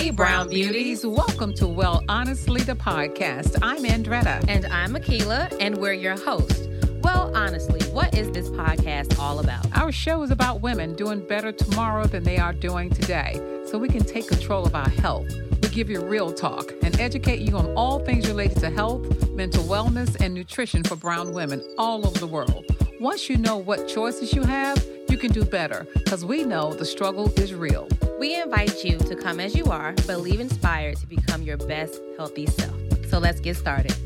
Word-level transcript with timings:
Hey, 0.00 0.08
Brown 0.08 0.48
Beauties. 0.48 1.04
Welcome 1.04 1.52
to 1.56 1.66
Well 1.66 2.02
Honestly, 2.08 2.62
the 2.62 2.74
podcast. 2.74 3.58
I'm 3.60 3.84
Andretta. 3.84 4.42
And 4.48 4.64
I'm 4.68 4.94
Akila, 4.94 5.54
and 5.60 5.76
we're 5.76 5.92
your 5.92 6.18
hosts. 6.18 6.66
Well, 7.02 7.30
honestly, 7.36 7.82
what 7.90 8.16
is 8.16 8.30
this 8.30 8.48
podcast 8.48 9.18
all 9.18 9.40
about? 9.40 9.66
Our 9.76 9.92
show 9.92 10.22
is 10.22 10.30
about 10.30 10.62
women 10.62 10.96
doing 10.96 11.20
better 11.28 11.52
tomorrow 11.52 12.06
than 12.06 12.22
they 12.22 12.38
are 12.38 12.54
doing 12.54 12.88
today 12.88 13.34
so 13.66 13.76
we 13.76 13.88
can 13.88 14.02
take 14.02 14.26
control 14.26 14.64
of 14.64 14.74
our 14.74 14.88
health. 14.88 15.30
We 15.62 15.68
give 15.68 15.90
you 15.90 16.02
real 16.02 16.32
talk 16.32 16.72
and 16.82 16.98
educate 16.98 17.40
you 17.40 17.58
on 17.58 17.66
all 17.74 17.98
things 17.98 18.26
related 18.26 18.56
to 18.60 18.70
health, 18.70 19.28
mental 19.32 19.64
wellness, 19.64 20.18
and 20.18 20.32
nutrition 20.32 20.82
for 20.82 20.96
brown 20.96 21.34
women 21.34 21.62
all 21.76 22.06
over 22.06 22.18
the 22.18 22.26
world. 22.26 22.64
Once 23.00 23.28
you 23.28 23.36
know 23.36 23.58
what 23.58 23.86
choices 23.86 24.32
you 24.32 24.44
have, 24.44 24.82
you 25.10 25.18
can 25.18 25.30
do 25.30 25.44
better 25.44 25.86
because 25.92 26.24
we 26.24 26.42
know 26.42 26.72
the 26.72 26.86
struggle 26.86 27.30
is 27.38 27.52
real. 27.52 27.86
We 28.20 28.38
invite 28.38 28.84
you 28.84 28.98
to 28.98 29.16
come 29.16 29.40
as 29.40 29.54
you 29.54 29.64
are, 29.70 29.94
but 30.06 30.20
leave 30.20 30.40
inspired 30.40 30.98
to 30.98 31.06
become 31.06 31.40
your 31.40 31.56
best 31.56 31.98
healthy 32.18 32.44
self. 32.44 32.76
So 33.08 33.18
let's 33.18 33.40
get 33.40 33.56
started. 33.56 33.96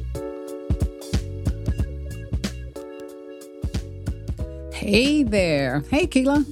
Hey 4.73 5.25
there. 5.25 5.83
Hey, 5.91 6.07
Keela. 6.07 6.45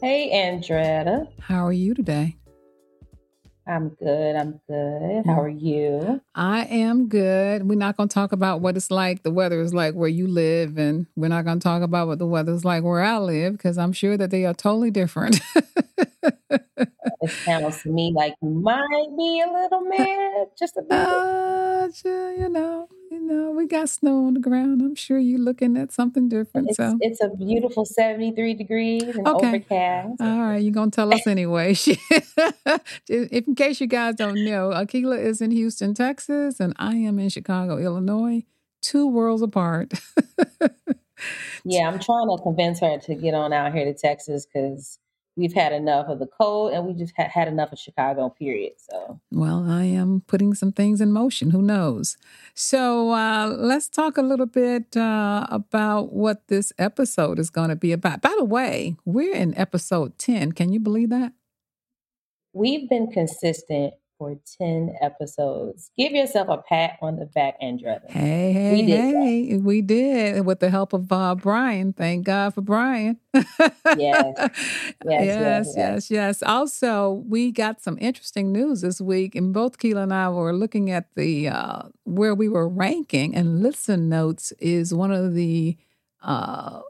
Hey, 0.00 0.32
Andretta. 0.34 1.28
How 1.38 1.64
are 1.64 1.72
you 1.72 1.94
today? 1.94 2.34
I'm 3.66 3.90
good. 3.90 4.36
I'm 4.36 4.60
good. 4.68 5.24
How 5.26 5.40
are 5.40 5.48
you? 5.48 6.20
I 6.34 6.64
am 6.64 7.08
good. 7.08 7.68
We're 7.68 7.76
not 7.76 7.96
going 7.96 8.08
to 8.08 8.14
talk 8.14 8.32
about 8.32 8.60
what 8.60 8.76
it's 8.76 8.90
like, 8.90 9.22
the 9.22 9.30
weather 9.30 9.60
is 9.60 9.72
like 9.72 9.94
where 9.94 10.08
you 10.08 10.26
live, 10.26 10.78
and 10.78 11.06
we're 11.14 11.28
not 11.28 11.44
going 11.44 11.60
to 11.60 11.62
talk 11.62 11.82
about 11.82 12.08
what 12.08 12.18
the 12.18 12.26
weather 12.26 12.52
is 12.52 12.64
like 12.64 12.82
where 12.82 13.02
I 13.02 13.18
live 13.18 13.52
because 13.52 13.78
I'm 13.78 13.92
sure 13.92 14.16
that 14.16 14.30
they 14.30 14.44
are 14.44 14.54
totally 14.54 14.90
different. 14.90 15.40
it 16.76 17.30
sounds 17.46 17.82
to 17.82 17.88
me 17.88 18.12
like 18.14 18.34
you 18.42 18.50
might 18.50 19.08
be 19.16 19.40
a 19.40 19.52
little 19.52 19.80
mad, 19.82 20.48
just 20.58 20.76
a 20.76 20.82
bit. 20.88 20.98
Uh, 20.98 21.88
you 22.04 22.48
know, 22.48 22.88
you 23.10 23.20
know, 23.20 23.50
we 23.50 23.66
got 23.66 23.88
snow 23.88 24.26
on 24.26 24.34
the 24.34 24.40
ground. 24.40 24.80
I'm 24.82 24.94
sure 24.94 25.18
you're 25.18 25.38
looking 25.38 25.76
at 25.76 25.92
something 25.92 26.28
different. 26.28 26.68
It's, 26.68 26.76
so 26.76 26.96
it's 27.00 27.22
a 27.22 27.28
beautiful 27.28 27.84
73 27.84 28.54
degrees 28.54 29.16
and 29.16 29.26
Okay. 29.26 29.48
overcast. 29.48 30.20
All 30.20 30.38
right, 30.42 30.58
you're 30.58 30.72
gonna 30.72 30.90
tell 30.90 31.12
us 31.12 31.26
anyway. 31.26 31.72
if, 31.76 33.08
in 33.08 33.54
case 33.54 33.80
you 33.80 33.86
guys 33.86 34.14
don't 34.16 34.44
know, 34.44 34.70
Akila 34.70 35.18
is 35.18 35.40
in 35.40 35.50
Houston, 35.50 35.94
Texas, 35.94 36.60
and 36.60 36.74
I 36.78 36.96
am 36.96 37.18
in 37.18 37.28
Chicago, 37.28 37.78
Illinois. 37.78 38.44
Two 38.80 39.06
worlds 39.06 39.42
apart. 39.42 39.92
Yeah, 41.64 41.86
I'm 41.88 41.98
trying 42.00 42.28
to 42.28 42.42
convince 42.42 42.80
her 42.80 42.98
to 42.98 43.14
get 43.14 43.34
on 43.34 43.52
out 43.52 43.72
here 43.72 43.84
to 43.84 43.94
Texas 43.94 44.46
because 44.46 44.98
we've 45.36 45.52
had 45.52 45.72
enough 45.72 46.08
of 46.08 46.18
the 46.18 46.26
cold 46.26 46.72
and 46.72 46.86
we 46.86 46.94
just 46.94 47.14
ha- 47.16 47.28
had 47.32 47.48
enough 47.48 47.72
of 47.72 47.78
Chicago, 47.78 48.28
period. 48.28 48.72
So, 48.76 49.20
well, 49.30 49.64
I 49.68 49.84
am 49.84 50.22
putting 50.26 50.54
some 50.54 50.72
things 50.72 51.00
in 51.00 51.12
motion. 51.12 51.50
Who 51.50 51.62
knows? 51.62 52.16
So 52.54 53.10
uh, 53.10 53.48
let's 53.48 53.88
talk 53.88 54.16
a 54.16 54.22
little 54.22 54.46
bit 54.46 54.96
uh, 54.96 55.46
about 55.50 56.12
what 56.12 56.48
this 56.48 56.72
episode 56.78 57.38
is 57.38 57.50
going 57.50 57.70
to 57.70 57.76
be 57.76 57.92
about. 57.92 58.20
By 58.20 58.34
the 58.36 58.44
way, 58.44 58.96
we're 59.04 59.34
in 59.34 59.56
episode 59.58 60.18
ten. 60.18 60.52
Can 60.52 60.72
you 60.72 60.80
believe 60.80 61.10
that? 61.10 61.32
we've 62.52 62.88
been 62.88 63.10
consistent 63.10 63.94
for 64.22 64.38
10 64.58 64.94
episodes. 65.00 65.90
Give 65.98 66.12
yourself 66.12 66.48
a 66.48 66.58
pat 66.58 66.96
on 67.02 67.16
the 67.16 67.26
back, 67.26 67.60
Andretta. 67.60 68.08
Hey, 68.08 68.52
hey, 68.52 68.72
We 68.72 68.86
did 68.86 69.14
that. 69.16 69.64
We 69.64 69.82
did 69.82 70.46
with 70.46 70.60
the 70.60 70.70
help 70.70 70.92
of 70.92 71.10
uh, 71.10 71.34
Brian. 71.34 71.92
Thank 71.92 72.26
God 72.26 72.54
for 72.54 72.60
Brian. 72.60 73.18
Yes. 73.98 74.34
yes, 74.38 74.94
yes, 75.04 75.74
yes, 75.76 76.10
yes, 76.10 76.42
Also, 76.44 77.24
we 77.28 77.50
got 77.50 77.82
some 77.82 77.98
interesting 78.00 78.52
news 78.52 78.80
this 78.80 79.00
week, 79.00 79.34
and 79.34 79.52
both 79.52 79.78
Keela 79.78 80.02
and 80.02 80.14
I 80.14 80.28
were 80.30 80.52
looking 80.52 80.90
at 80.90 81.14
the 81.14 81.48
uh, 81.48 81.82
where 82.04 82.34
we 82.34 82.48
were 82.48 82.68
ranking, 82.68 83.34
and 83.34 83.62
Listen 83.62 84.08
Notes 84.08 84.52
is 84.60 84.94
one 84.94 85.10
of 85.12 85.34
the 85.34 85.76
uh, 86.22 86.80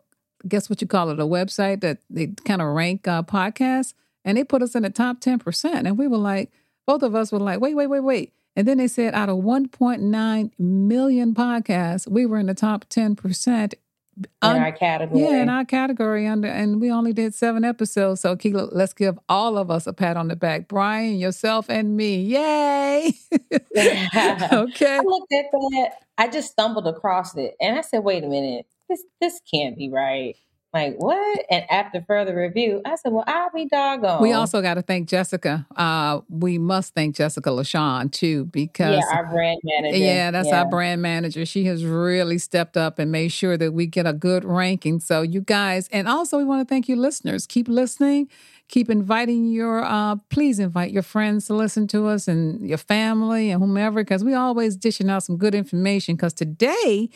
guess 0.46 0.70
what 0.70 0.80
you 0.80 0.86
call 0.86 1.10
it, 1.10 1.18
a 1.18 1.24
website 1.24 1.80
that 1.80 1.98
they 2.08 2.28
kind 2.44 2.62
of 2.62 2.68
rank 2.68 3.08
uh, 3.08 3.22
podcasts, 3.22 3.94
and 4.24 4.36
they 4.38 4.44
put 4.44 4.62
us 4.62 4.74
in 4.74 4.82
the 4.84 4.90
top 4.90 5.20
ten 5.20 5.38
percent, 5.38 5.86
and 5.86 5.98
we 5.98 6.06
were 6.06 6.18
like, 6.18 6.50
both 6.86 7.02
of 7.02 7.14
us 7.14 7.32
were 7.32 7.38
like, 7.38 7.60
wait, 7.60 7.74
wait, 7.74 7.86
wait, 7.88 8.00
wait. 8.00 8.32
And 8.54 8.68
then 8.68 8.78
they 8.78 8.88
said 8.88 9.14
out 9.14 9.28
of 9.30 9.38
1.9 9.38 10.50
million 10.58 11.34
podcasts, 11.34 12.08
we 12.10 12.26
were 12.26 12.38
in 12.38 12.46
the 12.46 12.54
top 12.54 12.84
10% 12.90 13.72
In 14.18 14.26
Un- 14.42 14.58
our 14.60 14.72
category. 14.72 15.22
yeah, 15.22 15.42
in 15.42 15.48
our 15.48 15.64
category 15.64 16.26
under, 16.26 16.48
and 16.48 16.78
we 16.80 16.90
only 16.90 17.14
did 17.14 17.34
seven 17.34 17.64
episodes. 17.64 18.20
So, 18.20 18.36
Keela, 18.36 18.68
let's 18.70 18.92
give 18.92 19.18
all 19.26 19.56
of 19.56 19.70
us 19.70 19.86
a 19.86 19.94
pat 19.94 20.18
on 20.18 20.28
the 20.28 20.36
back. 20.36 20.68
Brian, 20.68 21.16
yourself, 21.16 21.70
and 21.70 21.96
me. 21.96 22.16
Yay! 22.22 23.14
okay. 23.52 24.96
I 24.96 25.00
looked 25.02 25.32
at 25.32 25.46
that. 25.50 25.90
I 26.18 26.28
just 26.28 26.52
stumbled 26.52 26.86
across 26.86 27.34
it, 27.36 27.54
and 27.58 27.78
I 27.78 27.80
said, 27.80 28.00
"Wait 28.04 28.22
a 28.22 28.28
minute, 28.28 28.66
this 28.90 29.02
this 29.20 29.40
can't 29.52 29.78
be 29.78 29.88
right." 29.88 30.36
Like 30.74 30.94
what? 30.96 31.44
And 31.50 31.64
after 31.70 32.02
further 32.06 32.34
review, 32.34 32.80
I 32.86 32.96
said, 32.96 33.12
"Well, 33.12 33.24
I'll 33.26 33.50
be 33.54 33.66
doggone." 33.66 34.22
We 34.22 34.32
also 34.32 34.62
got 34.62 34.74
to 34.74 34.82
thank 34.82 35.06
Jessica. 35.08 35.66
Uh, 35.76 36.20
we 36.30 36.56
must 36.56 36.94
thank 36.94 37.14
Jessica 37.14 37.50
LaShawn 37.50 38.10
too, 38.10 38.46
because 38.46 38.94
yeah, 38.96 39.16
our 39.16 39.26
brand 39.26 39.60
manager. 39.64 39.98
Yeah, 39.98 40.30
that's 40.30 40.48
Yeah. 40.48 40.60
our 40.60 40.70
brand 40.70 41.02
manager. 41.02 41.44
She 41.44 41.64
has 41.66 41.84
really 41.84 42.38
stepped 42.38 42.78
up 42.78 42.98
and 42.98 43.12
made 43.12 43.32
sure 43.32 43.58
that 43.58 43.72
we 43.72 43.86
get 43.86 44.06
a 44.06 44.14
good 44.14 44.44
ranking. 44.46 44.98
So, 45.00 45.20
you 45.20 45.42
guys, 45.42 45.88
and 45.92 46.08
also 46.08 46.38
we 46.38 46.44
want 46.44 46.66
to 46.66 46.72
thank 46.74 46.88
you, 46.88 46.96
listeners. 46.96 47.46
Keep 47.46 47.68
listening. 47.68 48.28
Keep 48.68 48.88
inviting 48.88 49.44
your, 49.52 49.84
uh, 49.84 50.16
please 50.30 50.58
invite 50.58 50.90
your 50.92 51.02
friends 51.02 51.46
to 51.48 51.54
listen 51.54 51.86
to 51.88 52.06
us 52.06 52.26
and 52.26 52.66
your 52.66 52.78
family 52.78 53.50
and 53.50 53.60
whomever, 53.62 54.00
because 54.02 54.24
we 54.24 54.32
always 54.32 54.76
dishing 54.76 55.10
out 55.10 55.22
some 55.22 55.36
good 55.36 55.54
information. 55.54 56.16
Because 56.16 56.32
today, 56.32 57.10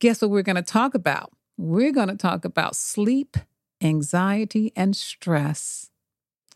guess 0.00 0.20
what 0.20 0.30
we're 0.30 0.42
going 0.42 0.56
to 0.56 0.62
talk 0.62 0.94
about? 0.94 1.32
We're 1.60 1.92
going 1.92 2.08
to 2.08 2.16
talk 2.16 2.46
about 2.46 2.74
sleep, 2.74 3.36
anxiety, 3.82 4.72
and 4.74 4.96
stress. 4.96 5.90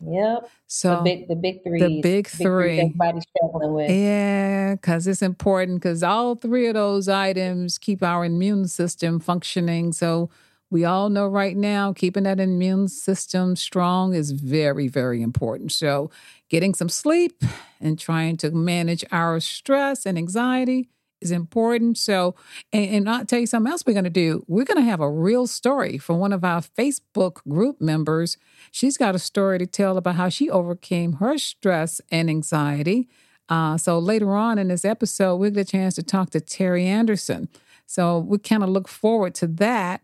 Yep. 0.01 0.49
So, 0.65 0.97
the 0.97 1.01
big, 1.03 1.27
the 1.27 1.35
big 1.35 1.63
three. 1.63 2.01
big 2.01 2.27
three. 2.27 2.79
Everybody's 2.79 3.23
struggling 3.29 3.73
with. 3.75 3.91
Yeah, 3.91 4.73
because 4.73 5.05
it's 5.05 5.21
important 5.21 5.79
because 5.79 6.01
all 6.01 6.33
three 6.33 6.67
of 6.67 6.73
those 6.73 7.07
items 7.07 7.77
keep 7.77 8.01
our 8.01 8.25
immune 8.25 8.67
system 8.67 9.19
functioning. 9.19 9.93
So 9.93 10.31
we 10.71 10.85
all 10.85 11.09
know 11.09 11.27
right 11.27 11.55
now 11.55 11.93
keeping 11.93 12.23
that 12.23 12.39
immune 12.39 12.87
system 12.87 13.55
strong 13.55 14.15
is 14.15 14.31
very, 14.31 14.87
very 14.87 15.21
important. 15.21 15.71
So 15.71 16.09
getting 16.49 16.73
some 16.73 16.89
sleep 16.89 17.43
and 17.79 17.99
trying 17.99 18.37
to 18.37 18.49
manage 18.49 19.05
our 19.11 19.39
stress 19.39 20.07
and 20.07 20.17
anxiety 20.17 20.89
is 21.25 21.31
important. 21.31 21.97
So, 21.97 22.35
and, 22.71 22.89
and 22.89 23.09
I'll 23.09 23.25
tell 23.25 23.39
you 23.39 23.47
something 23.47 23.71
else 23.71 23.83
we're 23.85 23.93
going 23.93 24.05
to 24.05 24.09
do. 24.09 24.45
We're 24.47 24.63
going 24.63 24.77
to 24.77 24.89
have 24.89 25.01
a 25.01 25.09
real 25.09 25.47
story 25.47 25.97
from 25.97 26.19
one 26.19 26.31
of 26.31 26.45
our 26.45 26.61
Facebook 26.61 27.43
group 27.47 27.81
members. 27.81 28.37
She's 28.71 28.97
got 28.97 29.15
a 29.15 29.19
story 29.19 29.59
to 29.59 29.65
tell 29.65 29.97
about 29.97 30.15
how 30.15 30.29
she 30.29 30.49
overcame 30.49 31.13
her 31.13 31.37
stress 31.37 31.99
and 32.09 32.29
anxiety. 32.29 33.09
Uh, 33.49 33.77
so 33.77 33.99
later 33.99 34.35
on 34.35 34.57
in 34.57 34.69
this 34.69 34.85
episode, 34.85 35.35
we'll 35.35 35.51
get 35.51 35.67
a 35.67 35.71
chance 35.71 35.95
to 35.95 36.03
talk 36.03 36.29
to 36.31 36.39
Terry 36.39 36.85
Anderson. 36.85 37.49
So 37.85 38.19
we 38.19 38.37
kind 38.37 38.63
of 38.63 38.69
look 38.69 38.87
forward 38.87 39.35
to 39.35 39.47
that. 39.47 40.01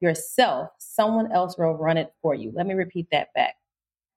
yourself, 0.00 0.70
someone 0.78 1.32
else 1.32 1.56
will 1.58 1.72
run 1.74 1.96
it 1.96 2.12
for 2.22 2.32
you." 2.34 2.52
Let 2.54 2.66
me 2.66 2.74
repeat 2.74 3.08
that 3.10 3.28
back. 3.34 3.54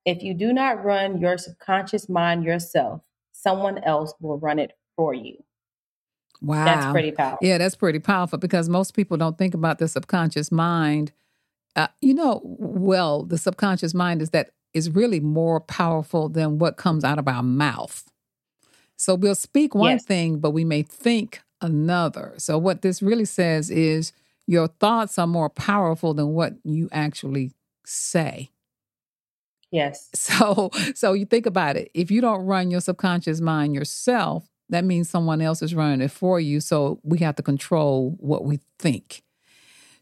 If 0.05 0.21
you 0.21 0.33
do 0.35 0.53
not 0.53 0.85
run 0.85 1.19
your 1.19 1.37
subconscious 1.39 2.07
mind 2.07 2.43
yourself, 2.43 3.01
someone 3.43 3.79
else 3.83 4.13
will 4.21 4.39
run 4.39 4.59
it 4.59 4.73
for 4.95 5.13
you. 5.13 5.35
wow, 6.41 6.65
That's 6.65 6.85
pretty 6.87 7.11
powerful. 7.11 7.39
Yeah, 7.41 7.57
that's 7.59 7.75
pretty 7.75 7.99
powerful 7.99 8.39
because 8.39 8.69
most 8.69 8.95
people 8.95 9.17
don't 9.17 9.37
think 9.37 9.53
about 9.53 9.79
the 9.79 9.87
subconscious 9.87 10.51
mind. 10.51 11.11
Uh, 11.75 11.87
you 12.01 12.13
know, 12.13 12.41
well, 12.43 13.23
the 13.23 13.37
subconscious 13.37 13.93
mind 13.93 14.21
is 14.21 14.31
that 14.31 14.51
is 14.73 14.89
really 14.91 15.19
more 15.19 15.59
powerful 15.61 16.29
than 16.29 16.59
what 16.59 16.77
comes 16.77 17.03
out 17.03 17.19
of 17.19 17.27
our 17.27 17.43
mouth. 17.43 18.05
So 18.97 19.15
we'll 19.15 19.35
speak 19.35 19.75
one 19.75 19.99
Yes. 19.99 20.05
thing, 20.05 20.39
but 20.39 20.51
we 20.51 20.65
may 20.65 20.83
think 20.83 21.41
another. 21.61 22.35
So 22.37 22.57
what 22.57 22.81
this 22.81 23.01
really 23.01 23.25
says 23.25 23.69
is 23.69 24.13
your 24.47 24.67
thoughts 24.67 25.19
are 25.19 25.27
more 25.27 25.49
powerful 25.49 26.13
than 26.13 26.29
what 26.29 26.53
you 26.63 26.89
actually 26.91 27.53
say. 27.85 28.51
Yes. 29.71 30.09
So 30.13 30.69
so 30.95 31.13
you 31.13 31.25
think 31.25 31.45
about 31.45 31.75
it. 31.77 31.91
If 31.93 32.11
you 32.11 32.21
don't 32.21 32.45
run 32.45 32.71
your 32.71 32.81
subconscious 32.81 33.41
mind 33.41 33.75
yourself, 33.75 34.47
that 34.69 34.83
means 34.85 35.09
someone 35.09 35.41
else 35.41 35.61
is 35.61 35.75
running 35.75 36.01
it 36.01 36.11
for 36.11 36.39
you. 36.39 36.59
So 36.59 36.99
we 37.03 37.19
have 37.19 37.35
to 37.35 37.43
control 37.43 38.15
what 38.19 38.43
we 38.45 38.59
think. 38.79 39.23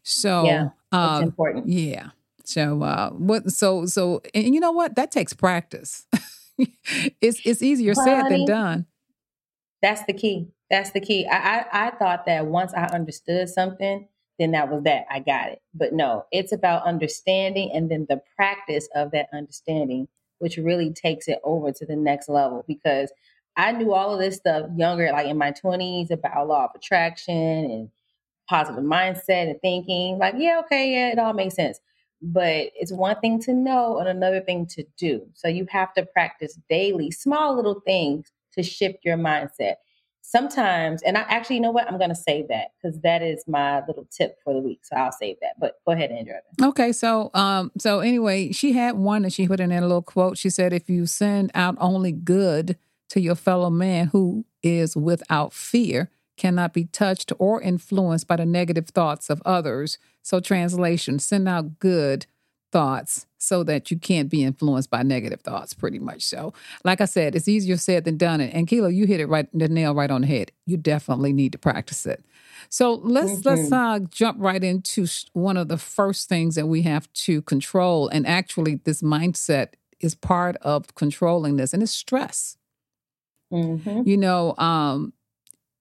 So 0.02 0.44
Yeah, 0.46 0.64
It's 0.64 0.74
uh, 0.92 1.20
important. 1.22 1.68
yeah. 1.68 2.10
So 2.44 2.82
uh 2.82 3.10
what 3.10 3.50
so 3.50 3.86
so 3.86 4.22
and 4.34 4.54
you 4.54 4.60
know 4.60 4.72
what? 4.72 4.94
That 4.96 5.10
takes 5.10 5.32
practice. 5.32 6.06
it's 7.20 7.40
it's 7.44 7.62
easier 7.62 7.94
said 7.94 8.28
than 8.30 8.44
done. 8.46 8.86
That's 9.82 10.04
the 10.04 10.12
key. 10.12 10.48
That's 10.70 10.90
the 10.92 11.00
key. 11.00 11.26
I, 11.26 11.36
I 11.60 11.86
I 11.86 11.90
thought 11.90 12.26
that 12.26 12.46
once 12.46 12.72
I 12.74 12.84
understood 12.86 13.48
something, 13.48 14.08
then 14.38 14.52
that 14.52 14.70
was 14.70 14.84
that. 14.84 15.06
I 15.10 15.20
got 15.20 15.50
it. 15.50 15.60
But 15.74 15.92
no, 15.92 16.24
it's 16.32 16.52
about 16.52 16.86
understanding 16.86 17.70
and 17.72 17.90
then 17.90 18.06
the 18.08 18.20
practice 18.36 18.88
of 18.94 19.12
that 19.12 19.28
understanding, 19.32 20.08
which 20.38 20.56
really 20.56 20.92
takes 20.92 21.28
it 21.28 21.40
over 21.44 21.72
to 21.72 21.86
the 21.86 21.96
next 21.96 22.28
level. 22.28 22.64
Because 22.68 23.12
I 23.56 23.72
knew 23.72 23.94
all 23.94 24.12
of 24.14 24.20
this 24.20 24.36
stuff 24.36 24.68
younger, 24.76 25.10
like 25.12 25.26
in 25.26 25.38
my 25.38 25.52
twenties, 25.52 26.10
about 26.10 26.48
law 26.48 26.64
of 26.66 26.70
attraction 26.74 27.34
and 27.36 27.90
positive 28.48 28.84
mindset 28.84 29.50
and 29.50 29.60
thinking. 29.60 30.18
Like, 30.18 30.34
yeah, 30.38 30.60
okay, 30.64 30.92
yeah, 30.92 31.12
it 31.12 31.18
all 31.18 31.32
makes 31.32 31.54
sense. 31.56 31.80
But 32.22 32.70
it's 32.74 32.92
one 32.92 33.20
thing 33.20 33.40
to 33.42 33.52
know 33.52 33.98
and 33.98 34.08
another 34.08 34.40
thing 34.40 34.66
to 34.68 34.84
do. 34.98 35.26
So 35.34 35.48
you 35.48 35.66
have 35.70 35.92
to 35.94 36.06
practice 36.06 36.58
daily, 36.68 37.10
small 37.10 37.56
little 37.56 37.80
things 37.86 38.32
to 38.54 38.62
shift 38.62 38.98
your 39.04 39.18
mindset. 39.18 39.76
Sometimes, 40.28 41.02
and 41.02 41.16
I 41.16 41.20
actually, 41.20 41.54
you 41.54 41.62
know 41.62 41.70
what? 41.70 41.88
I'm 41.88 41.98
going 41.98 42.10
to 42.10 42.16
save 42.16 42.48
that 42.48 42.72
because 42.82 42.98
that 43.02 43.22
is 43.22 43.44
my 43.46 43.86
little 43.86 44.08
tip 44.10 44.38
for 44.42 44.52
the 44.52 44.58
week. 44.58 44.80
So 44.82 44.96
I'll 44.96 45.12
save 45.12 45.36
that. 45.40 45.52
But 45.60 45.78
go 45.86 45.92
ahead, 45.92 46.10
Andrea. 46.10 46.40
Okay, 46.60 46.90
so 46.90 47.30
um, 47.32 47.70
so 47.78 48.00
anyway, 48.00 48.50
she 48.50 48.72
had 48.72 48.96
one 48.96 49.22
and 49.22 49.32
she 49.32 49.46
put 49.46 49.60
in 49.60 49.70
a 49.70 49.80
little 49.80 50.02
quote. 50.02 50.36
She 50.36 50.50
said, 50.50 50.72
"If 50.72 50.90
you 50.90 51.06
send 51.06 51.52
out 51.54 51.76
only 51.78 52.10
good 52.10 52.76
to 53.10 53.20
your 53.20 53.36
fellow 53.36 53.70
man 53.70 54.08
who 54.08 54.44
is 54.64 54.96
without 54.96 55.52
fear, 55.52 56.10
cannot 56.36 56.72
be 56.72 56.86
touched 56.86 57.32
or 57.38 57.62
influenced 57.62 58.26
by 58.26 58.34
the 58.34 58.46
negative 58.46 58.88
thoughts 58.88 59.30
of 59.30 59.40
others." 59.46 59.96
So, 60.22 60.40
translation: 60.40 61.20
send 61.20 61.46
out 61.46 61.78
good 61.78 62.26
thoughts 62.72 63.26
so 63.38 63.62
that 63.64 63.90
you 63.90 63.98
can't 63.98 64.28
be 64.28 64.42
influenced 64.42 64.90
by 64.90 65.02
negative 65.02 65.40
thoughts. 65.40 65.72
Pretty 65.72 65.98
much. 65.98 66.22
So, 66.22 66.52
like 66.84 67.00
I 67.00 67.04
said, 67.04 67.34
it's 67.34 67.48
easier 67.48 67.76
said 67.76 68.04
than 68.04 68.16
done. 68.16 68.40
And, 68.40 68.52
and 68.52 68.66
Kilo, 68.66 68.88
you 68.88 69.06
hit 69.06 69.20
it 69.20 69.26
right 69.26 69.48
the 69.52 69.68
nail 69.68 69.94
right 69.94 70.10
on 70.10 70.22
the 70.22 70.26
head. 70.26 70.52
You 70.66 70.76
definitely 70.76 71.32
need 71.32 71.52
to 71.52 71.58
practice 71.58 72.06
it. 72.06 72.24
So 72.68 72.94
let's 72.94 73.44
let's 73.44 73.70
uh, 73.70 74.00
jump 74.10 74.38
right 74.40 74.62
into 74.62 75.06
one 75.32 75.56
of 75.56 75.68
the 75.68 75.78
first 75.78 76.28
things 76.28 76.54
that 76.56 76.66
we 76.66 76.82
have 76.82 77.12
to 77.12 77.42
control, 77.42 78.08
and 78.08 78.26
actually, 78.26 78.76
this 78.84 79.02
mindset 79.02 79.74
is 80.00 80.14
part 80.14 80.56
of 80.56 80.94
controlling 80.94 81.56
this, 81.56 81.72
and 81.72 81.82
it's 81.82 81.92
stress. 81.92 82.56
Mm-hmm. 83.52 84.02
You 84.04 84.16
know, 84.16 84.56
um, 84.58 85.12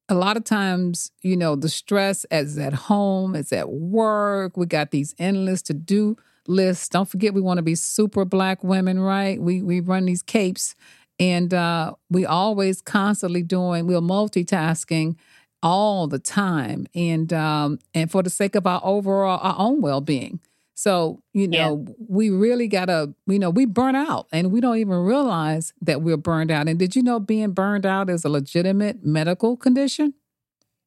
a 0.08 0.16
lot 0.16 0.38
of 0.38 0.44
times, 0.44 1.12
you 1.22 1.36
know, 1.36 1.56
the 1.56 1.70
stress 1.70 2.26
is 2.30 2.58
at 2.58 2.74
home, 2.74 3.36
it's 3.36 3.52
at 3.52 3.70
work. 3.70 4.56
We 4.56 4.66
got 4.68 4.92
these 4.92 5.16
endless 5.18 5.62
to 5.64 5.74
do 5.74 6.18
lists. 6.48 6.90
Don't 6.90 7.08
forget, 7.10 7.34
we 7.34 7.42
want 7.42 7.58
to 7.58 7.64
be 7.64 7.76
super 7.76 8.26
black 8.26 8.64
women, 8.64 9.00
right? 9.00 9.42
We 9.42 9.62
we 9.62 9.80
run 9.80 10.06
these 10.06 10.22
capes, 10.24 10.76
and 11.20 11.54
uh, 11.54 11.94
we 12.10 12.26
always 12.26 12.82
constantly 12.82 13.44
doing. 13.44 13.88
We're 13.88 14.00
multitasking 14.02 15.16
all 15.64 16.08
the 16.08 16.20
time, 16.20 16.88
and 16.96 17.32
um, 17.34 17.80
and 17.94 18.12
for 18.12 18.24
the 18.24 18.30
sake 18.30 18.56
of 18.56 18.68
our 18.68 18.82
overall 18.84 19.40
our 19.42 19.56
own 19.58 19.82
well 19.82 20.02
being. 20.02 20.40
So 20.78 21.22
you 21.34 21.48
Yeah. 21.52 21.68
know, 21.68 21.86
we 22.08 22.30
really 22.30 22.68
gotta. 22.68 23.14
You 23.28 23.40
know, 23.40 23.50
we 23.50 23.66
burn 23.66 23.96
out, 23.96 24.28
and 24.32 24.52
we 24.52 24.62
don't 24.62 24.78
even 24.78 24.98
realize 24.98 25.74
that 25.82 26.02
we're 26.02 26.18
burned 26.18 26.52
out. 26.52 26.68
And 26.68 26.78
did 26.80 26.96
you 26.96 27.04
know 27.04 27.20
being 27.20 27.52
burned 27.52 27.86
out 27.86 28.10
is 28.10 28.26
a 28.26 28.30
legitimate 28.30 29.04
medical 29.04 29.56
condition? 29.58 30.14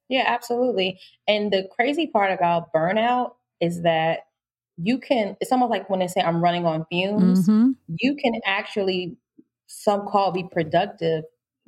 Yeah, 0.08 0.24
absolutely. 0.26 1.00
And 1.26 1.52
the 1.52 1.68
crazy 1.74 2.06
part 2.06 2.32
about 2.32 2.72
burnout 2.72 3.32
is 3.60 3.82
that 3.82 4.20
you 4.80 4.98
can, 4.98 5.36
it's 5.40 5.52
almost 5.52 5.70
like 5.70 5.90
when 5.90 6.00
they 6.00 6.06
say 6.06 6.20
I'm 6.20 6.42
running 6.42 6.66
on 6.66 6.86
fumes, 6.90 7.46
hmm 7.46 7.72
you 8.00 8.16
can 8.16 8.34
actually, 8.46 9.16
some 9.66 10.06
call 10.06 10.30
be 10.32 10.44
productive 10.44 11.24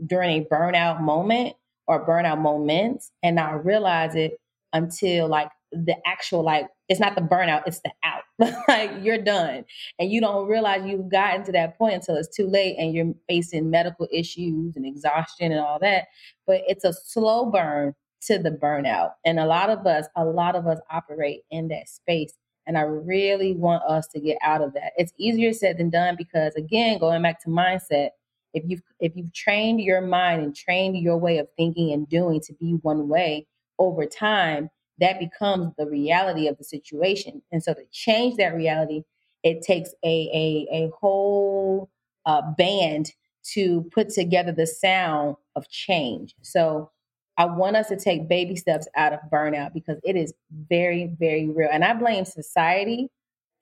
during 0.07 0.43
a 0.43 0.45
burnout 0.47 1.01
moment 1.01 1.55
or 1.87 2.07
burnout 2.07 2.39
moments 2.41 3.11
and 3.23 3.37
not 3.37 3.65
realize 3.65 4.15
it 4.15 4.39
until 4.73 5.29
like 5.29 5.51
the 5.73 5.97
actual, 6.07 6.43
like, 6.45 6.69
it's 6.89 7.01
not 7.01 7.15
the 7.15 7.21
burnout, 7.23 7.63
it's 7.67 7.81
the 7.81 7.93
out. 8.05 8.23
like 8.69 8.91
you're 9.03 9.23
done. 9.23 9.65
And 9.99 10.11
you 10.11 10.21
don't 10.21 10.49
realize 10.49 10.83
you've 10.87 11.09
gotten 11.11 11.45
to 11.45 11.53
that 11.53 11.79
point 11.79 11.95
until 11.95 12.17
it's 12.17 12.35
too 12.35 12.47
late 12.47 12.77
and 12.79 12.93
you're 12.95 13.15
facing 13.29 13.71
medical 13.71 14.09
issues 14.13 14.77
and 14.77 14.87
exhaustion 14.87 15.53
and 15.53 15.61
all 15.61 15.79
that. 15.81 16.07
But 16.47 16.63
it's 16.67 16.85
a 16.85 16.93
slow 16.93 17.51
burn 17.51 17.95
to 18.23 18.39
the 18.39 18.51
burnout. 18.51 19.13
And 19.25 19.39
a 19.39 19.47
lot 19.47 19.71
of 19.71 19.87
us, 19.87 20.07
a 20.17 20.25
lot 20.25 20.57
of 20.57 20.67
us 20.67 20.79
operate 20.91 21.43
in 21.51 21.69
that 21.69 21.89
space. 21.89 22.35
And 22.71 22.79
I 22.79 22.83
really 22.83 23.53
want 23.53 23.83
us 23.83 24.07
to 24.13 24.21
get 24.21 24.39
out 24.45 24.63
of 24.63 24.75
that. 24.75 24.93
It's 24.97 25.13
easier 25.19 25.53
said 25.53 25.79
than 25.79 25.91
done 25.91 26.15
because 26.17 26.55
again, 26.55 27.01
going 27.01 27.21
back 27.21 27.43
to 27.43 27.49
mindset, 27.49 28.11
if 28.55 28.63
you've 28.65 28.83
if 29.01 29.17
you've 29.17 29.33
trained 29.33 29.81
your 29.81 30.01
mind 30.01 30.43
and 30.43 30.55
trained 30.55 30.97
your 30.97 31.17
way 31.17 31.39
of 31.39 31.49
thinking 31.57 31.93
and 31.93 32.09
doing 32.09 32.41
to 32.43 32.53
be 32.61 32.79
one 32.83 33.09
way 33.09 33.49
over 33.81 34.07
time, 34.07 34.71
that 34.99 35.19
becomes 35.19 35.73
the 35.79 35.87
reality 35.87 36.47
of 36.47 36.59
the 36.59 36.63
situation. 36.63 37.43
And 37.51 37.61
so 37.61 37.75
to 37.75 37.83
change 37.91 38.37
that 38.37 38.55
reality, 38.55 39.03
it 39.43 39.63
takes 39.63 39.91
a 40.05 40.31
a, 40.33 40.69
a 40.73 40.91
whole 41.01 41.91
uh, 42.25 42.43
band 42.57 43.11
to 43.55 43.83
put 43.93 44.11
together 44.11 44.53
the 44.53 44.69
sound 44.69 45.35
of 45.57 45.69
change. 45.71 46.37
So 46.41 46.93
I 47.41 47.47
want 47.47 47.77
us 47.77 47.89
to 47.89 47.97
take 47.99 48.29
baby 48.29 48.57
steps 48.57 48.89
out 48.97 49.15
of 49.15 49.21
burnout 49.33 49.75
because 49.75 49.99
it 50.05 50.17
is 50.17 50.35
very, 50.71 51.09
very 51.21 51.49
real. 51.51 51.71
And 51.73 51.85
I 51.85 51.95
blame 51.95 52.27
society 52.27 53.11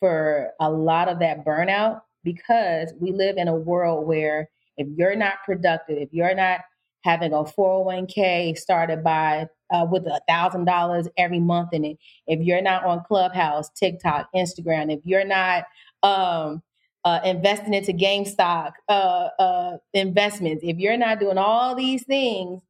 for 0.01 0.53
a 0.61 0.71
lot 0.71 1.09
of 1.09 1.21
that 1.21 1.47
burnout 1.47 2.03
because 2.25 2.95
we 3.01 3.13
live 3.13 3.39
in 3.39 3.49
a 3.49 3.57
world 3.57 4.07
where 4.09 4.51
if 4.79 4.89
you're 4.97 5.17
not 5.17 5.37
productive, 5.47 5.99
if 5.99 6.11
you're 6.13 6.37
not 6.37 6.63
having 7.05 7.35
a 7.35 7.45
401k 7.45 8.59
started 8.59 9.05
by 9.05 9.49
uh, 9.73 9.87
with 9.91 10.07
a 10.07 10.23
thousand 10.29 10.67
dollars 10.67 11.09
every 11.19 11.41
month 11.41 11.71
in 11.75 11.87
it, 11.87 11.99
if 12.29 12.41
you're 12.43 12.63
not 12.63 12.85
on 12.87 13.05
Clubhouse, 13.09 13.71
TikTok, 13.71 14.29
Instagram, 14.37 14.93
if 14.93 15.01
you're 15.05 15.27
not 15.27 15.65
um, 16.05 16.63
uh, 17.07 17.21
investing 17.25 17.75
into 17.75 17.95
GameStop 17.95 18.73
uh, 18.91 19.31
uh, 19.41 19.79
investments, 19.95 20.65
if 20.67 20.79
you're 20.79 20.99
not 20.99 21.21
doing 21.21 21.39
all 21.39 21.77
these 21.77 22.05
things, 22.05 22.63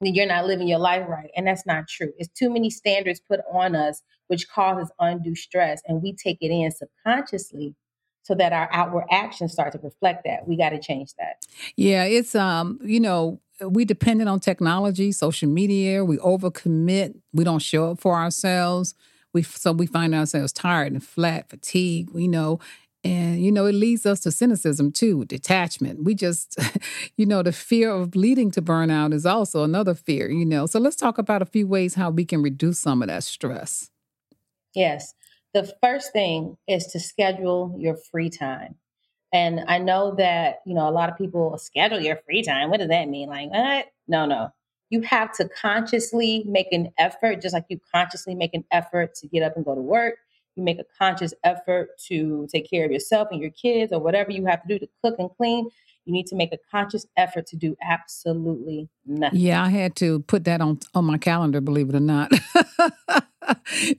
you're 0.00 0.26
not 0.26 0.46
living 0.46 0.68
your 0.68 0.78
life 0.78 1.06
right. 1.08 1.30
And 1.36 1.46
that's 1.46 1.66
not 1.66 1.88
true. 1.88 2.12
It's 2.18 2.28
too 2.38 2.50
many 2.50 2.70
standards 2.70 3.20
put 3.20 3.40
on 3.50 3.74
us, 3.74 4.02
which 4.28 4.48
causes 4.48 4.90
undue 4.98 5.34
stress. 5.34 5.80
And 5.86 6.02
we 6.02 6.12
take 6.14 6.38
it 6.40 6.50
in 6.50 6.70
subconsciously 6.70 7.74
so 8.22 8.34
that 8.34 8.52
our 8.52 8.68
outward 8.72 9.04
actions 9.10 9.52
start 9.52 9.72
to 9.72 9.78
reflect 9.78 10.24
that. 10.24 10.48
We 10.48 10.56
got 10.56 10.70
to 10.70 10.80
change 10.80 11.10
that. 11.18 11.36
Yeah, 11.76 12.04
it's 12.04 12.34
um, 12.34 12.80
you 12.82 12.98
know, 12.98 13.40
we 13.60 13.84
dependent 13.84 14.28
on 14.28 14.40
technology, 14.40 15.12
social 15.12 15.48
media. 15.48 16.04
We 16.04 16.18
overcommit. 16.18 17.14
We 17.32 17.44
don't 17.44 17.60
show 17.60 17.92
up 17.92 18.00
for 18.00 18.16
ourselves. 18.16 18.94
We 19.32 19.42
so 19.42 19.72
we 19.72 19.86
find 19.86 20.14
ourselves 20.14 20.52
tired 20.52 20.92
and 20.92 21.04
flat, 21.04 21.48
fatigued. 21.48 22.12
We 22.12 22.26
know, 22.26 22.58
And, 23.06 23.42
you 23.42 23.52
know, 23.52 23.66
it 23.66 23.74
leads 23.74 24.06
us 24.06 24.20
to 24.20 24.32
cynicism 24.32 24.92
too, 24.92 25.24
detachment. 25.24 26.04
We 26.04 26.14
just, 26.14 26.58
you 27.16 27.26
know, 27.26 27.42
the 27.42 27.52
fear 27.52 27.90
of 27.90 28.16
leading 28.16 28.50
to 28.52 28.62
burnout 28.62 29.12
is 29.12 29.26
also 29.26 29.64
another 29.64 29.94
fear, 29.94 30.30
you 30.30 30.44
know. 30.44 30.66
So 30.66 30.78
let's 30.78 30.96
talk 30.96 31.18
about 31.18 31.42
a 31.42 31.46
few 31.46 31.66
ways 31.66 31.94
how 31.94 32.10
we 32.10 32.24
can 32.24 32.42
reduce 32.42 32.78
some 32.78 33.02
of 33.02 33.08
that 33.08 33.24
stress. 33.24 33.90
Yes. 34.74 35.14
The 35.54 35.72
first 35.82 36.12
thing 36.12 36.56
is 36.68 36.86
to 36.88 37.00
schedule 37.00 37.74
your 37.78 37.96
free 37.96 38.30
time. 38.30 38.76
And 39.32 39.60
I 39.68 39.78
know 39.78 40.14
that, 40.16 40.60
you 40.66 40.74
know, 40.74 40.88
a 40.88 40.90
lot 40.90 41.10
of 41.10 41.18
people 41.18 41.56
schedule 41.58 42.00
your 42.00 42.18
free 42.26 42.42
time. 42.42 42.70
What 42.70 42.80
does 42.80 42.88
that 42.88 43.08
mean? 43.08 43.28
Like, 43.28 43.50
what? 43.50 43.86
No, 44.06 44.26
no. 44.26 44.50
You 44.90 45.02
have 45.02 45.32
to 45.36 45.48
consciously 45.48 46.44
make 46.46 46.68
an 46.72 46.92
effort, 46.96 47.42
just 47.42 47.52
like 47.52 47.64
you 47.68 47.80
consciously 47.92 48.34
make 48.34 48.54
an 48.54 48.64
effort 48.70 49.14
to 49.16 49.26
get 49.26 49.42
up 49.42 49.56
and 49.56 49.64
go 49.64 49.74
to 49.74 49.80
work 49.80 50.16
you 50.56 50.62
make 50.62 50.78
a 50.78 50.84
conscious 50.98 51.34
effort 51.44 51.90
to 52.08 52.48
take 52.50 52.68
care 52.68 52.84
of 52.86 52.90
yourself 52.90 53.28
and 53.30 53.40
your 53.40 53.50
kids 53.50 53.92
or 53.92 54.00
whatever 54.00 54.30
you 54.32 54.46
have 54.46 54.62
to 54.62 54.68
do 54.68 54.78
to 54.78 54.88
cook 55.02 55.16
and 55.18 55.30
clean, 55.36 55.68
you 56.06 56.12
need 56.12 56.26
to 56.26 56.36
make 56.36 56.52
a 56.52 56.58
conscious 56.70 57.06
effort 57.16 57.46
to 57.48 57.56
do 57.56 57.76
absolutely 57.82 58.88
nothing. 59.04 59.40
Yeah, 59.40 59.62
I 59.62 59.68
had 59.68 59.96
to 59.96 60.20
put 60.20 60.44
that 60.44 60.60
on 60.60 60.78
on 60.94 61.04
my 61.04 61.18
calendar, 61.18 61.60
believe 61.60 61.88
it 61.88 61.94
or 61.96 62.00
not. 62.00 62.30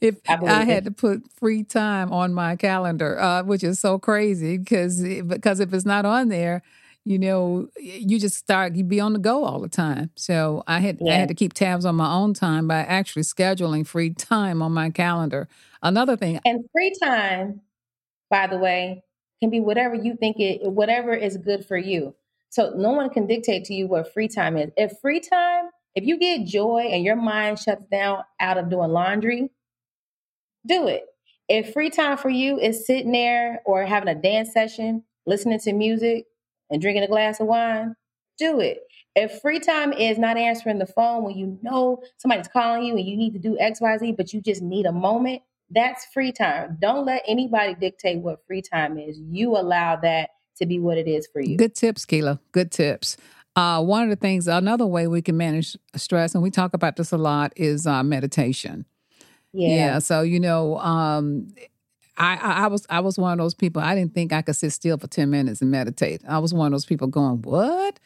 if 0.01 0.15
I, 0.27 0.37
I 0.45 0.63
had 0.63 0.83
it. 0.83 0.85
to 0.85 0.91
put 0.91 1.23
free 1.33 1.63
time 1.63 2.11
on 2.11 2.33
my 2.33 2.55
calendar, 2.55 3.19
uh, 3.19 3.43
which 3.43 3.63
is 3.63 3.79
so 3.79 3.99
crazy 3.99 4.57
because 4.57 5.01
because 5.01 5.59
if 5.59 5.73
it's 5.73 5.85
not 5.85 6.05
on 6.05 6.29
there, 6.29 6.63
you 7.07 7.17
know, 7.17 7.69
you 7.79 8.19
just 8.19 8.35
start 8.35 8.75
you 8.75 8.83
be 8.83 8.99
on 8.99 9.13
the 9.13 9.19
go 9.19 9.45
all 9.45 9.61
the 9.61 9.69
time. 9.69 10.09
So 10.15 10.63
I 10.67 10.79
had 10.79 10.97
yeah. 10.99 11.13
I 11.13 11.15
had 11.15 11.29
to 11.29 11.33
keep 11.33 11.53
tabs 11.53 11.85
on 11.85 11.95
my 11.95 12.11
own 12.11 12.33
time 12.33 12.67
by 12.67 12.79
actually 12.79 13.21
scheduling 13.21 13.87
free 13.87 14.09
time 14.13 14.61
on 14.61 14.73
my 14.73 14.89
calendar. 14.89 15.47
Another 15.81 16.17
thing. 16.17 16.41
And 16.43 16.65
free 16.73 16.93
time, 17.01 17.61
by 18.29 18.47
the 18.47 18.57
way, 18.57 19.03
can 19.39 19.49
be 19.49 19.61
whatever 19.61 19.95
you 19.95 20.17
think 20.19 20.37
it, 20.39 20.61
whatever 20.63 21.13
is 21.13 21.37
good 21.37 21.65
for 21.65 21.77
you. 21.77 22.13
So 22.49 22.73
no 22.75 22.91
one 22.91 23.09
can 23.09 23.25
dictate 23.25 23.65
to 23.65 23.73
you 23.73 23.87
what 23.87 24.13
free 24.13 24.27
time 24.27 24.57
is. 24.57 24.71
If 24.75 24.99
free 25.01 25.21
time, 25.21 25.69
if 25.95 26.03
you 26.03 26.17
get 26.17 26.45
joy 26.45 26.89
and 26.91 27.03
your 27.05 27.15
mind 27.15 27.59
shuts 27.59 27.85
down 27.89 28.23
out 28.39 28.57
of 28.57 28.69
doing 28.69 28.91
laundry, 28.91 29.49
do 30.65 30.87
it. 30.87 31.05
If 31.47 31.71
free 31.71 31.89
time 31.89 32.17
for 32.17 32.29
you 32.29 32.59
is 32.59 32.85
sitting 32.85 33.13
there 33.13 33.61
or 33.65 33.85
having 33.85 34.09
a 34.09 34.15
dance 34.15 34.51
session, 34.51 35.03
listening 35.25 35.59
to 35.59 35.73
music 35.73 36.25
and 36.69 36.81
drinking 36.81 37.03
a 37.03 37.07
glass 37.07 37.39
of 37.39 37.47
wine, 37.47 37.95
do 38.37 38.59
it. 38.59 38.81
If 39.15 39.41
free 39.41 39.59
time 39.59 39.93
is 39.93 40.19
not 40.19 40.37
answering 40.37 40.77
the 40.77 40.85
phone 40.85 41.23
when 41.23 41.35
you 41.35 41.57
know 41.63 42.03
somebody's 42.17 42.47
calling 42.47 42.83
you 42.83 42.95
and 42.95 43.05
you 43.05 43.17
need 43.17 43.33
to 43.33 43.39
do 43.39 43.57
XYZ, 43.59 44.15
but 44.15 44.31
you 44.31 44.41
just 44.41 44.61
need 44.61 44.85
a 44.85 44.91
moment, 44.91 45.41
that's 45.71 46.05
free 46.13 46.31
time. 46.31 46.77
Don't 46.79 47.05
let 47.05 47.23
anybody 47.27 47.73
dictate 47.73 48.19
what 48.19 48.45
free 48.45 48.61
time 48.61 48.97
is. 48.97 49.19
You 49.19 49.57
allow 49.57 49.95
that 49.97 50.29
to 50.57 50.65
be 50.65 50.79
what 50.79 50.97
it 50.97 51.07
is 51.07 51.27
for 51.31 51.41
you. 51.41 51.57
Good 51.57 51.75
tips, 51.75 52.05
Keila. 52.05 52.39
Good 52.51 52.71
tips. 52.71 53.17
Uh, 53.55 53.81
one 53.81 54.03
of 54.03 54.09
the 54.09 54.15
things, 54.15 54.47
another 54.47 54.85
way 54.85 55.07
we 55.07 55.21
can 55.21 55.35
manage 55.35 55.75
stress, 55.95 56.35
and 56.35 56.43
we 56.43 56.51
talk 56.51 56.73
about 56.73 56.95
this 56.95 57.11
a 57.11 57.17
lot, 57.17 57.51
is 57.55 57.87
uh, 57.87 58.03
meditation. 58.03 58.85
Yeah. 59.51 59.75
yeah. 59.75 59.99
So 59.99 60.21
you 60.21 60.39
know, 60.39 60.77
um, 60.77 61.47
I, 62.17 62.35
I, 62.35 62.51
I 62.63 62.67
was 62.67 62.85
I 62.89 62.99
was 62.99 63.17
one 63.17 63.33
of 63.33 63.43
those 63.43 63.53
people. 63.53 63.81
I 63.81 63.95
didn't 63.95 64.13
think 64.13 64.33
I 64.33 64.41
could 64.41 64.55
sit 64.55 64.71
still 64.71 64.97
for 64.97 65.07
ten 65.07 65.29
minutes 65.29 65.61
and 65.61 65.71
meditate. 65.71 66.21
I 66.27 66.39
was 66.39 66.53
one 66.53 66.67
of 66.67 66.71
those 66.71 66.85
people 66.85 67.07
going, 67.07 67.41
"What? 67.41 67.99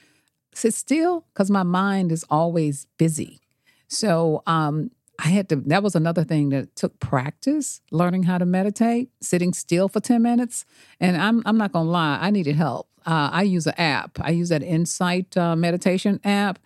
Sit 0.53 0.73
still?" 0.73 1.25
Because 1.33 1.49
my 1.49 1.63
mind 1.63 2.11
is 2.11 2.25
always 2.29 2.87
busy. 2.97 3.39
So 3.87 4.41
um, 4.47 4.91
I 5.23 5.27
had 5.27 5.49
to, 5.49 5.57
that 5.57 5.83
was 5.83 5.95
another 5.95 6.23
thing 6.23 6.49
that 6.49 6.75
took 6.75 6.99
practice, 6.99 7.81
learning 7.91 8.23
how 8.23 8.37
to 8.37 8.45
meditate, 8.45 9.09
sitting 9.21 9.53
still 9.53 9.87
for 9.87 9.99
10 9.99 10.21
minutes. 10.21 10.65
And 10.99 11.15
I'm, 11.17 11.43
I'm 11.45 11.57
not 11.57 11.73
going 11.73 11.85
to 11.85 11.91
lie, 11.91 12.17
I 12.19 12.31
needed 12.31 12.55
help. 12.55 12.87
Uh, 13.05 13.29
I 13.31 13.43
use 13.43 13.67
an 13.67 13.75
app. 13.77 14.17
I 14.21 14.31
use 14.31 14.49
that 14.49 14.63
Insight 14.63 15.35
uh, 15.37 15.55
meditation 15.55 16.19
app. 16.23 16.57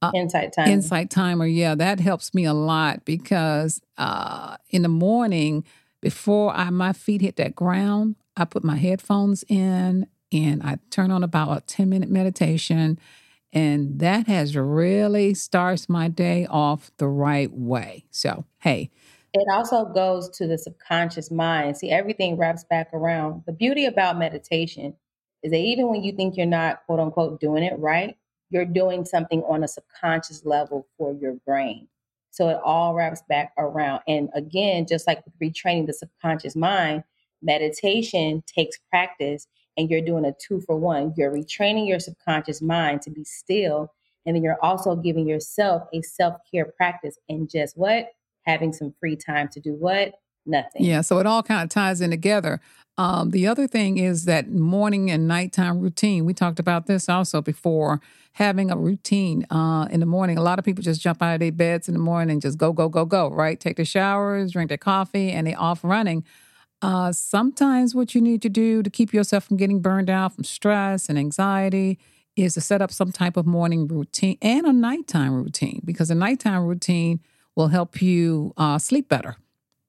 Uh, 0.00 0.10
Insight 0.14 0.52
Timer. 0.52 0.72
Insight 0.72 1.10
Timer, 1.10 1.46
yeah, 1.46 1.76
that 1.76 2.00
helps 2.00 2.34
me 2.34 2.44
a 2.44 2.54
lot 2.54 3.04
because 3.04 3.80
uh, 3.98 4.56
in 4.70 4.82
the 4.82 4.88
morning, 4.88 5.64
before 6.02 6.52
I, 6.52 6.68
my 6.68 6.92
feet 6.92 7.22
hit 7.22 7.36
that 7.36 7.56
ground, 7.56 8.16
I 8.36 8.44
put 8.44 8.62
my 8.62 8.76
headphones 8.76 9.44
in 9.48 10.06
and 10.30 10.62
I 10.62 10.78
turn 10.90 11.10
on 11.10 11.22
about 11.22 11.56
a 11.56 11.60
10 11.62 11.88
minute 11.88 12.10
meditation 12.10 12.98
and 13.52 13.98
that 14.00 14.26
has 14.26 14.56
really 14.56 15.34
starts 15.34 15.88
my 15.88 16.08
day 16.08 16.46
off 16.48 16.90
the 16.96 17.08
right 17.08 17.52
way. 17.52 18.04
So, 18.10 18.44
hey. 18.60 18.90
It 19.34 19.46
also 19.50 19.86
goes 19.86 20.28
to 20.38 20.46
the 20.46 20.58
subconscious 20.58 21.30
mind. 21.30 21.76
See, 21.76 21.90
everything 21.90 22.36
wraps 22.36 22.64
back 22.64 22.92
around. 22.92 23.42
The 23.46 23.52
beauty 23.52 23.86
about 23.86 24.18
meditation 24.18 24.94
is 25.42 25.52
that 25.52 25.58
even 25.58 25.88
when 25.88 26.02
you 26.02 26.12
think 26.12 26.36
you're 26.36 26.46
not, 26.46 26.84
quote 26.86 27.00
unquote, 27.00 27.40
doing 27.40 27.62
it 27.62 27.78
right, 27.78 28.16
you're 28.50 28.66
doing 28.66 29.04
something 29.04 29.42
on 29.42 29.64
a 29.64 29.68
subconscious 29.68 30.44
level 30.44 30.86
for 30.98 31.12
your 31.14 31.34
brain. 31.46 31.88
So 32.32 32.48
it 32.48 32.58
all 32.64 32.94
wraps 32.94 33.22
back 33.28 33.52
around. 33.58 34.00
And 34.08 34.30
again, 34.34 34.86
just 34.88 35.06
like 35.06 35.22
retraining 35.40 35.86
the 35.86 35.92
subconscious 35.92 36.56
mind, 36.56 37.04
meditation 37.42 38.42
takes 38.46 38.78
practice 38.90 39.46
and 39.76 39.90
you're 39.90 40.00
doing 40.00 40.24
a 40.24 40.32
two 40.40 40.60
for 40.62 40.76
one. 40.76 41.12
You're 41.16 41.30
retraining 41.30 41.86
your 41.86 42.00
subconscious 42.00 42.62
mind 42.62 43.02
to 43.02 43.10
be 43.10 43.24
still, 43.24 43.92
and 44.26 44.34
then 44.34 44.42
you're 44.42 44.62
also 44.62 44.96
giving 44.96 45.28
yourself 45.28 45.82
a 45.92 46.02
self 46.02 46.36
care 46.50 46.66
practice 46.76 47.18
and 47.28 47.48
just 47.48 47.76
what? 47.76 48.08
Having 48.46 48.72
some 48.72 48.94
free 48.98 49.16
time 49.16 49.48
to 49.48 49.60
do 49.60 49.74
what? 49.74 50.14
Nothing. 50.44 50.84
Yeah, 50.84 51.02
so 51.02 51.18
it 51.18 51.26
all 51.26 51.42
kind 51.42 51.62
of 51.62 51.68
ties 51.68 52.00
in 52.00 52.10
together. 52.10 52.60
Um, 52.98 53.30
the 53.30 53.46
other 53.46 53.66
thing 53.66 53.98
is 53.98 54.26
that 54.26 54.50
morning 54.50 55.10
and 55.10 55.26
nighttime 55.26 55.80
routine. 55.80 56.24
We 56.24 56.34
talked 56.34 56.58
about 56.58 56.86
this 56.86 57.08
also 57.08 57.40
before. 57.40 58.00
Having 58.36 58.70
a 58.70 58.76
routine 58.76 59.44
uh, 59.50 59.88
in 59.90 60.00
the 60.00 60.06
morning. 60.06 60.38
A 60.38 60.42
lot 60.42 60.58
of 60.58 60.64
people 60.64 60.82
just 60.82 61.02
jump 61.02 61.22
out 61.22 61.34
of 61.34 61.40
their 61.40 61.52
beds 61.52 61.86
in 61.86 61.92
the 61.92 62.00
morning 62.00 62.32
and 62.32 62.42
just 62.42 62.56
go, 62.56 62.72
go, 62.72 62.88
go, 62.88 63.04
go, 63.04 63.28
right? 63.28 63.60
Take 63.60 63.76
their 63.76 63.84
showers, 63.84 64.52
drink 64.52 64.70
their 64.70 64.78
coffee, 64.78 65.30
and 65.30 65.46
they 65.46 65.54
off 65.54 65.84
running. 65.84 66.24
Uh, 66.80 67.12
sometimes 67.12 67.94
what 67.94 68.14
you 68.14 68.20
need 68.20 68.40
to 68.42 68.48
do 68.48 68.82
to 68.82 68.88
keep 68.88 69.12
yourself 69.12 69.44
from 69.44 69.58
getting 69.58 69.80
burned 69.80 70.08
out 70.08 70.34
from 70.34 70.44
stress 70.44 71.08
and 71.08 71.18
anxiety 71.18 71.98
is 72.34 72.54
to 72.54 72.60
set 72.60 72.80
up 72.80 72.90
some 72.90 73.12
type 73.12 73.36
of 73.36 73.46
morning 73.46 73.86
routine 73.86 74.38
and 74.40 74.66
a 74.66 74.72
nighttime 74.72 75.34
routine 75.34 75.80
because 75.84 76.10
a 76.10 76.14
nighttime 76.14 76.64
routine 76.64 77.20
will 77.54 77.68
help 77.68 78.00
you 78.00 78.52
uh, 78.56 78.78
sleep 78.78 79.08
better. 79.08 79.36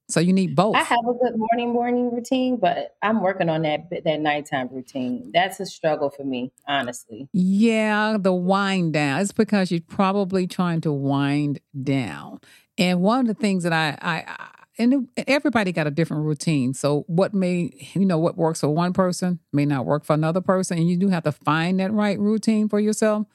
So 0.10 0.20
you 0.20 0.34
need 0.34 0.56
both. 0.56 0.76
I 0.76 0.84
have 0.84 1.00
a 1.08 1.14
good 1.14 1.38
morning 1.38 1.74
morning 1.74 2.12
routine, 2.14 2.58
but 2.58 2.96
I'm 3.02 3.22
working 3.22 3.50
on 3.50 3.62
that 3.64 3.90
that 4.04 4.20
nighttime 4.20 4.70
routine. 4.72 5.32
That's 5.34 5.60
a 5.60 5.66
struggle 5.66 6.10
for 6.10 6.24
me, 6.24 6.52
honestly. 6.68 7.30
Yeah, 7.32 8.18
the 8.20 8.34
wind 8.34 8.94
down. 8.94 9.22
It's 9.22 9.32
because 9.32 9.72
you're 9.72 9.82
probably 9.82 10.46
trying 10.46 10.82
to 10.82 10.92
wind 10.92 11.62
down. 11.84 12.40
And 12.78 13.02
one 13.02 13.22
of 13.22 13.28
the 13.28 13.34
things 13.34 13.64
that 13.64 13.74
I 13.74 13.98
I 14.02 14.50
and 14.78 15.08
everybody 15.28 15.72
got 15.72 15.88
a 15.88 15.92
different 15.92 16.24
routine. 16.26 16.74
So 16.74 17.06
what 17.08 17.34
may 17.34 17.72
you 17.94 18.06
know 18.06 18.18
what 18.18 18.38
works 18.38 18.60
for 18.60 18.70
one 18.70 18.94
person 18.94 19.40
may 19.54 19.66
not 19.66 19.86
work 19.86 20.04
for 20.04 20.14
another 20.14 20.42
person, 20.42 20.78
and 20.78 20.90
you 20.90 20.98
do 20.98 21.10
have 21.10 21.24
to 21.24 21.32
find 21.32 21.80
that 21.80 21.94
right 21.94 22.20
routine 22.20 22.68
for 22.68 22.80
yourself. 22.80 23.26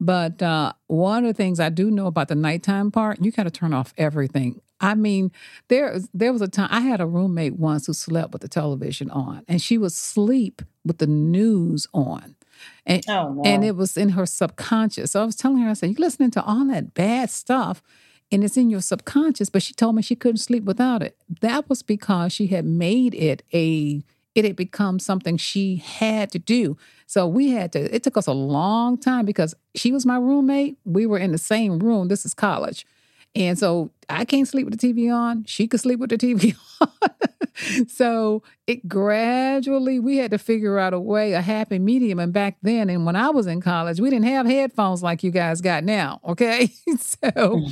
But 0.00 0.42
uh, 0.42 0.72
one 0.86 1.24
of 1.24 1.30
the 1.30 1.34
things 1.36 1.60
I 1.60 1.68
do 1.68 1.90
know 1.90 2.06
about 2.06 2.28
the 2.28 2.34
nighttime 2.34 2.90
part, 2.90 3.22
you 3.22 3.30
got 3.32 3.44
to 3.44 3.50
turn 3.50 3.74
off 3.74 3.92
everything. 3.98 4.60
I 4.80 4.94
mean, 4.94 5.30
there 5.68 5.98
there 6.14 6.32
was 6.32 6.42
a 6.42 6.48
time 6.48 6.68
I 6.70 6.80
had 6.80 7.00
a 7.00 7.06
roommate 7.06 7.54
once 7.54 7.86
who 7.86 7.92
slept 7.92 8.32
with 8.32 8.42
the 8.42 8.48
television 8.48 9.10
on, 9.10 9.44
and 9.46 9.60
she 9.60 9.78
would 9.78 9.92
sleep 9.92 10.62
with 10.84 10.98
the 10.98 11.06
news 11.06 11.86
on. 11.92 12.36
And, 12.84 13.02
oh, 13.08 13.40
and 13.44 13.64
it 13.64 13.74
was 13.74 13.96
in 13.96 14.10
her 14.10 14.26
subconscious. 14.26 15.12
So 15.12 15.22
I 15.22 15.24
was 15.24 15.36
telling 15.36 15.58
her, 15.58 15.70
I 15.70 15.72
said, 15.72 15.90
You're 15.90 16.06
listening 16.06 16.30
to 16.32 16.42
all 16.42 16.66
that 16.66 16.92
bad 16.92 17.30
stuff 17.30 17.82
and 18.32 18.44
it's 18.44 18.56
in 18.56 18.70
your 18.70 18.80
subconscious, 18.80 19.50
but 19.50 19.62
she 19.62 19.74
told 19.74 19.96
me 19.96 20.02
she 20.02 20.14
couldn't 20.14 20.38
sleep 20.38 20.64
without 20.64 21.02
it. 21.02 21.16
That 21.40 21.68
was 21.68 21.82
because 21.82 22.32
she 22.32 22.48
had 22.48 22.64
made 22.64 23.14
it 23.14 23.42
a 23.52 24.04
it 24.36 24.44
had 24.44 24.54
become 24.54 25.00
something 25.00 25.36
she 25.36 25.76
had 25.76 26.30
to 26.30 26.38
do. 26.38 26.76
So 27.06 27.26
we 27.26 27.50
had 27.50 27.72
to 27.72 27.94
it 27.94 28.02
took 28.04 28.16
us 28.16 28.28
a 28.28 28.32
long 28.32 28.96
time 28.96 29.24
because 29.24 29.54
she 29.74 29.90
was 29.90 30.06
my 30.06 30.16
roommate. 30.16 30.78
We 30.84 31.06
were 31.06 31.18
in 31.18 31.32
the 31.32 31.38
same 31.38 31.80
room. 31.80 32.08
This 32.08 32.24
is 32.24 32.34
college. 32.34 32.86
And 33.34 33.58
so 33.58 33.90
I 34.08 34.24
can't 34.24 34.48
sleep 34.48 34.66
with 34.66 34.78
the 34.78 34.92
TV 34.92 35.14
on. 35.14 35.44
She 35.44 35.68
could 35.68 35.80
sleep 35.80 36.00
with 36.00 36.10
the 36.10 36.18
TV 36.18 36.56
on. 36.80 37.88
so 37.88 38.42
it 38.66 38.88
gradually, 38.88 40.00
we 40.00 40.16
had 40.16 40.32
to 40.32 40.38
figure 40.38 40.78
out 40.78 40.92
a 40.92 41.00
way, 41.00 41.32
a 41.32 41.40
happy 41.40 41.78
medium. 41.78 42.18
And 42.18 42.32
back 42.32 42.56
then, 42.62 42.90
and 42.90 43.06
when 43.06 43.14
I 43.14 43.30
was 43.30 43.46
in 43.46 43.60
college, 43.60 44.00
we 44.00 44.10
didn't 44.10 44.26
have 44.26 44.46
headphones 44.46 45.02
like 45.02 45.22
you 45.22 45.30
guys 45.30 45.60
got 45.60 45.84
now. 45.84 46.20
Okay. 46.26 46.70
so, 46.98 47.62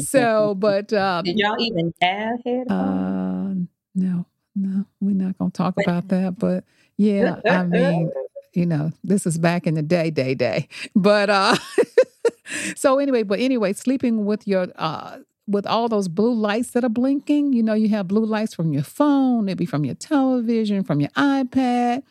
so, 0.00 0.54
but. 0.54 0.92
Um, 0.92 1.24
Did 1.24 1.38
y'all 1.38 1.60
even 1.60 1.94
have 2.02 2.38
headphones? 2.44 2.70
Uh, 2.70 3.54
no, 3.94 4.26
no, 4.54 4.84
we're 5.00 5.14
not 5.14 5.38
going 5.38 5.50
to 5.50 5.56
talk 5.56 5.74
about 5.82 6.08
that. 6.08 6.38
But 6.38 6.64
yeah, 6.98 7.40
I 7.48 7.64
mean, 7.64 8.10
you 8.52 8.66
know, 8.66 8.92
this 9.02 9.26
is 9.26 9.38
back 9.38 9.66
in 9.66 9.74
the 9.74 9.82
day, 9.82 10.10
day, 10.10 10.34
day. 10.34 10.68
But, 10.94 11.30
uh, 11.30 11.56
so 12.76 12.98
anyway, 12.98 13.22
but 13.22 13.40
anyway, 13.40 13.72
sleeping 13.72 14.24
with 14.24 14.46
your 14.46 14.68
uh 14.76 15.18
with 15.48 15.66
all 15.66 15.88
those 15.88 16.08
blue 16.08 16.34
lights 16.34 16.72
that 16.72 16.84
are 16.84 16.88
blinking, 16.88 17.52
you 17.52 17.62
know, 17.62 17.74
you 17.74 17.88
have 17.88 18.08
blue 18.08 18.24
lights 18.24 18.54
from 18.54 18.72
your 18.72 18.82
phone, 18.82 19.44
maybe 19.44 19.64
from 19.64 19.84
your 19.84 19.94
television, 19.94 20.82
from 20.82 21.00
your 21.00 21.10
iPad, 21.10 22.02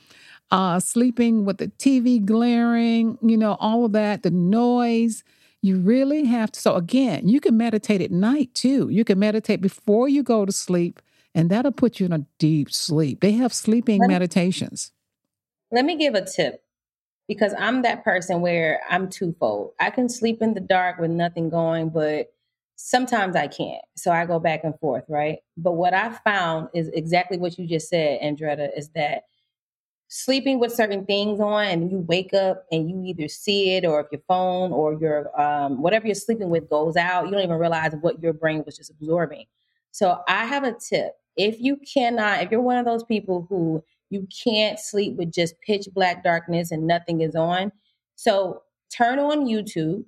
uh, 0.51 0.79
sleeping 0.79 1.43
with 1.43 1.57
the 1.57 1.67
TV 1.67 2.23
glaring, 2.23 3.17
you 3.21 3.35
know, 3.35 3.57
all 3.59 3.85
of 3.85 3.91
that, 3.91 4.23
the 4.23 4.31
noise. 4.31 5.23
You 5.61 5.79
really 5.79 6.25
have 6.25 6.51
to. 6.51 6.59
So, 6.59 6.75
again, 6.75 7.27
you 7.27 7.41
can 7.41 7.57
meditate 7.57 7.99
at 7.99 8.11
night 8.11 8.53
too. 8.53 8.87
You 8.89 9.03
can 9.03 9.17
meditate 9.17 9.61
before 9.61 10.07
you 10.07 10.21
go 10.21 10.45
to 10.45 10.51
sleep, 10.51 11.01
and 11.33 11.49
that'll 11.49 11.71
put 11.71 11.99
you 11.99 12.05
in 12.05 12.13
a 12.13 12.25
deep 12.37 12.71
sleep. 12.71 13.19
They 13.19 13.31
have 13.31 13.51
sleeping 13.51 13.99
let 13.99 14.07
me, 14.07 14.13
meditations. 14.13 14.91
Let 15.71 15.83
me 15.83 15.97
give 15.97 16.13
a 16.13 16.23
tip 16.23 16.64
because 17.27 17.53
I'm 17.57 17.81
that 17.81 18.03
person 18.03 18.41
where 18.41 18.81
I'm 18.89 19.09
twofold. 19.09 19.71
I 19.79 19.89
can 19.89 20.09
sleep 20.09 20.41
in 20.41 20.53
the 20.53 20.59
dark 20.59 20.99
with 20.99 21.11
nothing 21.11 21.49
going, 21.49 21.89
but 21.89 22.27
sometimes 22.75 23.35
I 23.35 23.47
can't. 23.47 23.81
So 23.95 24.11
I 24.11 24.25
go 24.25 24.39
back 24.39 24.63
and 24.63 24.77
forth, 24.79 25.05
right? 25.07 25.39
But 25.57 25.73
what 25.73 25.93
I 25.93 26.11
found 26.23 26.69
is 26.73 26.89
exactly 26.89 27.37
what 27.37 27.57
you 27.57 27.67
just 27.67 27.89
said, 27.89 28.21
Andretta, 28.21 28.69
is 28.77 28.89
that 28.89 29.23
sleeping 30.07 30.59
with 30.59 30.71
certain 30.71 31.05
things 31.05 31.39
on 31.39 31.65
and 31.65 31.91
you 31.91 31.99
wake 31.99 32.33
up 32.33 32.65
and 32.71 32.89
you 32.89 33.03
either 33.03 33.27
see 33.27 33.75
it 33.75 33.85
or 33.85 34.01
if 34.01 34.07
your 34.11 34.21
phone 34.27 34.71
or 34.71 34.93
your 34.93 35.39
um, 35.39 35.81
whatever 35.81 36.05
you're 36.05 36.15
sleeping 36.15 36.49
with 36.49 36.69
goes 36.69 36.95
out, 36.95 37.25
you 37.25 37.31
don't 37.31 37.43
even 37.43 37.57
realize 37.57 37.93
what 38.01 38.21
your 38.21 38.33
brain 38.33 38.63
was 38.65 38.77
just 38.77 38.91
absorbing. 38.91 39.45
So 39.91 40.21
I 40.27 40.45
have 40.45 40.63
a 40.63 40.73
tip. 40.73 41.13
If 41.37 41.59
you 41.59 41.77
cannot, 41.77 42.43
if 42.43 42.51
you're 42.51 42.61
one 42.61 42.77
of 42.77 42.85
those 42.85 43.03
people 43.03 43.45
who 43.49 43.83
you 44.15 44.27
can't 44.43 44.79
sleep 44.79 45.17
with 45.17 45.31
just 45.31 45.59
pitch 45.61 45.87
black 45.93 46.23
darkness 46.23 46.71
and 46.71 46.87
nothing 46.87 47.21
is 47.21 47.35
on. 47.35 47.71
So 48.15 48.63
turn 48.95 49.19
on 49.19 49.45
YouTube, 49.45 50.05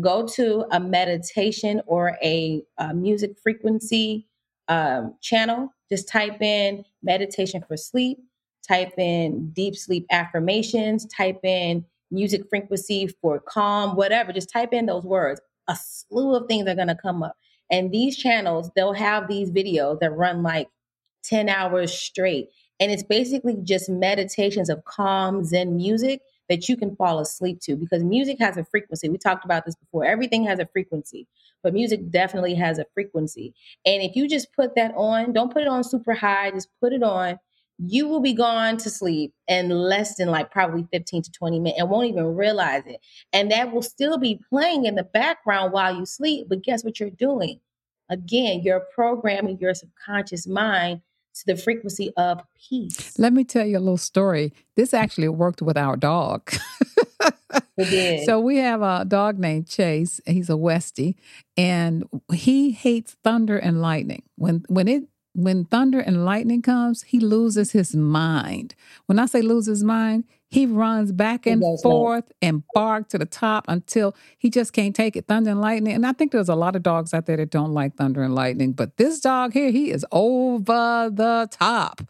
go 0.00 0.26
to 0.28 0.64
a 0.70 0.78
meditation 0.78 1.82
or 1.86 2.16
a, 2.22 2.62
a 2.78 2.94
music 2.94 3.32
frequency 3.42 4.28
um, 4.68 5.16
channel. 5.20 5.68
Just 5.90 6.08
type 6.08 6.40
in 6.40 6.84
meditation 7.02 7.64
for 7.66 7.76
sleep, 7.76 8.18
type 8.66 8.92
in 8.96 9.50
deep 9.50 9.74
sleep 9.76 10.06
affirmations, 10.10 11.04
type 11.06 11.40
in 11.44 11.84
music 12.12 12.42
frequency 12.48 13.08
for 13.20 13.40
calm, 13.40 13.96
whatever. 13.96 14.32
Just 14.32 14.50
type 14.52 14.72
in 14.72 14.86
those 14.86 15.04
words. 15.04 15.40
A 15.66 15.76
slew 15.76 16.36
of 16.36 16.46
things 16.46 16.68
are 16.68 16.76
going 16.76 16.88
to 16.88 16.94
come 16.94 17.24
up. 17.24 17.36
And 17.70 17.90
these 17.90 18.16
channels, 18.16 18.70
they'll 18.76 18.92
have 18.92 19.28
these 19.28 19.50
videos 19.50 19.98
that 20.00 20.10
run 20.10 20.42
like 20.42 20.68
10 21.24 21.48
hours 21.48 21.92
straight. 21.92 22.48
And 22.80 22.90
it's 22.90 23.02
basically 23.02 23.56
just 23.62 23.90
meditations 23.90 24.70
of 24.70 24.84
calm 24.84 25.44
Zen 25.44 25.76
music 25.76 26.22
that 26.48 26.68
you 26.68 26.76
can 26.76 26.96
fall 26.96 27.20
asleep 27.20 27.60
to 27.60 27.76
because 27.76 28.02
music 28.02 28.38
has 28.40 28.56
a 28.56 28.64
frequency. 28.64 29.08
We 29.08 29.18
talked 29.18 29.44
about 29.44 29.64
this 29.64 29.76
before. 29.76 30.04
Everything 30.04 30.44
has 30.46 30.58
a 30.58 30.66
frequency, 30.66 31.28
but 31.62 31.74
music 31.74 32.10
definitely 32.10 32.54
has 32.54 32.78
a 32.78 32.86
frequency. 32.92 33.54
And 33.86 34.02
if 34.02 34.16
you 34.16 34.26
just 34.26 34.52
put 34.54 34.74
that 34.74 34.92
on, 34.96 35.32
don't 35.32 35.52
put 35.52 35.62
it 35.62 35.68
on 35.68 35.84
super 35.84 36.14
high, 36.14 36.50
just 36.50 36.68
put 36.80 36.92
it 36.92 37.02
on, 37.02 37.38
you 37.78 38.08
will 38.08 38.20
be 38.20 38.34
gone 38.34 38.76
to 38.78 38.90
sleep 38.90 39.32
in 39.46 39.70
less 39.70 40.16
than 40.16 40.28
like 40.28 40.50
probably 40.50 40.86
15 40.92 41.22
to 41.22 41.32
20 41.32 41.60
minutes 41.60 41.80
and 41.80 41.88
won't 41.88 42.08
even 42.08 42.34
realize 42.34 42.82
it. 42.86 43.00
And 43.32 43.50
that 43.52 43.72
will 43.72 43.82
still 43.82 44.18
be 44.18 44.40
playing 44.50 44.84
in 44.86 44.96
the 44.96 45.04
background 45.04 45.72
while 45.72 45.96
you 45.96 46.04
sleep. 46.04 46.48
But 46.48 46.62
guess 46.62 46.84
what 46.84 46.98
you're 47.00 47.10
doing? 47.10 47.60
Again, 48.10 48.62
you're 48.62 48.86
programming 48.94 49.58
your 49.60 49.72
subconscious 49.72 50.46
mind 50.46 51.00
to 51.34 51.46
the 51.46 51.56
frequency 51.56 52.12
of 52.16 52.42
peace. 52.68 53.18
Let 53.18 53.32
me 53.32 53.44
tell 53.44 53.66
you 53.66 53.78
a 53.78 53.80
little 53.80 53.96
story. 53.96 54.52
This 54.76 54.92
actually 54.94 55.28
worked 55.28 55.62
with 55.62 55.76
our 55.76 55.96
dog. 55.96 56.52
it 57.76 57.90
did. 57.90 58.26
So 58.26 58.40
we 58.40 58.56
have 58.58 58.82
a 58.82 59.04
dog 59.06 59.38
named 59.38 59.68
Chase. 59.68 60.20
He's 60.26 60.50
a 60.50 60.54
Westie, 60.54 61.14
and 61.56 62.04
he 62.32 62.72
hates 62.72 63.16
thunder 63.24 63.58
and 63.58 63.80
lightning. 63.80 64.22
When 64.36 64.64
when 64.68 64.88
it 64.88 65.04
when 65.32 65.64
thunder 65.64 66.00
and 66.00 66.24
lightning 66.24 66.62
comes, 66.62 67.02
he 67.02 67.20
loses 67.20 67.72
his 67.72 67.94
mind. 67.94 68.74
When 69.06 69.18
I 69.18 69.26
say 69.26 69.42
lose 69.42 69.66
his 69.66 69.84
mind, 69.84 70.24
he 70.50 70.66
runs 70.66 71.12
back 71.12 71.46
and 71.46 71.62
forth 71.80 72.24
and 72.42 72.64
bark 72.74 73.08
to 73.08 73.18
the 73.18 73.24
top 73.24 73.64
until 73.68 74.16
he 74.36 74.50
just 74.50 74.72
can't 74.72 74.96
take 74.96 75.14
it. 75.14 75.28
Thunder 75.28 75.50
and 75.50 75.60
lightning. 75.60 75.94
And 75.94 76.04
I 76.04 76.12
think 76.12 76.32
there's 76.32 76.48
a 76.48 76.56
lot 76.56 76.74
of 76.74 76.82
dogs 76.82 77.14
out 77.14 77.26
there 77.26 77.36
that 77.36 77.50
don't 77.50 77.72
like 77.72 77.94
thunder 77.94 78.22
and 78.22 78.34
lightning, 78.34 78.72
but 78.72 78.96
this 78.96 79.20
dog 79.20 79.52
here, 79.52 79.70
he 79.70 79.92
is 79.92 80.04
over 80.10 81.08
the 81.12 81.48
top. 81.52 82.02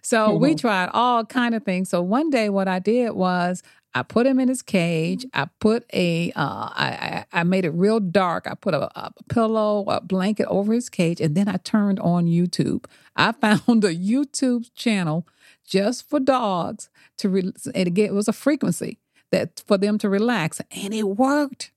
So 0.00 0.28
mm-hmm. 0.28 0.42
we 0.42 0.54
tried 0.54 0.90
all 0.92 1.24
kind 1.24 1.56
of 1.56 1.64
things. 1.64 1.88
So 1.88 2.00
one 2.00 2.30
day 2.30 2.48
what 2.50 2.68
I 2.68 2.78
did 2.78 3.10
was 3.10 3.64
I 3.94 4.04
put 4.04 4.26
him 4.26 4.38
in 4.38 4.46
his 4.46 4.62
cage. 4.62 5.26
I 5.34 5.48
put 5.58 5.84
a, 5.92 6.30
uh, 6.36 6.70
I, 6.72 7.24
I, 7.32 7.40
I 7.40 7.42
made 7.42 7.64
it 7.64 7.70
real 7.70 7.98
dark. 7.98 8.46
I 8.46 8.54
put 8.54 8.74
a, 8.74 8.82
a, 8.96 9.12
pillow, 9.28 9.84
a 9.88 10.00
blanket 10.00 10.46
over 10.46 10.72
his 10.72 10.88
cage, 10.88 11.20
and 11.20 11.34
then 11.34 11.48
I 11.48 11.56
turned 11.56 11.98
on 11.98 12.26
YouTube. 12.26 12.84
I 13.16 13.32
found 13.40 13.84
a 13.84 13.92
YouTube 13.94 14.72
channel 14.76 15.26
just 15.68 16.08
for 16.08 16.18
dogs 16.18 16.88
to, 17.18 17.28
re- 17.28 17.52
and 17.74 17.86
again, 17.86 18.06
it 18.06 18.14
was 18.14 18.28
a 18.28 18.32
frequency 18.32 18.98
that 19.30 19.62
for 19.66 19.76
them 19.78 19.98
to 19.98 20.08
relax, 20.08 20.60
and 20.70 20.94
it 20.94 21.02
worked. 21.04 21.72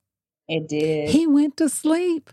It 0.47 0.67
did. 0.67 1.09
He 1.09 1.27
went 1.27 1.57
to 1.57 1.69
sleep. 1.69 2.29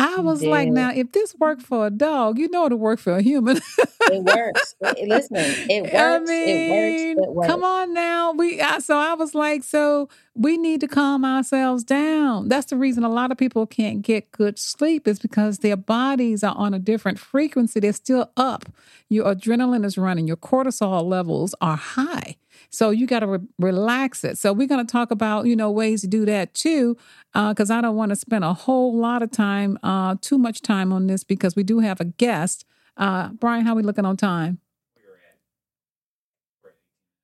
I 0.00 0.20
was 0.20 0.42
like, 0.42 0.68
now, 0.68 0.92
if 0.94 1.12
this 1.12 1.34
worked 1.38 1.62
for 1.62 1.86
a 1.86 1.90
dog, 1.90 2.38
you 2.38 2.48
know 2.48 2.66
it'll 2.66 2.78
work 2.78 2.98
for 2.98 3.16
a 3.16 3.22
human. 3.22 3.58
it 3.58 4.24
works. 4.36 4.74
It, 4.80 5.08
listen, 5.08 5.36
it 5.36 5.82
works. 5.82 5.94
I 5.94 6.18
mean, 6.20 6.48
it 6.48 6.70
works. 6.70 7.28
It 7.28 7.34
works. 7.34 7.48
Come 7.48 7.64
on 7.64 7.92
now. 7.92 8.32
We 8.32 8.60
I, 8.60 8.78
so 8.78 8.96
I 8.96 9.14
was 9.14 9.34
like, 9.34 9.62
so 9.62 10.08
we 10.34 10.56
need 10.56 10.80
to 10.80 10.88
calm 10.88 11.24
ourselves 11.24 11.84
down. 11.84 12.48
That's 12.48 12.66
the 12.70 12.76
reason 12.76 13.04
a 13.04 13.10
lot 13.10 13.30
of 13.30 13.36
people 13.36 13.66
can't 13.66 14.00
get 14.00 14.30
good 14.32 14.58
sleep 14.58 15.06
is 15.06 15.18
because 15.18 15.58
their 15.58 15.76
bodies 15.76 16.42
are 16.42 16.54
on 16.56 16.72
a 16.72 16.78
different 16.78 17.18
frequency. 17.18 17.80
They're 17.80 17.92
still 17.92 18.30
up. 18.36 18.64
Your 19.08 19.34
adrenaline 19.34 19.84
is 19.84 19.98
running. 19.98 20.26
Your 20.26 20.36
cortisol 20.36 21.04
levels 21.04 21.54
are 21.60 21.76
high. 21.76 22.36
So 22.70 22.90
you 22.90 23.06
got 23.06 23.20
to 23.20 23.26
re- 23.26 23.38
relax 23.58 24.24
it. 24.24 24.38
So 24.38 24.52
we're 24.52 24.68
going 24.68 24.84
to 24.84 24.90
talk 24.90 25.10
about, 25.10 25.46
you 25.46 25.56
know, 25.56 25.70
ways 25.70 26.00
to 26.02 26.06
do 26.06 26.24
that 26.24 26.54
too, 26.54 26.96
because 27.34 27.70
uh, 27.70 27.74
I 27.74 27.80
don't 27.80 27.96
want 27.96 28.10
to 28.10 28.16
spend 28.16 28.44
a 28.44 28.54
whole 28.54 28.96
lot 28.96 29.22
of 29.22 29.30
time, 29.30 29.78
uh, 29.82 30.16
too 30.20 30.38
much 30.38 30.62
time 30.62 30.92
on 30.92 31.06
this 31.08 31.24
because 31.24 31.56
we 31.56 31.62
do 31.62 31.80
have 31.80 32.00
a 32.00 32.04
guest. 32.04 32.64
Uh, 32.96 33.28
Brian, 33.30 33.64
how 33.64 33.72
are 33.72 33.76
we 33.76 33.82
looking 33.82 34.04
on 34.04 34.16
time? 34.16 34.58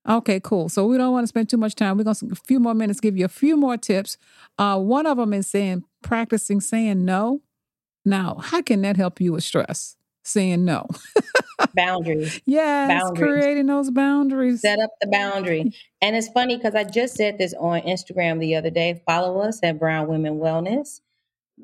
Okay, 0.09 0.39
cool. 0.39 0.69
So 0.69 0.87
we 0.87 0.97
don't 0.99 1.13
want 1.13 1.25
to 1.25 1.29
spend 1.29 1.49
too 1.49 1.57
much 1.57 1.75
time. 1.75 1.97
We're 1.97 2.05
going 2.05 2.15
to 2.15 2.29
a 2.31 2.37
few 2.37 2.61
more 2.61 2.75
minutes, 2.75 3.01
give 3.01 3.17
you 3.17 3.25
a 3.25 3.29
few 3.29 3.57
more 3.57 3.77
tips. 3.77 4.17
Uh, 4.57 4.79
one 4.79 5.07
of 5.07 5.17
them 5.17 5.33
is 5.33 5.49
saying 5.49 5.85
practicing 6.03 6.61
saying 6.61 7.05
no. 7.05 7.43
Now, 8.05 8.37
how 8.41 8.63
can 8.63 8.83
that 8.83 8.97
help 8.97 9.21
you 9.21 9.33
with 9.33 9.43
stress? 9.43 9.97
Saying 10.27 10.65
no. 10.65 10.89
boundaries. 11.77 12.41
Yes, 12.47 12.89
boundaries. 12.89 13.33
creating 13.33 13.67
those 13.67 13.93
boundaries. 13.93 14.61
Set 14.61 14.81
up 14.81 14.91
the 15.01 15.07
boundary. 15.07 15.73
And 16.03 16.17
it's 16.17 16.27
funny 16.29 16.57
because 16.57 16.75
I 16.75 16.83
just 16.83 17.15
said 17.15 17.39
this 17.39 17.55
on 17.55 17.83
Instagram 17.83 18.41
the 18.41 18.57
other 18.57 18.71
day. 18.71 19.03
Follow 19.07 19.41
us 19.41 19.61
at 19.63 19.79
Brown 19.79 20.09
Women 20.09 20.41
Wellness. 20.41 21.01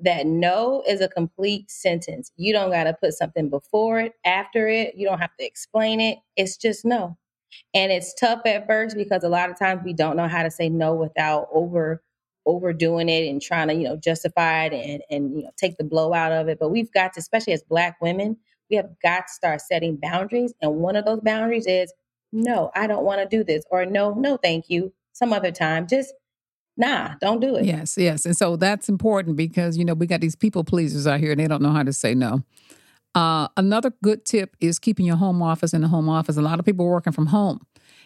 That 0.03 0.27
no 0.27 0.85
is 0.87 1.01
a 1.01 1.09
complete 1.09 1.73
sentence. 1.73 2.31
You 2.37 2.53
don't 2.53 2.71
got 2.71 2.85
to 2.85 2.95
put 2.95 3.15
something 3.15 3.51
before 3.51 3.99
it, 3.99 4.13
after 4.25 4.69
it. 4.69 4.95
You 4.95 5.09
don't 5.09 5.19
have 5.19 5.37
to 5.41 5.45
explain 5.45 6.01
it. 6.01 6.19
It's 6.37 6.57
just 6.57 6.85
no. 6.85 7.19
And 7.75 7.91
it's 7.91 8.15
tough 8.15 8.43
at 8.47 8.69
first 8.69 8.97
because 8.97 9.25
a 9.25 9.29
lot 9.29 9.51
of 9.51 9.59
times 9.59 9.83
we 9.85 9.93
don't 9.93 10.17
know 10.17 10.29
how 10.29 10.45
to 10.45 10.53
say 10.53 10.69
no 10.69 10.95
without 10.95 11.49
over 11.53 12.01
overdoing 12.47 13.09
it 13.09 13.29
and 13.29 13.43
trying 13.43 13.69
to, 13.69 13.75
you 13.75 13.85
know, 13.85 13.97
justify 13.97 14.67
it 14.67 14.73
and 14.73 15.03
and 15.11 15.37
you 15.37 15.43
know 15.43 15.51
take 15.57 15.77
the 15.79 15.85
blow 15.85 16.15
out 16.15 16.31
of 16.31 16.49
it. 16.49 16.59
But 16.61 16.71
we've 16.71 16.93
got 16.93 17.13
to, 17.15 17.21
especially 17.21 17.55
as 17.55 17.65
black 17.65 18.01
women, 18.01 18.37
we 18.73 18.77
have 18.79 18.91
got 19.03 19.29
to 19.29 19.33
start 19.33 19.61
setting 19.61 19.97
boundaries. 19.97 20.55
And 20.61 20.77
one 20.77 20.97
of 20.97 21.05
those 21.05 21.21
boundaries 21.21 21.67
is 21.67 21.93
no, 22.33 22.71
I 22.75 22.87
don't 22.87 23.05
want 23.05 23.21
to 23.21 23.37
do 23.37 23.45
this, 23.45 23.63
or 23.71 23.85
no, 23.85 24.15
no, 24.15 24.39
thank 24.39 24.71
you, 24.71 24.93
some 25.13 25.35
other 25.35 25.53
time. 25.53 25.87
Just 25.87 26.15
nah, 26.79 27.15
don't 27.21 27.41
do 27.41 27.57
it. 27.57 27.67
Yes, 27.67 27.97
yes. 27.99 28.25
And 28.25 28.35
so 28.35 28.57
that's 28.57 28.89
important 28.89 29.37
because, 29.37 29.77
you 29.77 29.85
know, 29.85 29.93
we 29.93 30.07
got 30.07 30.23
these 30.23 30.35
people 30.35 30.65
pleasers 30.65 31.07
out 31.07 31.21
here 31.21 31.33
and 31.33 31.39
they 31.41 31.47
don't 31.47 31.63
know 31.63 31.73
how 31.73 31.83
to 31.83 31.93
say 31.93 32.15
no. 32.15 32.43
Uh, 33.15 33.49
another 33.59 33.93
good 34.03 34.25
tip 34.25 34.57
is 34.59 34.79
keeping 34.79 35.05
your 35.05 35.17
home 35.17 35.43
office 35.43 35.75
in 35.75 35.83
the 35.83 35.89
home 35.89 36.09
office. 36.09 36.39
A 36.39 36.43
lot 36.43 36.59
of 36.59 36.65
people 36.65 36.87
are 36.87 36.91
working 36.91 37.13
from 37.13 37.27
home. 37.27 37.61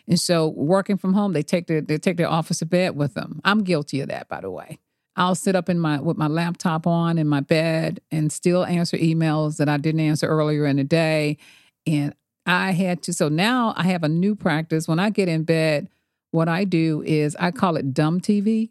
And 0.09 0.19
so 0.19 0.49
working 0.49 0.97
from 0.97 1.15
home, 1.15 1.33
they 1.33 1.45
take 1.45 1.69
their 1.69 1.81
they 1.81 1.99
take 1.99 2.17
their 2.17 2.29
office 2.29 2.59
to 2.59 2.67
bed 2.67 2.97
with 2.97 3.15
them. 3.15 3.41
I'm 3.45 3.63
guilty 3.63 4.01
of 4.01 4.09
that, 4.09 4.29
by 4.29 4.41
the 4.41 4.51
way. 4.51 4.79
I'll 5.17 5.35
sit 5.35 5.57
up 5.57 5.69
in 5.69 5.79
my 5.79 6.01
with 6.01 6.19
my 6.19 6.27
laptop 6.27 6.87
on 6.87 7.19
in 7.19 7.27
my 7.27 7.41
bed 7.41 8.01
and 8.11 8.31
still 8.31 8.65
answer 8.65 8.97
emails 8.99 9.57
that 9.57 9.69
I 9.69 9.79
didn't 9.79 10.01
answer 10.01 10.27
earlier 10.27 10.67
in 10.67 10.77
the 10.77 10.85
day. 10.85 11.39
And 11.87 12.15
I 12.45 12.73
had 12.73 13.03
to 13.05 13.13
so 13.13 13.29
now 13.29 13.73
I 13.77 13.85
have 13.85 14.05
a 14.05 14.09
new 14.09 14.37
practice. 14.37 14.87
When 14.87 14.99
I 14.99 15.11
get 15.11 15.29
in 15.29 15.45
bed, 15.45 15.89
what 16.33 16.49
I 16.49 16.65
do 16.65 17.03
is 17.03 17.35
I 17.41 17.51
call 17.51 17.77
it 17.77 17.95
dumb 17.95 18.21
TV. 18.21 18.71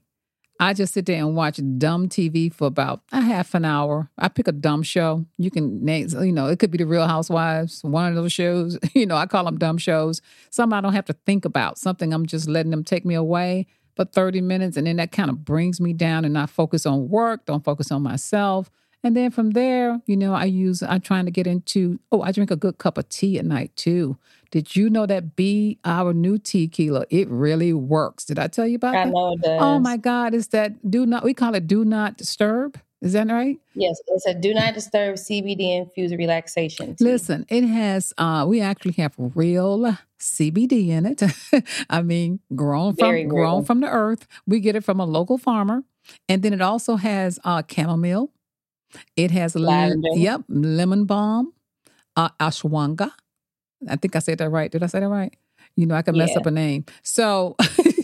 I 0.58 0.74
just 0.74 0.94
sit 0.94 1.06
there 1.06 1.18
and 1.18 1.36
watch 1.36 1.60
dumb 1.78 2.08
TV 2.08 2.54
for 2.54 2.68
about 2.68 3.02
a 3.12 3.20
half 3.20 3.54
an 3.56 3.66
hour. 3.66 4.10
I 4.18 4.30
pick 4.30 4.48
a 4.48 4.54
dumb 4.54 4.84
show. 4.84 5.26
You 5.38 5.52
can 5.52 5.84
name, 5.84 6.08
you 6.22 6.32
know, 6.32 6.48
it 6.48 6.60
could 6.60 6.72
be 6.72 6.78
the 6.78 6.86
Real 6.86 7.08
Housewives, 7.08 7.84
one 7.84 8.08
of 8.08 8.16
those 8.16 8.32
shows. 8.32 8.78
You 8.94 9.06
know, 9.06 9.18
I 9.18 9.26
call 9.26 9.44
them 9.44 9.58
dumb 9.58 9.78
shows. 9.78 10.22
Some 10.52 10.72
I 10.72 10.80
don't 10.80 10.94
have 10.94 11.06
to 11.06 11.14
think 11.26 11.44
about, 11.44 11.78
something 11.78 12.14
I'm 12.14 12.26
just 12.26 12.48
letting 12.48 12.72
them 12.72 12.86
take 12.86 13.06
me 13.06 13.16
away 13.16 13.68
for 13.96 14.06
30 14.06 14.42
minutes. 14.42 14.78
And 14.78 14.88
then 14.88 14.98
that 14.98 15.12
kind 15.12 15.30
of 15.30 15.46
brings 15.46 15.80
me 15.80 15.94
down 15.94 16.26
and 16.26 16.38
I 16.38 16.46
focus 16.46 16.86
on 16.86 17.10
work, 17.10 17.46
don't 17.46 17.64
focus 17.64 17.92
on 17.92 18.02
myself. 18.02 18.70
And 19.04 19.16
then 19.16 19.30
from 19.30 19.52
there, 19.52 20.02
you 20.08 20.18
know, 20.18 20.34
I 20.34 20.46
use, 20.46 20.82
I'm 20.82 21.02
trying 21.02 21.26
to 21.26 21.32
get 21.32 21.46
into, 21.46 22.00
oh, 22.12 22.24
I 22.24 22.32
drink 22.32 22.50
a 22.50 22.56
good 22.56 22.80
cup 22.80 22.98
of 22.98 23.08
tea 23.08 23.38
at 23.38 23.46
night 23.46 23.76
too. 23.76 24.18
Did 24.50 24.76
you 24.76 24.90
know 24.90 25.06
that 25.06 25.36
B, 25.36 25.78
our 25.86 26.12
new 26.12 26.40
tea 26.40 26.68
tequila, 26.68 27.06
it 27.12 27.30
really 27.30 27.72
works? 27.72 28.26
Did 28.26 28.40
I 28.40 28.48
tell 28.48 28.66
you 28.66 28.78
about 28.78 28.96
I 28.96 29.06
that? 29.06 29.14
know 29.14 29.34
it 29.34 29.40
oh 29.44 29.48
does. 29.48 29.62
Oh 29.62 29.80
my 29.80 29.98
God, 29.98 30.34
it's 30.34 30.48
that 30.48 30.90
do 30.90 31.06
not, 31.06 31.24
we 31.24 31.36
call 31.36 31.54
it 31.54 31.68
do 31.68 31.86
not 31.86 32.18
disturb. 32.18 32.80
Is 33.02 33.14
that 33.14 33.28
right? 33.28 33.58
Yes, 33.76 34.00
it's 34.08 34.26
a 34.26 34.34
do 34.34 34.54
not 34.54 34.74
disturb 34.74 35.16
CBD 35.16 35.78
infused 35.78 36.16
relaxation. 36.18 36.96
tea. 36.96 37.04
Listen, 37.06 37.46
it 37.50 37.64
has, 37.66 38.14
uh, 38.18 38.46
we 38.48 38.62
actually 38.62 38.94
have 38.94 39.14
real 39.18 39.98
CBD 40.20 40.88
in 40.90 41.06
it. 41.06 41.22
I 41.90 42.02
mean, 42.02 42.40
grown 42.56 42.96
from, 42.96 43.08
Very 43.08 43.22
real. 43.26 43.30
grown 43.36 43.66
from 43.66 43.82
the 43.82 43.88
earth. 43.90 44.28
We 44.48 44.60
get 44.60 44.76
it 44.76 44.84
from 44.84 45.00
a 45.00 45.06
local 45.06 45.38
farmer. 45.38 45.84
And 46.30 46.42
then 46.42 46.54
it 46.54 46.62
also 46.62 46.96
has 46.96 47.38
uh, 47.44 47.62
chamomile. 47.70 48.32
It 49.16 49.32
has, 49.32 49.56
Lavender. 49.56 50.08
yep, 50.16 50.42
lemon 50.48 51.06
balm, 51.06 51.54
uh, 52.16 52.30
ashwanga. 52.40 53.12
I 53.90 53.98
think 53.98 54.16
I 54.16 54.20
said 54.20 54.38
that 54.38 54.50
right. 54.50 54.72
Did 54.72 54.84
I 54.84 54.88
say 54.88 55.02
that 55.02 55.08
right? 55.10 55.36
You 55.76 55.86
know, 55.86 55.96
I 55.96 56.02
can 56.02 56.18
mess 56.18 56.32
Yeah. 56.32 56.38
up 56.40 56.46
a 56.46 56.52
name. 56.52 56.86
So, 57.04 57.56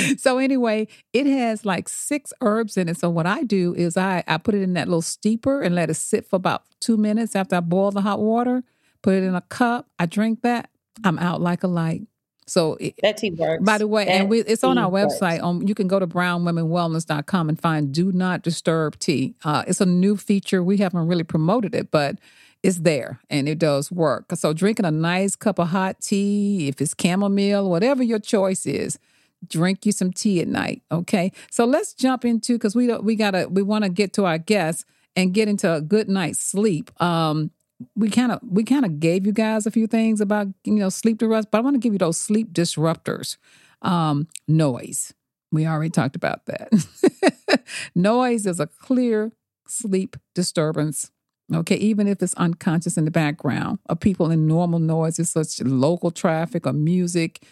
so 0.18 0.38
anyway, 0.38 0.88
it 1.12 1.26
has 1.26 1.64
like 1.64 1.88
six 1.88 2.32
herbs 2.40 2.76
in 2.76 2.88
it. 2.88 2.98
So 2.98 3.10
what 3.10 3.26
I 3.26 3.42
do 3.42 3.74
is 3.74 3.96
I 3.96 4.24
I 4.26 4.38
put 4.38 4.54
it 4.54 4.62
in 4.62 4.74
that 4.74 4.88
little 4.88 5.02
steeper 5.02 5.62
and 5.62 5.74
let 5.74 5.90
it 5.90 5.94
sit 5.94 6.26
for 6.28 6.36
about 6.36 6.62
two 6.80 6.96
minutes 6.96 7.36
after 7.36 7.56
I 7.56 7.60
boil 7.60 7.90
the 7.90 8.02
hot 8.02 8.20
water. 8.20 8.62
Put 9.02 9.14
it 9.14 9.22
in 9.22 9.34
a 9.34 9.40
cup. 9.40 9.88
I 9.98 10.06
drink 10.06 10.42
that. 10.42 10.70
I'm 11.04 11.18
out 11.18 11.40
like 11.40 11.62
a 11.62 11.68
light. 11.68 12.02
So 12.46 12.74
it, 12.80 12.94
That 13.02 13.16
tea 13.16 13.30
works. 13.30 13.62
by 13.62 13.78
the 13.78 13.86
way, 13.86 14.08
and 14.08 14.28
we, 14.28 14.40
it's 14.40 14.64
on 14.64 14.76
our 14.76 14.90
website. 14.90 15.40
Um, 15.40 15.62
you 15.62 15.74
can 15.74 15.86
go 15.86 16.00
to 16.00 16.06
brownwomenwellness.com 16.08 17.48
and 17.48 17.60
find 17.60 17.92
Do 17.92 18.10
Not 18.10 18.42
Disturb 18.42 18.98
Tea. 18.98 19.36
Uh, 19.44 19.62
it's 19.68 19.80
a 19.80 19.86
new 19.86 20.16
feature. 20.16 20.62
We 20.62 20.78
haven't 20.78 21.06
really 21.06 21.22
promoted 21.22 21.76
it, 21.76 21.92
but 21.92 22.16
it's 22.62 22.78
there 22.78 23.20
and 23.30 23.48
it 23.48 23.58
does 23.58 23.90
work. 23.92 24.26
So 24.34 24.52
drinking 24.52 24.84
a 24.84 24.90
nice 24.90 25.36
cup 25.36 25.58
of 25.58 25.68
hot 25.68 26.00
tea, 26.00 26.68
if 26.68 26.80
it's 26.80 26.94
chamomile, 27.00 27.70
whatever 27.70 28.02
your 28.02 28.18
choice 28.18 28.66
is, 28.66 28.98
drink 29.46 29.86
you 29.86 29.92
some 29.92 30.12
tea 30.12 30.40
at 30.40 30.48
night. 30.48 30.82
Okay. 30.90 31.32
So 31.50 31.64
let's 31.64 31.94
jump 31.94 32.24
into 32.24 32.54
because 32.54 32.74
we 32.74 32.94
we 32.98 33.16
gotta 33.16 33.48
we 33.48 33.62
want 33.62 33.84
to 33.84 33.90
get 33.90 34.12
to 34.14 34.26
our 34.26 34.38
guests 34.38 34.84
and 35.16 35.34
get 35.34 35.48
into 35.48 35.72
a 35.72 35.80
good 35.80 36.08
night's 36.08 36.40
sleep. 36.40 36.90
Um, 37.00 37.50
we 37.96 38.10
kind 38.10 38.32
of 38.32 38.40
we 38.42 38.64
kind 38.64 38.84
of 38.84 39.00
gave 39.00 39.26
you 39.26 39.32
guys 39.32 39.66
a 39.66 39.70
few 39.70 39.86
things 39.86 40.20
about 40.20 40.48
you 40.64 40.74
know 40.74 40.88
sleep 40.88 41.18
disruptors, 41.18 41.46
but 41.50 41.58
I 41.58 41.60
want 41.62 41.74
to 41.74 41.80
give 41.80 41.92
you 41.92 41.98
those 41.98 42.18
sleep 42.18 42.52
disruptors. 42.52 43.36
Um, 43.82 44.28
noise. 44.46 45.14
We 45.52 45.66
already 45.66 45.90
talked 45.90 46.16
about 46.16 46.46
that. 46.46 47.64
noise 47.94 48.46
is 48.46 48.60
a 48.60 48.66
clear 48.66 49.32
sleep 49.66 50.16
disturbance. 50.34 51.10
Okay, 51.52 51.76
even 51.76 52.06
if 52.06 52.22
it's 52.22 52.34
unconscious 52.34 52.96
in 52.96 53.04
the 53.04 53.10
background 53.10 53.80
of 53.86 53.98
people 53.98 54.30
in 54.30 54.46
normal 54.46 54.78
noises 54.78 55.30
such 55.30 55.60
local 55.62 56.12
traffic 56.12 56.64
or 56.64 56.72
music, 56.72 57.42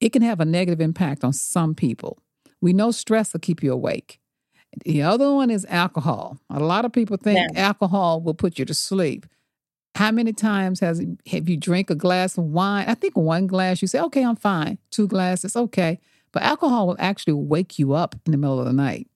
it 0.00 0.10
can 0.12 0.22
have 0.22 0.40
a 0.40 0.44
negative 0.44 0.80
impact 0.80 1.24
on 1.24 1.32
some 1.32 1.74
people. 1.74 2.18
We 2.60 2.72
know 2.72 2.90
stress 2.90 3.32
will 3.32 3.40
keep 3.40 3.62
you 3.62 3.72
awake. 3.72 4.20
The 4.84 5.02
other 5.02 5.32
one 5.32 5.50
is 5.50 5.64
alcohol. 5.68 6.38
A 6.50 6.60
lot 6.60 6.84
of 6.84 6.92
people 6.92 7.16
think 7.16 7.56
alcohol 7.56 8.20
will 8.20 8.34
put 8.34 8.58
you 8.58 8.64
to 8.64 8.74
sleep. 8.74 9.26
How 9.94 10.10
many 10.10 10.32
times 10.32 10.80
has 10.80 11.00
have 11.28 11.48
you 11.48 11.56
drink 11.56 11.90
a 11.90 11.94
glass 11.94 12.36
of 12.36 12.44
wine? 12.44 12.86
I 12.88 12.94
think 12.94 13.16
one 13.16 13.46
glass 13.46 13.80
you 13.80 13.86
say, 13.86 14.00
okay, 14.00 14.24
I'm 14.24 14.34
fine. 14.34 14.78
Two 14.90 15.06
glasses, 15.06 15.54
okay. 15.54 16.00
But 16.32 16.42
alcohol 16.42 16.88
will 16.88 16.96
actually 16.98 17.34
wake 17.34 17.78
you 17.78 17.92
up 17.92 18.16
in 18.26 18.32
the 18.32 18.38
middle 18.38 18.58
of 18.58 18.66
the 18.66 18.72
night. 18.72 19.08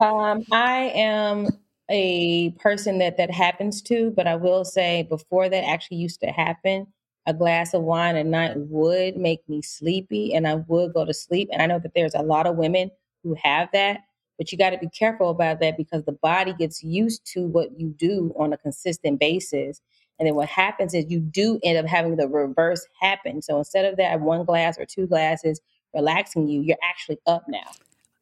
Um, 0.00 0.44
I 0.50 0.92
am 0.94 1.46
a 1.88 2.50
person 2.58 2.98
that 2.98 3.16
that 3.18 3.30
happens 3.30 3.80
to, 3.82 4.10
but 4.10 4.26
I 4.26 4.36
will 4.36 4.64
say 4.64 5.04
before 5.04 5.48
that 5.48 5.64
actually 5.64 5.98
used 5.98 6.20
to 6.20 6.26
happen, 6.26 6.88
a 7.26 7.34
glass 7.34 7.74
of 7.74 7.82
wine 7.82 8.16
a 8.16 8.24
night 8.24 8.52
would 8.56 9.16
make 9.16 9.48
me 9.48 9.62
sleepy 9.62 10.34
and 10.34 10.46
I 10.46 10.56
would 10.56 10.92
go 10.92 11.04
to 11.04 11.14
sleep. 11.14 11.48
And 11.52 11.62
I 11.62 11.66
know 11.66 11.78
that 11.78 11.92
there's 11.94 12.14
a 12.14 12.22
lot 12.22 12.46
of 12.46 12.56
women 12.56 12.90
who 13.22 13.34
have 13.42 13.68
that, 13.72 14.00
but 14.36 14.52
you 14.52 14.58
got 14.58 14.70
to 14.70 14.78
be 14.78 14.88
careful 14.88 15.30
about 15.30 15.60
that 15.60 15.76
because 15.76 16.04
the 16.04 16.12
body 16.12 16.52
gets 16.52 16.82
used 16.82 17.24
to 17.32 17.46
what 17.46 17.78
you 17.78 17.94
do 17.96 18.34
on 18.38 18.52
a 18.52 18.58
consistent 18.58 19.18
basis. 19.18 19.80
And 20.18 20.28
then 20.28 20.34
what 20.34 20.48
happens 20.48 20.94
is 20.94 21.06
you 21.08 21.20
do 21.20 21.58
end 21.64 21.78
up 21.78 21.86
having 21.86 22.16
the 22.16 22.28
reverse 22.28 22.86
happen. 23.00 23.42
So 23.42 23.58
instead 23.58 23.86
of 23.86 23.96
that 23.96 24.20
one 24.20 24.44
glass 24.44 24.78
or 24.78 24.84
two 24.84 25.06
glasses 25.06 25.60
relaxing 25.94 26.48
you, 26.48 26.60
you're 26.60 26.76
actually 26.82 27.18
up 27.26 27.44
now. 27.48 27.70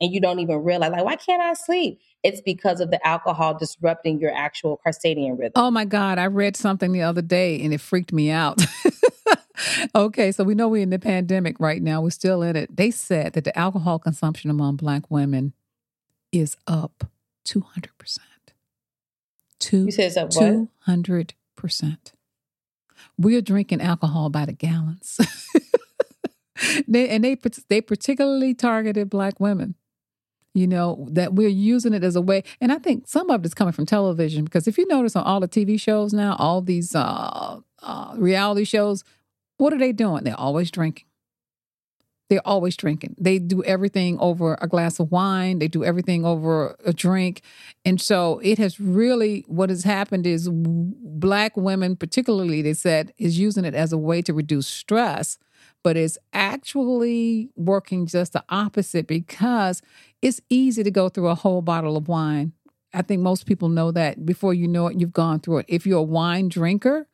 And 0.03 0.13
you 0.13 0.21
don't 0.21 0.41
even 0.41 0.65
realize, 0.65 0.91
like, 0.91 1.05
why 1.05 1.15
can't 1.15 1.41
I 1.41 1.55
sleep? 1.55 2.01
It's 2.25 2.41
because 2.41 2.81
of 2.81 2.91
the 2.91 3.05
alcohol 3.07 3.57
disrupting 3.57 4.19
your 4.19 4.35
actual 4.35 4.81
circadian 4.85 5.39
rhythm. 5.39 5.53
Oh 5.55 5.71
my 5.71 5.85
God, 5.85 6.19
I 6.19 6.27
read 6.27 6.57
something 6.57 6.91
the 6.91 7.03
other 7.03 7.23
day 7.23 7.63
and 7.63 7.73
it 7.73 7.81
freaked 7.81 8.13
me 8.13 8.29
out. 8.29 8.61
okay, 9.95 10.33
so 10.33 10.43
we 10.43 10.57
know 10.57 10.67
we're 10.67 10.83
in 10.83 10.91
the 10.91 10.99
pandemic 10.99 11.61
right 11.61 11.81
now. 11.81 12.03
We're 12.03 12.11
still 12.11 12.43
in 12.43 12.57
it. 12.57 12.77
They 12.77 12.91
said 12.91 13.35
that 13.35 13.45
the 13.45 13.57
alcohol 13.57 14.01
consumption 14.01 14.51
among 14.51 14.75
Black 14.75 15.09
women 15.09 15.53
is 16.33 16.57
up 16.67 17.05
200%. 17.45 18.19
Two, 19.61 19.85
You 19.85 19.93
said 19.93 20.07
it's 20.07 20.17
up 20.17 20.35
what? 20.35 20.69
200%. 20.89 22.13
We're 23.17 23.41
drinking 23.41 23.81
alcohol 23.81 24.31
by 24.31 24.47
the 24.47 24.53
gallons. 24.53 25.21
they, 26.89 27.09
and 27.09 27.23
they, 27.23 27.37
they 27.69 27.81
particularly 27.81 28.53
targeted 28.53 29.09
Black 29.09 29.39
women 29.39 29.77
you 30.55 30.67
know, 30.67 31.07
that 31.11 31.35
we're 31.35 31.49
using 31.49 31.95
it 31.95 32.05
as 32.05 32.17
a 32.17 32.21
way. 32.21 32.45
And 32.61 32.73
I 32.73 32.79
think 32.79 33.09
some 33.09 33.31
of 33.31 33.45
it's 33.45 33.55
coming 33.55 33.73
from 33.73 33.87
television 33.87 34.45
because 34.45 34.69
if 34.69 34.77
you 34.77 34.87
notice 34.87 35.17
on 35.17 35.25
all 35.25 35.41
the 35.41 35.49
TV 35.49 35.81
shows 35.81 36.13
now, 36.13 36.37
all 36.39 36.61
these 36.61 36.95
uh, 36.95 37.61
uh, 37.83 38.15
reality 38.17 38.65
shows, 38.65 39.03
what 39.57 39.73
are 39.73 39.79
they 39.79 39.93
doing? 39.93 40.25
They're 40.25 40.39
always 40.39 40.71
drinking. 40.71 41.07
They're 42.29 42.47
always 42.47 42.77
drinking. 42.77 43.17
They 43.19 43.39
do 43.39 43.63
everything 43.65 44.19
over 44.19 44.57
a 44.61 44.67
glass 44.67 44.99
of 44.99 45.11
wine. 45.11 45.59
They 45.59 45.69
do 45.69 45.85
everything 45.85 46.25
over 46.25 46.77
a 46.85 46.93
drink. 46.93 47.43
And 47.85 48.01
so 48.01 48.41
it 48.43 48.57
has 48.57 48.81
really, 48.81 49.45
what 49.49 49.69
has 49.69 49.85
happened 49.85 50.27
is 50.27 50.49
Black 50.51 51.57
women, 51.59 51.95
particularly, 51.95 52.63
they 52.63 52.73
said, 52.73 53.13
is 53.19 53.39
using 53.39 53.67
it 53.67 53.75
as 53.75 53.93
a 53.93 53.99
way 53.99 54.23
to 54.23 54.33
reduce 54.33 54.67
stress 54.67 55.39
but 55.83 55.97
it's 55.97 56.19
actually 56.33 57.51
working 57.57 58.07
just 58.07 58.33
the 58.33 58.45
opposite 58.49 59.07
because 59.07 59.83
it's 60.21 60.41
easy 60.49 60.83
to 60.83 60.91
go 60.91 61.09
through 61.09 61.29
a 61.29 61.35
whole 61.35 61.63
bottle 61.63 61.97
of 61.97 62.09
wine. 62.09 62.53
I 62.95 63.03
think 63.03 63.23
most 63.23 63.47
people 63.47 63.69
know 63.69 63.91
that 63.93 64.25
before 64.25 64.55
you 64.55 64.69
know 64.69 64.87
it, 64.89 65.01
you've 65.01 65.13
gone 65.13 65.41
through 65.41 65.59
it. 65.59 65.67
If 65.69 65.87
you're 65.87 65.99
a 65.99 66.03
wine 66.03 66.49
drinker, 66.49 67.09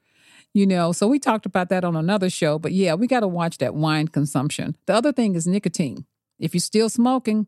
you 0.54 0.66
know, 0.66 0.92
so 0.92 1.06
we 1.06 1.18
talked 1.18 1.46
about 1.46 1.68
that 1.68 1.84
on 1.84 1.94
another 1.94 2.30
show, 2.30 2.58
but 2.58 2.72
yeah, 2.72 2.94
we 2.94 3.06
got 3.06 3.20
to 3.20 3.28
watch 3.28 3.58
that 3.58 3.74
wine 3.74 4.08
consumption. 4.08 4.76
The 4.86 4.94
other 4.94 5.12
thing 5.12 5.34
is 5.34 5.46
nicotine. 5.46 6.04
If 6.38 6.54
you're 6.54 6.60
still 6.60 6.88
smoking, 6.88 7.46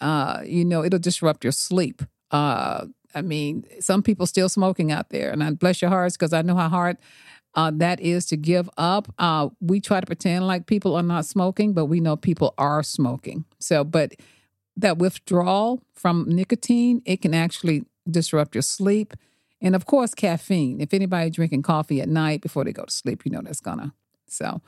uh, 0.00 0.42
you 0.44 0.64
know, 0.64 0.84
it'll 0.84 0.98
disrupt 0.98 1.44
your 1.44 1.52
sleep. 1.52 2.02
Uh, 2.30 2.86
I 3.14 3.22
mean, 3.22 3.64
some 3.80 4.02
people 4.02 4.26
still 4.26 4.48
smoking 4.48 4.90
out 4.90 5.10
there, 5.10 5.30
and 5.30 5.42
I 5.42 5.52
bless 5.52 5.80
your 5.80 5.90
hearts 5.90 6.16
because 6.16 6.32
I 6.32 6.42
know 6.42 6.56
how 6.56 6.68
hard 6.68 6.98
uh, 7.54 7.70
that 7.74 8.00
is 8.00 8.26
to 8.26 8.36
give 8.36 8.68
up. 8.76 9.12
Uh, 9.18 9.48
we 9.60 9.80
try 9.80 10.00
to 10.00 10.06
pretend 10.06 10.46
like 10.46 10.66
people 10.66 10.94
are 10.94 11.02
not 11.02 11.24
smoking, 11.24 11.72
but 11.72 11.86
we 11.86 12.00
know 12.00 12.16
people 12.16 12.54
are 12.58 12.82
smoking. 12.82 13.44
So, 13.60 13.84
but 13.84 14.14
that 14.76 14.98
withdrawal 14.98 15.82
from 15.92 16.26
nicotine, 16.28 17.02
it 17.04 17.22
can 17.22 17.34
actually 17.34 17.84
disrupt 18.10 18.54
your 18.54 18.62
sleep. 18.62 19.14
And 19.60 19.74
of 19.74 19.86
course, 19.86 20.14
caffeine. 20.14 20.80
If 20.80 20.92
anybody 20.92 21.30
drinking 21.30 21.62
coffee 21.62 22.00
at 22.00 22.08
night 22.08 22.42
before 22.42 22.64
they 22.64 22.72
go 22.72 22.84
to 22.84 22.90
sleep, 22.90 23.24
you 23.24 23.30
know 23.30 23.40
that's 23.42 23.60
gonna. 23.60 23.94
So, 24.26 24.60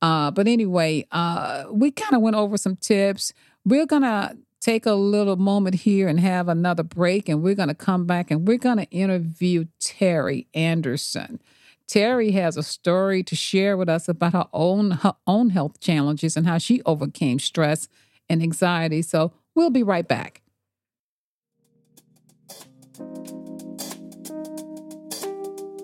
uh, 0.00 0.30
but 0.30 0.46
anyway, 0.46 1.06
uh, 1.10 1.64
we 1.70 1.90
kind 1.90 2.14
of 2.14 2.22
went 2.22 2.36
over 2.36 2.56
some 2.56 2.76
tips. 2.76 3.32
We're 3.64 3.86
gonna 3.86 4.36
take 4.60 4.86
a 4.86 4.92
little 4.92 5.36
moment 5.36 5.74
here 5.76 6.08
and 6.08 6.20
have 6.20 6.48
another 6.48 6.82
break, 6.82 7.28
and 7.28 7.42
we're 7.42 7.56
gonna 7.56 7.74
come 7.74 8.06
back 8.06 8.30
and 8.30 8.46
we're 8.46 8.58
gonna 8.58 8.86
interview 8.90 9.66
Terry 9.80 10.46
Anderson. 10.54 11.40
Terry 11.88 12.32
has 12.32 12.58
a 12.58 12.62
story 12.62 13.22
to 13.22 13.34
share 13.34 13.76
with 13.76 13.88
us 13.88 14.08
about 14.08 14.34
her 14.34 14.46
own 14.52 14.90
her 14.90 15.14
own 15.26 15.50
health 15.50 15.80
challenges 15.80 16.36
and 16.36 16.46
how 16.46 16.58
she 16.58 16.82
overcame 16.84 17.38
stress 17.38 17.88
and 18.28 18.42
anxiety. 18.42 19.00
So 19.00 19.32
we'll 19.54 19.70
be 19.70 19.82
right 19.82 20.06
back. 20.06 20.42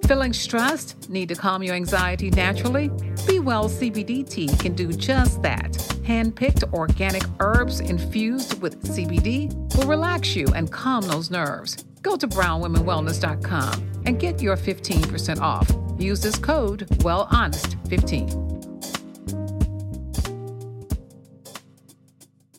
Feeling 0.07 0.35
stressed? 0.35 1.09
Need 1.09 1.31
to 1.31 1.35
calm 1.35 1.63
your 1.63 1.75
anxiety 1.75 2.29
naturally? 2.29 2.91
Be 3.27 3.41
Well 3.41 3.71
CBD 3.71 4.29
tea 4.29 4.49
can 4.59 4.75
do 4.75 4.93
just 4.93 5.41
that. 5.41 5.81
Hand-picked 6.05 6.65
organic 6.75 7.23
herbs 7.41 7.81
infused 7.81 8.61
with 8.61 8.83
CBD 8.83 9.51
will 9.75 9.87
relax 9.87 10.37
you 10.37 10.47
and 10.55 10.71
calm 10.71 11.01
those 11.09 11.31
nerves. 11.31 11.83
Go 12.03 12.17
to 12.17 12.29
brownwomenwellness.com 12.29 14.03
and 14.05 14.21
get 14.21 14.43
your 14.43 14.59
15% 14.59 15.41
off. 15.41 15.84
Use 15.99 16.21
this 16.21 16.37
code 16.37 16.87
WellHonest15. 16.99 18.55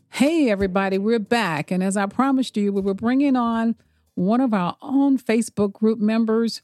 Hey, 0.10 0.50
everybody, 0.50 0.98
we're 0.98 1.20
back. 1.20 1.72
And 1.72 1.84
as 1.84 1.98
I 1.98 2.06
promised 2.06 2.56
you, 2.56 2.72
we 2.72 2.82
were 2.82 2.94
bringing 2.94 3.36
on 3.36 3.76
one 4.14 4.40
of 4.40 4.54
our 4.54 4.78
own 4.82 5.18
Facebook 5.18 5.74
group 5.74 6.00
members 6.00 6.62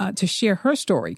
uh, 0.00 0.10
to 0.12 0.26
share 0.26 0.56
her 0.56 0.74
story. 0.74 1.16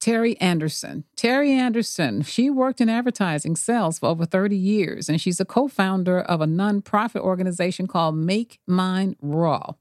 Terry 0.00 0.38
Anderson. 0.40 1.04
Terry 1.16 1.50
Anderson, 1.50 2.22
she 2.22 2.50
worked 2.50 2.80
in 2.80 2.88
advertising 2.88 3.56
sales 3.56 3.98
for 3.98 4.06
over 4.06 4.26
30 4.26 4.56
years, 4.56 5.08
and 5.08 5.20
she's 5.20 5.40
a 5.40 5.44
co 5.44 5.66
founder 5.66 6.20
of 6.20 6.40
a 6.40 6.46
nonprofit 6.46 7.20
organization 7.20 7.86
called 7.86 8.14
Make 8.14 8.60
Mine 8.66 9.16
Raw. 9.20 9.72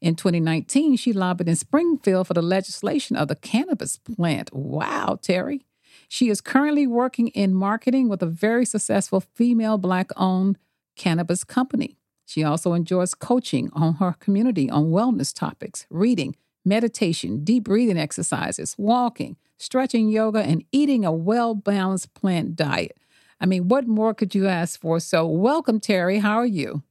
In 0.00 0.14
2019, 0.14 0.96
she 0.96 1.12
lobbied 1.12 1.48
in 1.48 1.56
Springfield 1.56 2.26
for 2.26 2.34
the 2.34 2.42
legislation 2.42 3.16
of 3.16 3.28
the 3.28 3.36
cannabis 3.36 3.98
plant. 3.98 4.50
Wow, 4.52 5.18
Terry. 5.20 5.62
She 6.08 6.28
is 6.28 6.40
currently 6.40 6.86
working 6.86 7.28
in 7.28 7.54
marketing 7.54 8.08
with 8.08 8.22
a 8.22 8.26
very 8.26 8.64
successful 8.64 9.20
female 9.20 9.78
Black 9.78 10.10
owned 10.16 10.58
cannabis 10.96 11.44
company. 11.44 11.96
She 12.24 12.42
also 12.42 12.72
enjoys 12.72 13.14
coaching 13.14 13.70
on 13.72 13.94
her 13.94 14.14
community 14.18 14.68
on 14.68 14.86
wellness 14.86 15.34
topics, 15.34 15.86
reading, 15.90 16.36
meditation, 16.64 17.44
deep 17.44 17.64
breathing 17.64 17.98
exercises, 17.98 18.74
walking, 18.76 19.36
stretching 19.58 20.08
yoga, 20.08 20.40
and 20.40 20.64
eating 20.72 21.04
a 21.04 21.12
well 21.12 21.54
balanced 21.54 22.14
plant 22.14 22.56
diet. 22.56 22.98
I 23.40 23.46
mean, 23.46 23.68
what 23.68 23.86
more 23.86 24.14
could 24.14 24.34
you 24.34 24.48
ask 24.48 24.80
for? 24.80 24.98
So, 24.98 25.26
welcome, 25.26 25.78
Terry. 25.78 26.18
How 26.18 26.36
are 26.36 26.46
you? 26.46 26.82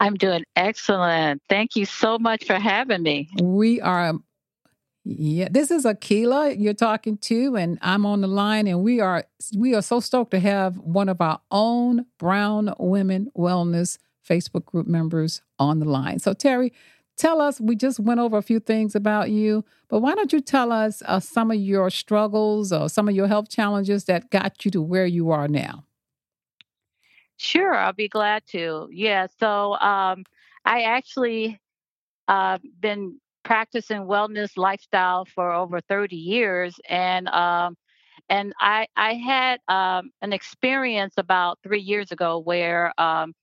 I'm 0.00 0.14
doing 0.14 0.44
excellent. 0.54 1.42
Thank 1.48 1.76
you 1.76 1.84
so 1.84 2.18
much 2.18 2.44
for 2.44 2.54
having 2.54 3.02
me. 3.02 3.28
We 3.40 3.80
are, 3.80 4.14
yeah. 5.04 5.48
This 5.50 5.70
is 5.70 5.84
Akila 5.84 6.58
you're 6.58 6.74
talking 6.74 7.18
to, 7.18 7.56
and 7.56 7.78
I'm 7.82 8.06
on 8.06 8.20
the 8.20 8.28
line, 8.28 8.66
and 8.66 8.82
we 8.82 9.00
are 9.00 9.24
we 9.56 9.74
are 9.74 9.82
so 9.82 10.00
stoked 10.00 10.30
to 10.32 10.40
have 10.40 10.78
one 10.78 11.08
of 11.08 11.20
our 11.20 11.40
own 11.50 12.06
Brown 12.18 12.74
Women 12.78 13.30
Wellness 13.36 13.98
Facebook 14.28 14.66
group 14.66 14.86
members 14.86 15.42
on 15.58 15.80
the 15.80 15.86
line. 15.86 16.18
So, 16.18 16.32
Terry, 16.32 16.72
tell 17.16 17.40
us. 17.40 17.60
We 17.60 17.74
just 17.74 17.98
went 17.98 18.20
over 18.20 18.36
a 18.36 18.42
few 18.42 18.60
things 18.60 18.94
about 18.94 19.30
you, 19.30 19.64
but 19.88 20.00
why 20.00 20.14
don't 20.14 20.32
you 20.32 20.40
tell 20.40 20.70
us 20.70 21.02
uh, 21.06 21.18
some 21.18 21.50
of 21.50 21.56
your 21.56 21.90
struggles 21.90 22.72
or 22.72 22.88
some 22.88 23.08
of 23.08 23.16
your 23.16 23.26
health 23.26 23.48
challenges 23.48 24.04
that 24.04 24.30
got 24.30 24.64
you 24.64 24.70
to 24.72 24.82
where 24.82 25.06
you 25.06 25.30
are 25.30 25.48
now? 25.48 25.84
Sure, 27.38 27.74
I'll 27.74 27.92
be 27.94 28.08
glad 28.08 28.44
to. 28.48 28.88
Yeah, 28.92 29.26
so 29.38 29.74
um, 29.78 30.24
I 30.64 30.82
actually 30.82 31.60
uh, 32.28 32.58
been 32.80 33.20
practicing 33.44 34.02
wellness 34.02 34.56
lifestyle 34.56 35.24
for 35.26 35.52
over 35.52 35.80
30 35.80 36.16
years, 36.16 36.80
and 36.88 37.28
um, 37.28 37.76
and 38.28 38.52
I 38.60 38.86
I 38.96 39.14
had 39.14 39.60
um, 39.68 40.10
an 40.22 40.32
experience 40.32 41.14
about 41.18 41.58
three 41.62 41.80
years 41.80 42.12
ago 42.12 42.38
where 42.38 42.92
um, 43.00 43.34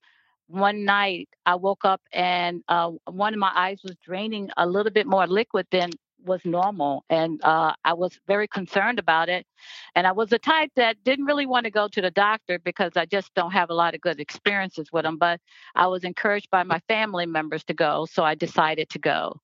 one 0.48 0.84
night 0.84 1.28
I 1.46 1.56
woke 1.56 1.84
up 1.84 2.02
and 2.12 2.62
uh, 2.68 2.90
one 3.10 3.34
of 3.34 3.40
my 3.40 3.52
eyes 3.54 3.80
was 3.84 3.96
draining 4.04 4.50
a 4.56 4.66
little 4.66 4.92
bit 4.92 5.06
more 5.06 5.26
liquid 5.26 5.66
than 5.70 5.90
was 6.26 6.40
normal. 6.44 7.04
And 7.08 7.42
uh, 7.44 7.74
I 7.84 7.94
was 7.94 8.18
very 8.26 8.48
concerned 8.48 8.98
about 8.98 9.28
it. 9.28 9.46
And 9.94 10.06
I 10.06 10.12
was 10.12 10.30
the 10.30 10.38
type 10.38 10.70
that 10.76 11.02
didn't 11.04 11.24
really 11.24 11.46
want 11.46 11.64
to 11.64 11.70
go 11.70 11.88
to 11.88 12.00
the 12.02 12.10
doctor 12.10 12.58
because 12.58 12.92
I 12.96 13.06
just 13.06 13.32
don't 13.34 13.52
have 13.52 13.70
a 13.70 13.74
lot 13.74 13.94
of 13.94 14.00
good 14.00 14.20
experiences 14.20 14.88
with 14.92 15.04
them. 15.04 15.16
But 15.18 15.40
I 15.74 15.86
was 15.86 16.04
encouraged 16.04 16.50
by 16.50 16.64
my 16.64 16.80
family 16.88 17.26
members 17.26 17.64
to 17.64 17.74
go. 17.74 18.06
So 18.10 18.24
I 18.24 18.34
decided 18.34 18.90
to 18.90 18.98
go. 18.98 19.40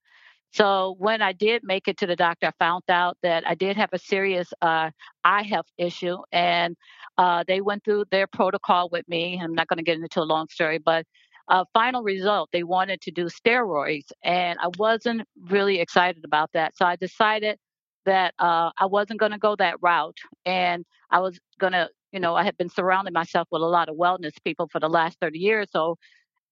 So 0.52 0.96
when 0.98 1.22
I 1.22 1.32
did 1.32 1.62
make 1.64 1.88
it 1.88 1.96
to 1.98 2.06
the 2.06 2.16
doctor, 2.16 2.48
I 2.48 2.52
found 2.58 2.82
out 2.90 3.16
that 3.22 3.46
I 3.48 3.54
did 3.54 3.76
have 3.78 3.88
a 3.92 3.98
serious 3.98 4.52
uh, 4.60 4.90
eye 5.24 5.42
health 5.44 5.68
issue, 5.78 6.18
and 6.30 6.76
uh, 7.16 7.42
they 7.48 7.62
went 7.62 7.84
through 7.84 8.04
their 8.10 8.26
protocol 8.26 8.90
with 8.90 9.08
me. 9.08 9.40
I'm 9.42 9.54
not 9.54 9.68
going 9.68 9.78
to 9.78 9.82
get 9.82 9.96
into 9.96 10.20
a 10.20 10.24
long 10.24 10.48
story, 10.50 10.78
but 10.78 11.06
uh, 11.48 11.64
final 11.74 12.02
result, 12.02 12.50
they 12.52 12.62
wanted 12.62 13.00
to 13.02 13.10
do 13.10 13.26
steroids, 13.26 14.10
and 14.22 14.58
I 14.60 14.68
wasn't 14.78 15.22
really 15.48 15.80
excited 15.80 16.24
about 16.24 16.50
that. 16.52 16.76
So 16.76 16.84
I 16.84 16.96
decided 16.96 17.58
that 18.06 18.34
uh, 18.38 18.70
I 18.78 18.86
wasn't 18.86 19.20
going 19.20 19.32
to 19.32 19.38
go 19.38 19.56
that 19.56 19.76
route, 19.82 20.18
and 20.46 20.84
I 21.10 21.20
was 21.20 21.38
going 21.58 21.72
to, 21.72 21.88
you 22.12 22.20
know, 22.20 22.34
I 22.34 22.44
had 22.44 22.56
been 22.56 22.68
surrounding 22.70 23.12
myself 23.12 23.48
with 23.50 23.62
a 23.62 23.66
lot 23.66 23.88
of 23.88 23.96
wellness 23.96 24.32
people 24.44 24.68
for 24.70 24.80
the 24.80 24.88
last 24.88 25.18
30 25.20 25.38
years, 25.38 25.68
so 25.70 25.96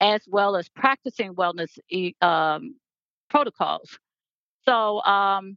as 0.01 0.23
well 0.29 0.57
as 0.57 0.69
practicing 0.69 1.35
wellness 1.35 1.79
um, 2.23 2.77
protocols. 3.29 3.99
So 4.67 5.03
um, 5.05 5.57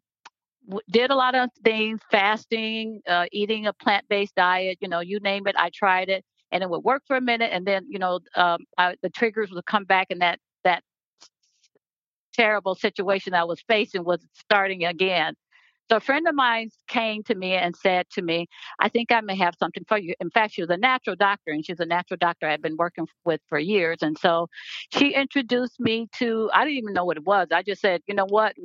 did 0.90 1.12
a 1.12 1.16
lot 1.16 1.36
of 1.36 1.50
things, 1.64 2.00
fasting, 2.12 3.02
uh, 3.08 3.26
eating 3.32 3.68
a 3.68 3.74
plant-based 3.74 4.36
diet, 4.36 4.78
you 4.82 4.88
know, 4.88 5.00
you 5.02 5.20
name 5.20 5.48
it, 5.48 5.56
I 5.58 5.70
tried 5.74 6.10
it 6.10 6.24
and 6.54 6.64
it 6.64 6.70
would 6.70 6.86
work 6.86 7.04
for 7.08 7.18
a 7.18 7.22
minute, 7.22 7.52
and 7.54 7.68
then 7.68 7.86
you 7.90 8.00
know 8.00 8.22
um, 8.36 8.60
I, 8.78 8.96
the 9.04 9.10
triggers 9.10 9.52
would 9.52 9.66
come 9.66 9.86
back, 9.86 10.08
and 10.12 10.22
that 10.22 10.40
that 10.64 10.84
terrible 12.34 12.76
situation 12.76 13.34
I 13.34 13.44
was 13.44 13.62
facing 13.68 14.06
was 14.06 14.26
starting 14.34 14.86
again. 14.86 15.36
So 15.90 15.98
a 15.98 16.00
friend 16.00 16.28
of 16.28 16.36
mine 16.36 16.70
came 16.88 17.24
to 17.24 17.36
me 17.36 17.54
and 17.54 17.76
said 17.76 18.08
to 18.14 18.22
me, 18.22 18.48
I 18.80 18.90
think 18.90 19.12
I 19.12 19.22
may 19.22 19.36
have 19.36 19.56
something 19.60 19.84
for 19.88 19.98
you. 19.98 20.16
In 20.22 20.30
fact, 20.30 20.54
she 20.54 20.62
was 20.62 20.70
a 20.70 20.78
natural 20.78 21.16
doctor 21.16 21.52
and 21.52 21.66
she's 21.66 21.80
a 21.80 21.86
natural 21.86 22.18
doctor 22.20 22.48
I've 22.48 22.62
been 22.62 22.78
working 22.78 23.08
with 23.26 23.42
for 23.50 23.60
years. 23.60 23.98
And 24.02 24.18
so 24.18 24.48
she 24.94 25.14
introduced 25.14 25.80
me 25.80 26.08
to, 26.20 26.50
I 26.54 26.64
didn't 26.64 26.78
even 26.78 26.94
know 26.94 27.06
what 27.06 27.18
it 27.18 27.26
was. 27.26 27.48
I 27.52 27.64
just 27.64 27.82
said, 27.82 28.02
you 28.08 28.16
know 28.16 28.26
what, 28.26 28.56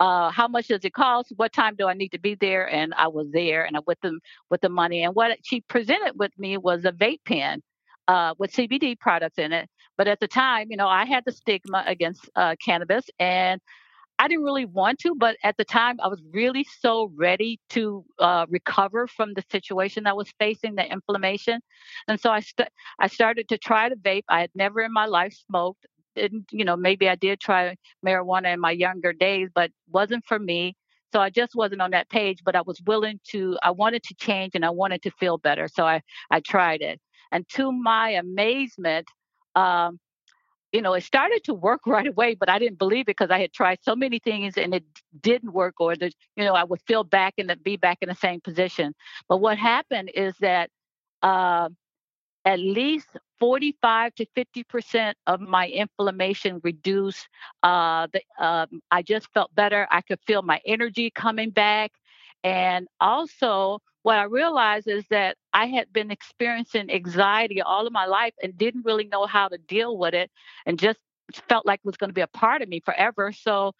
uh, 0.00 0.30
how 0.30 0.48
much 0.48 0.68
does 0.68 0.84
it 0.84 0.92
cost? 0.92 1.32
What 1.36 1.52
time 1.52 1.76
do 1.76 1.88
I 1.88 1.94
need 1.94 2.10
to 2.10 2.20
be 2.20 2.34
there? 2.34 2.68
And 2.68 2.92
I 2.94 3.08
was 3.08 3.28
there 3.32 3.64
and 3.64 3.76
I 3.76 3.80
with 3.86 4.00
them 4.00 4.20
with 4.50 4.60
the 4.60 4.68
money. 4.68 5.02
And 5.02 5.14
what 5.14 5.38
she 5.44 5.62
presented 5.62 6.12
with 6.18 6.32
me 6.38 6.58
was 6.58 6.84
a 6.84 6.92
vape 6.92 7.24
pen. 7.24 7.62
Uh, 8.08 8.34
with 8.38 8.52
CBD 8.52 8.96
products 8.96 9.36
in 9.36 9.52
it. 9.52 9.68
But 9.98 10.06
at 10.06 10.20
the 10.20 10.28
time, 10.28 10.68
you 10.70 10.76
know, 10.76 10.86
I 10.86 11.06
had 11.06 11.24
the 11.26 11.32
stigma 11.32 11.82
against 11.88 12.30
uh, 12.36 12.54
cannabis, 12.64 13.04
and 13.18 13.60
I 14.18 14.28
didn't 14.28 14.44
really 14.44 14.64
want 14.64 14.98
to, 15.00 15.14
but 15.14 15.36
at 15.42 15.56
the 15.58 15.64
time 15.64 15.98
I 16.02 16.08
was 16.08 16.22
really 16.32 16.64
so 16.80 17.10
ready 17.16 17.60
to 17.70 18.04
uh, 18.18 18.46
recover 18.48 19.06
from 19.06 19.34
the 19.34 19.44
situation 19.50 20.06
I 20.06 20.14
was 20.14 20.32
facing, 20.38 20.74
the 20.76 20.90
inflammation, 20.90 21.60
and 22.08 22.18
so 22.18 22.30
I 22.30 22.40
st- 22.40 22.70
I 22.98 23.08
started 23.08 23.48
to 23.50 23.58
try 23.58 23.88
to 23.90 23.96
vape. 23.96 24.24
I 24.28 24.40
had 24.40 24.50
never 24.54 24.80
in 24.80 24.92
my 24.92 25.04
life 25.06 25.34
smoked. 25.46 25.86
Didn't 26.14 26.46
you 26.50 26.64
know? 26.64 26.76
Maybe 26.76 27.08
I 27.10 27.14
did 27.16 27.40
try 27.40 27.76
marijuana 28.04 28.54
in 28.54 28.60
my 28.60 28.70
younger 28.70 29.12
days, 29.12 29.48
but 29.54 29.70
wasn't 29.90 30.24
for 30.26 30.38
me. 30.38 30.76
So 31.12 31.20
I 31.20 31.28
just 31.30 31.54
wasn't 31.54 31.82
on 31.82 31.90
that 31.90 32.08
page. 32.08 32.38
But 32.44 32.56
I 32.56 32.62
was 32.62 32.80
willing 32.86 33.20
to. 33.32 33.58
I 33.62 33.70
wanted 33.70 34.02
to 34.04 34.14
change, 34.14 34.52
and 34.54 34.64
I 34.64 34.70
wanted 34.70 35.02
to 35.02 35.10
feel 35.10 35.36
better. 35.38 35.68
So 35.68 35.84
I 35.86 36.00
I 36.30 36.40
tried 36.40 36.80
it, 36.80 37.00
and 37.32 37.46
to 37.50 37.70
my 37.72 38.10
amazement. 38.10 39.08
Um, 39.54 39.98
you 40.76 40.82
know, 40.82 40.94
it 40.94 41.04
started 41.04 41.42
to 41.44 41.54
work 41.54 41.82
right 41.86 42.06
away, 42.06 42.34
but 42.34 42.50
I 42.50 42.58
didn't 42.58 42.78
believe 42.78 43.04
it 43.04 43.16
because 43.16 43.30
I 43.30 43.40
had 43.40 43.52
tried 43.52 43.78
so 43.82 43.96
many 43.96 44.20
things 44.20 44.58
and 44.58 44.74
it 44.74 44.84
didn't 45.22 45.52
work, 45.52 45.76
or 45.80 45.96
that 45.96 46.12
you 46.36 46.44
know, 46.44 46.54
I 46.54 46.64
would 46.64 46.82
feel 46.86 47.04
back 47.04 47.34
and 47.38 47.52
be 47.64 47.76
back 47.76 47.98
in 48.02 48.10
the 48.10 48.14
same 48.14 48.40
position. 48.42 48.94
But 49.28 49.38
what 49.38 49.58
happened 49.58 50.10
is 50.14 50.34
that 50.40 50.70
uh, 51.22 51.70
at 52.44 52.60
least 52.60 53.08
45 53.40 54.14
to 54.16 54.26
50 54.34 54.64
percent 54.64 55.16
of 55.26 55.40
my 55.40 55.68
inflammation 55.68 56.60
reduced. 56.64 57.28
Uh, 57.62 58.08
the, 58.12 58.22
um, 58.44 58.82
I 58.90 59.02
just 59.02 59.28
felt 59.34 59.54
better. 59.54 59.88
I 59.90 60.02
could 60.02 60.20
feel 60.26 60.42
my 60.42 60.60
energy 60.66 61.10
coming 61.10 61.50
back, 61.50 61.92
and 62.44 62.86
also 63.00 63.80
what 64.06 64.18
I 64.18 64.22
realized 64.22 64.86
is 64.86 65.04
that 65.10 65.36
I 65.52 65.66
had 65.66 65.92
been 65.92 66.12
experiencing 66.12 66.92
anxiety 66.92 67.60
all 67.60 67.88
of 67.88 67.92
my 67.92 68.06
life 68.06 68.34
and 68.40 68.56
didn't 68.56 68.84
really 68.84 69.08
know 69.08 69.26
how 69.26 69.48
to 69.48 69.58
deal 69.58 69.98
with 69.98 70.14
it 70.14 70.30
and 70.64 70.78
just 70.78 71.00
felt 71.48 71.66
like 71.66 71.80
it 71.80 71.86
was 71.86 71.96
going 71.96 72.10
to 72.10 72.14
be 72.14 72.20
a 72.20 72.28
part 72.28 72.62
of 72.62 72.68
me 72.68 72.78
forever. 72.78 73.32
So 73.32 73.72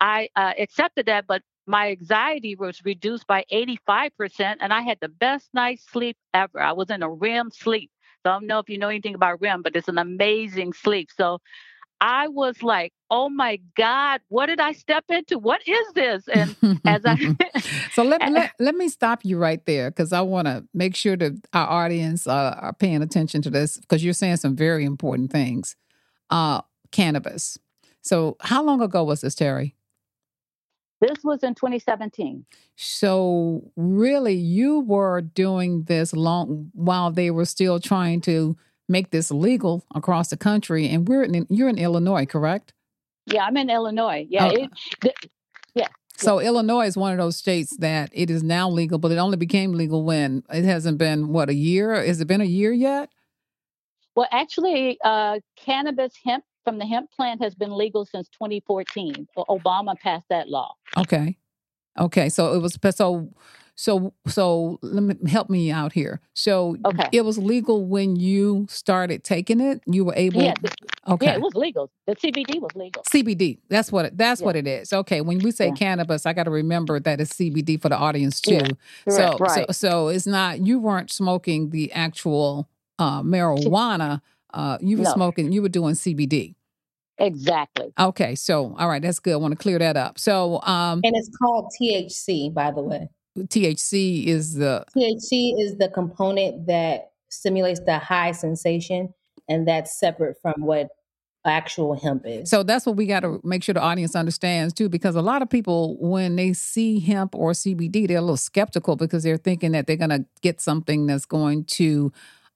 I 0.00 0.28
uh, 0.36 0.52
accepted 0.60 1.06
that, 1.06 1.26
but 1.26 1.42
my 1.66 1.90
anxiety 1.90 2.54
was 2.54 2.84
reduced 2.84 3.26
by 3.26 3.44
85%, 3.52 4.58
and 4.60 4.72
I 4.72 4.82
had 4.82 4.98
the 5.00 5.08
best 5.08 5.48
night's 5.52 5.84
sleep 5.90 6.16
ever. 6.32 6.60
I 6.62 6.70
was 6.70 6.88
in 6.90 7.02
a 7.02 7.10
REM 7.10 7.50
sleep. 7.50 7.90
So 8.22 8.30
I 8.30 8.34
don't 8.34 8.46
know 8.46 8.60
if 8.60 8.68
you 8.68 8.78
know 8.78 8.90
anything 8.90 9.16
about 9.16 9.40
REM, 9.40 9.62
but 9.62 9.74
it's 9.74 9.88
an 9.88 9.98
amazing 9.98 10.72
sleep. 10.72 11.08
So 11.16 11.40
I 12.06 12.28
was 12.28 12.62
like, 12.62 12.92
oh 13.10 13.30
my 13.30 13.58
God, 13.78 14.20
what 14.28 14.46
did 14.46 14.60
I 14.60 14.72
step 14.72 15.06
into? 15.08 15.38
What 15.38 15.66
is 15.66 15.92
this? 15.94 16.28
And 16.28 16.54
as 16.84 17.00
I 17.06 17.16
So 17.92 18.02
let, 18.02 18.20
let, 18.30 18.52
let 18.60 18.74
me 18.74 18.90
stop 18.90 19.24
you 19.24 19.38
right 19.38 19.64
there 19.64 19.90
because 19.90 20.12
I 20.12 20.20
want 20.20 20.46
to 20.46 20.66
make 20.74 20.94
sure 20.94 21.16
that 21.16 21.32
our 21.54 21.66
audience 21.66 22.26
uh, 22.26 22.58
are 22.60 22.74
paying 22.74 23.02
attention 23.02 23.40
to 23.40 23.50
this 23.50 23.78
because 23.78 24.04
you're 24.04 24.12
saying 24.12 24.36
some 24.36 24.54
very 24.54 24.84
important 24.84 25.32
things. 25.32 25.76
Uh, 26.28 26.60
cannabis. 26.92 27.56
So 28.02 28.36
how 28.40 28.62
long 28.62 28.82
ago 28.82 29.02
was 29.02 29.22
this, 29.22 29.34
Terry? 29.34 29.74
This 31.00 31.24
was 31.24 31.42
in 31.42 31.54
2017. 31.54 32.44
So 32.76 33.72
really 33.76 34.34
you 34.34 34.80
were 34.80 35.22
doing 35.22 35.84
this 35.84 36.12
long 36.12 36.70
while 36.74 37.10
they 37.10 37.30
were 37.30 37.46
still 37.46 37.80
trying 37.80 38.20
to 38.22 38.58
make 38.88 39.10
this 39.10 39.30
legal 39.30 39.84
across 39.94 40.28
the 40.28 40.36
country. 40.36 40.88
And 40.88 41.08
we're 41.08 41.24
in, 41.24 41.46
you're 41.48 41.68
in 41.68 41.78
Illinois, 41.78 42.26
correct? 42.26 42.72
Yeah, 43.26 43.44
I'm 43.44 43.56
in 43.56 43.70
Illinois. 43.70 44.26
Yeah. 44.28 44.46
Okay. 44.46 44.68
It, 45.04 45.30
yeah. 45.74 45.88
So 46.16 46.40
yeah. 46.40 46.48
Illinois 46.48 46.86
is 46.86 46.96
one 46.96 47.12
of 47.12 47.18
those 47.18 47.36
states 47.36 47.76
that 47.78 48.10
it 48.12 48.30
is 48.30 48.42
now 48.42 48.68
legal, 48.68 48.98
but 48.98 49.12
it 49.12 49.18
only 49.18 49.36
became 49.36 49.72
legal 49.72 50.04
when 50.04 50.42
it 50.52 50.64
hasn't 50.64 50.98
been 50.98 51.28
what 51.28 51.48
a 51.48 51.54
year. 51.54 51.94
Has 51.94 52.20
it 52.20 52.26
been 52.26 52.40
a 52.40 52.44
year 52.44 52.72
yet? 52.72 53.08
Well, 54.14 54.28
actually, 54.30 54.98
uh, 55.02 55.40
cannabis 55.56 56.12
hemp 56.24 56.44
from 56.64 56.78
the 56.78 56.86
hemp 56.86 57.10
plant 57.10 57.42
has 57.42 57.54
been 57.54 57.76
legal 57.76 58.04
since 58.04 58.28
2014. 58.28 59.28
Obama 59.36 59.98
passed 59.98 60.26
that 60.30 60.48
law. 60.48 60.74
Okay. 60.96 61.36
Okay. 61.98 62.28
So 62.28 62.54
it 62.54 62.58
was 62.60 62.78
so 62.94 63.28
so 63.76 64.14
so 64.26 64.78
let 64.82 65.02
me 65.02 65.16
help 65.30 65.50
me 65.50 65.70
out 65.70 65.92
here. 65.92 66.20
So 66.34 66.76
Okay. 66.84 67.08
it 67.12 67.24
was 67.24 67.38
legal 67.38 67.84
when 67.84 68.16
you 68.16 68.66
started 68.68 69.24
taking 69.24 69.60
it. 69.60 69.80
You 69.86 70.04
were 70.04 70.14
able. 70.16 70.42
Yeah, 70.42 70.54
th- 70.54 70.74
Okay. 71.08 71.26
yeah, 71.26 71.34
it 71.34 71.40
was 71.40 71.54
legal. 71.54 71.90
The 72.06 72.14
CBD 72.16 72.60
was 72.60 72.70
legal. 72.74 73.02
CBD. 73.12 73.58
That's 73.68 73.90
what 73.92 74.06
it, 74.06 74.16
that's 74.16 74.40
Yeah. 74.40 74.46
what 74.46 74.56
it 74.56 74.66
is. 74.66 74.92
Okay, 74.92 75.20
when 75.20 75.38
we 75.38 75.50
say 75.50 75.66
Yeah. 75.68 75.74
cannabis, 75.74 76.24
I 76.26 76.32
got 76.32 76.44
to 76.44 76.50
remember 76.50 77.00
that 77.00 77.20
it's 77.20 77.32
CBD 77.34 77.76
for 77.76 77.88
the 77.88 77.96
audience 77.96 78.40
too. 78.40 78.54
Yeah, 79.06 79.10
So 79.10 79.36
right. 79.38 79.66
so 79.66 79.72
so 79.72 80.08
it's 80.08 80.26
not 80.26 80.64
you 80.66 80.78
weren't 80.78 81.10
smoking 81.10 81.70
the 81.70 81.92
actual 81.92 82.68
uh, 82.98 83.22
marijuana. 83.22 84.20
Uh, 84.52 84.78
you 84.80 84.96
were 84.98 85.02
No. 85.04 85.12
smoking. 85.14 85.50
You 85.52 85.62
were 85.62 85.68
doing 85.68 85.94
CBD. 85.94 86.54
Exactly. 87.18 87.92
Okay, 87.98 88.34
so 88.34 88.74
all 88.78 88.88
right, 88.88 89.02
that's 89.02 89.18
good. 89.18 89.32
I 89.34 89.36
want 89.36 89.52
to 89.52 89.58
clear 89.58 89.78
that 89.78 89.96
up. 89.96 90.18
So 90.18 90.60
um, 90.62 91.00
And 91.04 91.14
it's 91.16 91.30
called 91.36 91.70
THC, 91.80 92.52
by 92.52 92.70
the 92.70 92.82
way. 92.82 93.08
THC 93.38 94.26
is 94.26 94.54
the 94.54 94.84
THC 94.96 95.60
is 95.60 95.76
the 95.78 95.88
component 95.88 96.66
that 96.66 97.12
stimulates 97.28 97.80
the 97.80 97.98
high 97.98 98.32
sensation, 98.32 99.12
and 99.48 99.66
that's 99.66 99.98
separate 99.98 100.36
from 100.40 100.54
what 100.58 100.88
actual 101.44 101.94
hemp 101.94 102.22
is. 102.26 102.48
So 102.48 102.62
that's 102.62 102.86
what 102.86 102.96
we 102.96 103.06
got 103.06 103.20
to 103.20 103.40
make 103.44 103.62
sure 103.62 103.74
the 103.74 103.80
audience 103.80 104.16
understands 104.16 104.72
too, 104.72 104.88
because 104.88 105.14
a 105.14 105.22
lot 105.22 105.42
of 105.42 105.50
people, 105.50 105.96
when 106.00 106.36
they 106.36 106.52
see 106.52 107.00
hemp 107.00 107.34
or 107.34 107.52
CBD, 107.52 108.08
they're 108.08 108.18
a 108.18 108.22
little 108.22 108.36
skeptical 108.36 108.96
because 108.96 109.22
they're 109.22 109.36
thinking 109.36 109.72
that 109.72 109.86
they're 109.86 109.96
going 109.96 110.10
to 110.10 110.24
get 110.40 110.60
something 110.60 111.06
that's 111.06 111.26
going 111.26 111.64
to 111.64 112.12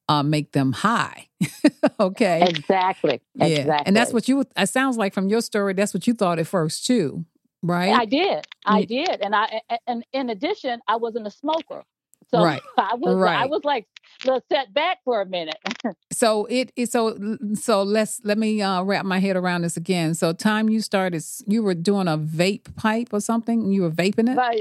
uh, 0.08 0.22
make 0.22 0.52
them 0.52 0.72
high. 0.72 1.28
okay. 2.00 2.42
Exactly. 2.48 3.20
yeah. 3.34 3.46
Exactly. 3.46 3.86
And 3.86 3.96
that's 3.96 4.12
what 4.12 4.26
you, 4.26 4.44
it 4.56 4.68
sounds 4.68 4.96
like 4.96 5.12
from 5.12 5.28
your 5.28 5.42
story, 5.42 5.74
that's 5.74 5.92
what 5.92 6.06
you 6.06 6.14
thought 6.14 6.38
at 6.38 6.46
first 6.46 6.86
too, 6.86 7.24
right? 7.62 7.92
I 7.92 8.04
did. 8.04 8.46
I 8.64 8.84
did. 8.84 9.20
And 9.20 9.34
I 9.34 9.60
and 9.86 10.04
in 10.12 10.30
addition, 10.30 10.80
I 10.86 10.96
wasn't 10.96 11.26
a 11.26 11.30
smoker. 11.30 11.84
So 12.30 12.42
Right. 12.42 12.62
I 12.78 12.94
was 12.94 13.26
I 13.26 13.46
was 13.46 13.62
like 13.64 13.86
let's 14.24 14.46
set 14.50 14.72
back 14.72 14.98
for 15.04 15.20
a 15.20 15.26
minute. 15.26 15.56
so 16.12 16.46
it 16.46 16.72
is 16.76 16.90
so 16.90 17.36
so 17.54 17.82
let's 17.82 18.20
let 18.24 18.38
me 18.38 18.60
uh, 18.60 18.82
wrap 18.82 19.04
my 19.04 19.18
head 19.18 19.36
around 19.36 19.62
this 19.62 19.76
again. 19.76 20.14
So 20.14 20.32
time 20.32 20.68
you 20.68 20.80
started, 20.80 21.24
you 21.46 21.62
were 21.62 21.74
doing 21.74 22.08
a 22.08 22.18
vape 22.18 22.74
pipe 22.76 23.08
or 23.12 23.20
something. 23.20 23.72
You 23.72 23.82
were 23.82 23.90
vaping 23.90 24.30
it. 24.30 24.36
But 24.36 24.56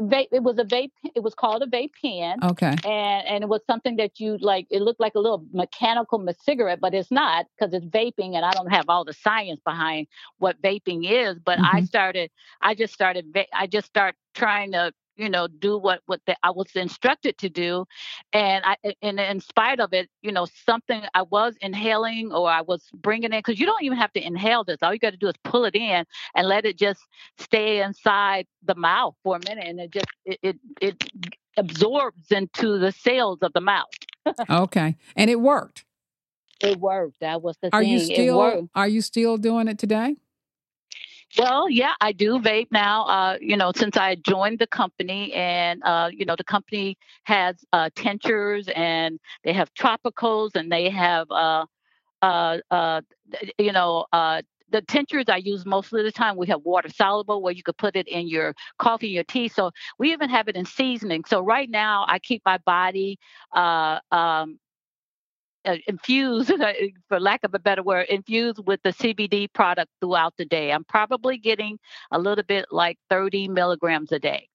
vape 0.00 0.28
it 0.32 0.42
was 0.42 0.58
a 0.58 0.64
vape 0.64 0.92
it 1.14 1.22
was 1.22 1.34
called 1.34 1.62
a 1.62 1.66
vape 1.66 1.90
pen. 2.02 2.38
Okay. 2.42 2.74
and 2.84 3.26
and 3.28 3.44
it 3.44 3.48
was 3.48 3.60
something 3.66 3.96
that 3.96 4.18
you 4.20 4.38
like 4.38 4.66
it 4.70 4.82
looked 4.82 5.00
like 5.00 5.14
a 5.14 5.18
little 5.20 5.44
mechanical 5.52 6.24
cigarette 6.42 6.80
but 6.80 6.94
it's 6.94 7.10
not 7.10 7.46
because 7.58 7.72
it's 7.74 7.86
vaping 7.86 8.34
and 8.36 8.44
i 8.44 8.50
don't 8.52 8.70
have 8.70 8.86
all 8.88 9.04
the 9.04 9.12
science 9.12 9.60
behind 9.64 10.06
what 10.38 10.60
vaping 10.62 11.04
is 11.10 11.38
but 11.44 11.58
i 11.60 11.80
Mhm. 11.80 11.86
started 11.86 12.30
i 12.60 12.74
just 12.74 12.92
started 12.94 13.26
i 13.52 13.66
just 13.66 13.86
start 13.86 14.14
trying 14.34 14.72
to 14.72 14.92
you 15.20 15.28
know 15.28 15.46
do 15.46 15.78
what 15.78 16.00
what 16.06 16.20
the, 16.26 16.36
i 16.42 16.50
was 16.50 16.70
instructed 16.74 17.36
to 17.38 17.48
do 17.48 17.84
and 18.32 18.64
i 18.64 18.76
and 19.02 19.20
in 19.20 19.40
spite 19.40 19.80
of 19.80 19.92
it 19.92 20.08
you 20.22 20.32
know 20.32 20.46
something 20.64 21.02
i 21.14 21.22
was 21.22 21.54
inhaling 21.60 22.32
or 22.32 22.50
i 22.50 22.62
was 22.62 22.82
bringing 22.94 23.32
in 23.32 23.38
because 23.38 23.60
you 23.60 23.66
don't 23.66 23.82
even 23.82 23.98
have 23.98 24.12
to 24.12 24.24
inhale 24.24 24.64
this 24.64 24.78
all 24.82 24.92
you 24.92 24.98
got 24.98 25.10
to 25.10 25.16
do 25.16 25.28
is 25.28 25.34
pull 25.44 25.64
it 25.64 25.74
in 25.74 26.04
and 26.34 26.48
let 26.48 26.64
it 26.64 26.78
just 26.78 27.00
stay 27.38 27.82
inside 27.82 28.46
the 28.64 28.74
mouth 28.74 29.14
for 29.22 29.36
a 29.36 29.40
minute 29.48 29.64
and 29.66 29.80
it 29.80 29.90
just 29.90 30.06
it 30.24 30.38
it, 30.42 30.56
it 30.80 31.04
absorbs 31.56 32.30
into 32.30 32.78
the 32.78 32.92
cells 32.92 33.38
of 33.42 33.52
the 33.52 33.60
mouth. 33.60 33.86
Okay. 34.48 34.96
And 35.16 35.30
it 35.30 35.40
worked. 35.40 35.84
It 36.62 36.78
worked. 36.78 37.20
That 37.20 37.42
was 37.42 37.56
the 37.62 37.70
Are 37.72 37.82
thing. 37.82 37.90
you 37.90 37.98
still 38.00 38.68
are 38.74 38.88
you 38.88 39.00
still 39.00 39.38
doing 39.38 39.66
it 39.68 39.78
today? 39.78 40.16
Well, 41.38 41.70
yeah, 41.70 41.92
I 42.00 42.12
do 42.12 42.40
vape 42.40 42.68
now. 42.72 43.04
Uh, 43.06 43.38
you 43.40 43.56
know, 43.56 43.70
since 43.74 43.96
I 43.96 44.16
joined 44.16 44.58
the 44.58 44.66
company, 44.66 45.32
and 45.32 45.80
uh, 45.84 46.10
you 46.12 46.24
know, 46.24 46.34
the 46.36 46.42
company 46.44 46.98
has 47.24 47.64
uh, 47.72 47.88
tinctures, 47.94 48.68
and 48.74 49.20
they 49.44 49.52
have 49.52 49.72
topicals, 49.74 50.56
and 50.56 50.72
they 50.72 50.90
have, 50.90 51.30
uh, 51.30 51.66
uh, 52.22 52.58
uh, 52.70 53.00
you 53.58 53.72
know, 53.72 54.06
uh, 54.12 54.42
the 54.70 54.82
tinctures 54.82 55.26
I 55.28 55.36
use 55.38 55.66
most 55.66 55.92
of 55.92 56.04
the 56.04 56.12
time. 56.12 56.36
We 56.36 56.48
have 56.48 56.62
water 56.64 56.88
soluble, 56.88 57.42
where 57.42 57.52
you 57.54 57.62
could 57.62 57.78
put 57.78 57.96
it 57.96 58.08
in 58.08 58.28
your 58.28 58.54
coffee, 58.78 59.08
your 59.08 59.24
tea. 59.24 59.48
So 59.48 59.70
we 59.98 60.12
even 60.12 60.30
have 60.30 60.48
it 60.48 60.56
in 60.56 60.64
seasoning. 60.66 61.24
So 61.26 61.40
right 61.40 61.70
now, 61.70 62.06
I 62.08 62.18
keep 62.18 62.42
my 62.46 62.58
body. 62.58 63.18
Uh, 63.54 64.00
um, 64.12 64.58
uh, 65.64 65.76
infused, 65.86 66.52
for 67.08 67.20
lack 67.20 67.44
of 67.44 67.54
a 67.54 67.58
better 67.58 67.82
word, 67.82 68.06
infused 68.08 68.60
with 68.66 68.82
the 68.82 68.90
CBD 68.90 69.52
product 69.52 69.90
throughout 70.00 70.34
the 70.36 70.44
day. 70.44 70.72
I'm 70.72 70.84
probably 70.84 71.38
getting 71.38 71.78
a 72.10 72.18
little 72.18 72.44
bit 72.44 72.66
like 72.70 72.98
30 73.08 73.48
milligrams 73.48 74.12
a 74.12 74.18
day. 74.18 74.48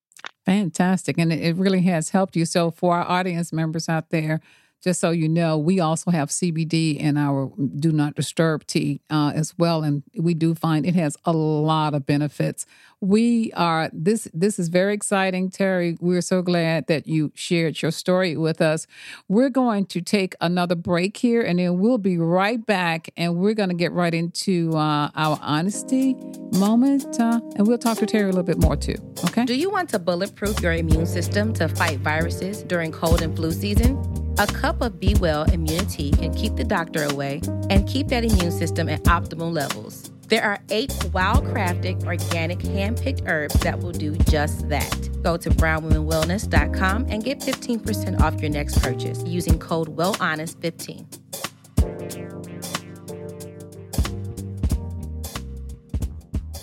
Fantastic. 0.46 1.18
And 1.18 1.34
it, 1.34 1.42
it 1.42 1.56
really 1.56 1.82
has 1.84 2.10
helped 2.10 2.36
you. 2.36 2.46
So 2.46 2.72
for 2.72 2.96
our 2.96 3.10
audience 3.10 3.52
members 3.52 3.90
out 3.90 4.10
there, 4.10 4.42
just 4.86 5.02
so 5.02 5.10
you 5.10 5.28
know, 5.28 5.58
we 5.58 5.80
also 5.80 6.12
have 6.12 6.30
CBD 6.30 6.96
in 6.96 7.18
our 7.18 7.52
do 7.76 7.92
not 7.92 8.14
disturb 8.14 8.68
tea 8.68 9.02
uh, 9.10 9.32
as 9.34 9.58
well, 9.58 9.82
and 9.82 10.04
we 10.16 10.36
do 10.36 10.54
find 10.54 10.86
it 10.86 10.94
has 10.94 11.18
a 11.26 11.34
lot 11.34 11.96
of 11.96 12.06
benefits. 12.06 12.68
We 13.02 13.52
are 13.54 13.90
this 13.92 14.28
this 14.32 14.60
is 14.60 14.68
very 14.68 14.94
exciting, 14.94 15.50
Terry. 15.50 15.98
We're 16.00 16.22
so 16.22 16.44
glad 16.44 16.86
that 16.86 17.08
you 17.08 17.32
shared 17.34 17.82
your 17.82 17.90
story 17.90 18.38
with 18.38 18.62
us. 18.62 18.86
We're 19.28 19.50
going 19.50 19.88
to 19.88 20.02
take 20.02 20.36
another 20.40 20.76
break 20.76 21.18
here, 21.18 21.42
and 21.42 21.58
then 21.58 21.80
we'll 21.80 21.98
be 21.98 22.20
right 22.20 22.64
back, 22.64 23.10
and 23.18 23.38
we're 23.38 23.56
going 23.56 23.70
to 23.70 23.76
get 23.76 23.92
right 23.92 24.14
into 24.14 24.72
uh, 24.78 25.10
our 25.16 25.40
honesty 25.42 26.16
moment, 26.54 27.20
uh, 27.20 27.42
and 27.56 27.66
we'll 27.66 27.80
talk 27.80 27.98
to 27.98 28.06
Terry 28.06 28.26
a 28.26 28.28
little 28.28 28.44
bit 28.44 28.60
more 28.60 28.76
too. 28.76 28.98
Okay. 29.30 29.46
Do 29.46 29.56
you 29.56 29.72
want 29.72 29.90
to 29.90 30.00
bulletproof 30.00 30.62
your 30.62 30.74
immune 30.74 31.08
system 31.08 31.54
to 31.54 31.68
fight 31.70 31.98
viruses 32.02 32.62
during 32.62 32.92
cold 32.92 33.24
and 33.24 33.36
flu 33.36 33.52
season? 33.52 34.25
A 34.38 34.46
cup 34.46 34.82
of 34.82 35.00
Be 35.00 35.16
Well 35.22 35.44
immunity 35.44 36.12
can 36.12 36.34
keep 36.34 36.58
the 36.58 36.66
doctor 36.66 37.04
away 37.04 37.40
and 37.70 37.88
keep 37.88 38.10
that 38.10 38.26
immune 38.26 38.52
system 38.52 38.90
at 38.90 39.02
optimal 39.04 39.54
levels. 39.54 40.12
There 40.28 40.44
are 40.44 40.60
eight 40.70 40.94
wild 41.14 41.46
crafted, 41.46 42.04
organic, 42.06 42.62
hand 42.62 43.00
picked 43.00 43.22
herbs 43.28 43.54
that 43.62 43.80
will 43.80 43.94
do 43.94 44.14
just 44.30 44.68
that. 44.68 45.24
Go 45.24 45.38
to 45.38 45.50
brownwomenwellness.com 45.52 47.06
and 47.08 47.24
get 47.24 47.40
15% 47.40 48.20
off 48.20 48.42
your 48.42 48.50
next 48.50 48.82
purchase 48.82 49.24
using 49.24 49.58
code 49.58 49.96
WellHonest15. 49.96 51.06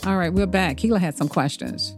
All 0.05 0.19
right, 0.19 0.33
we're 0.33 0.47
back. 0.47 0.77
Keela 0.77 0.99
had 0.99 1.17
some 1.17 1.29
questions. 1.29 1.95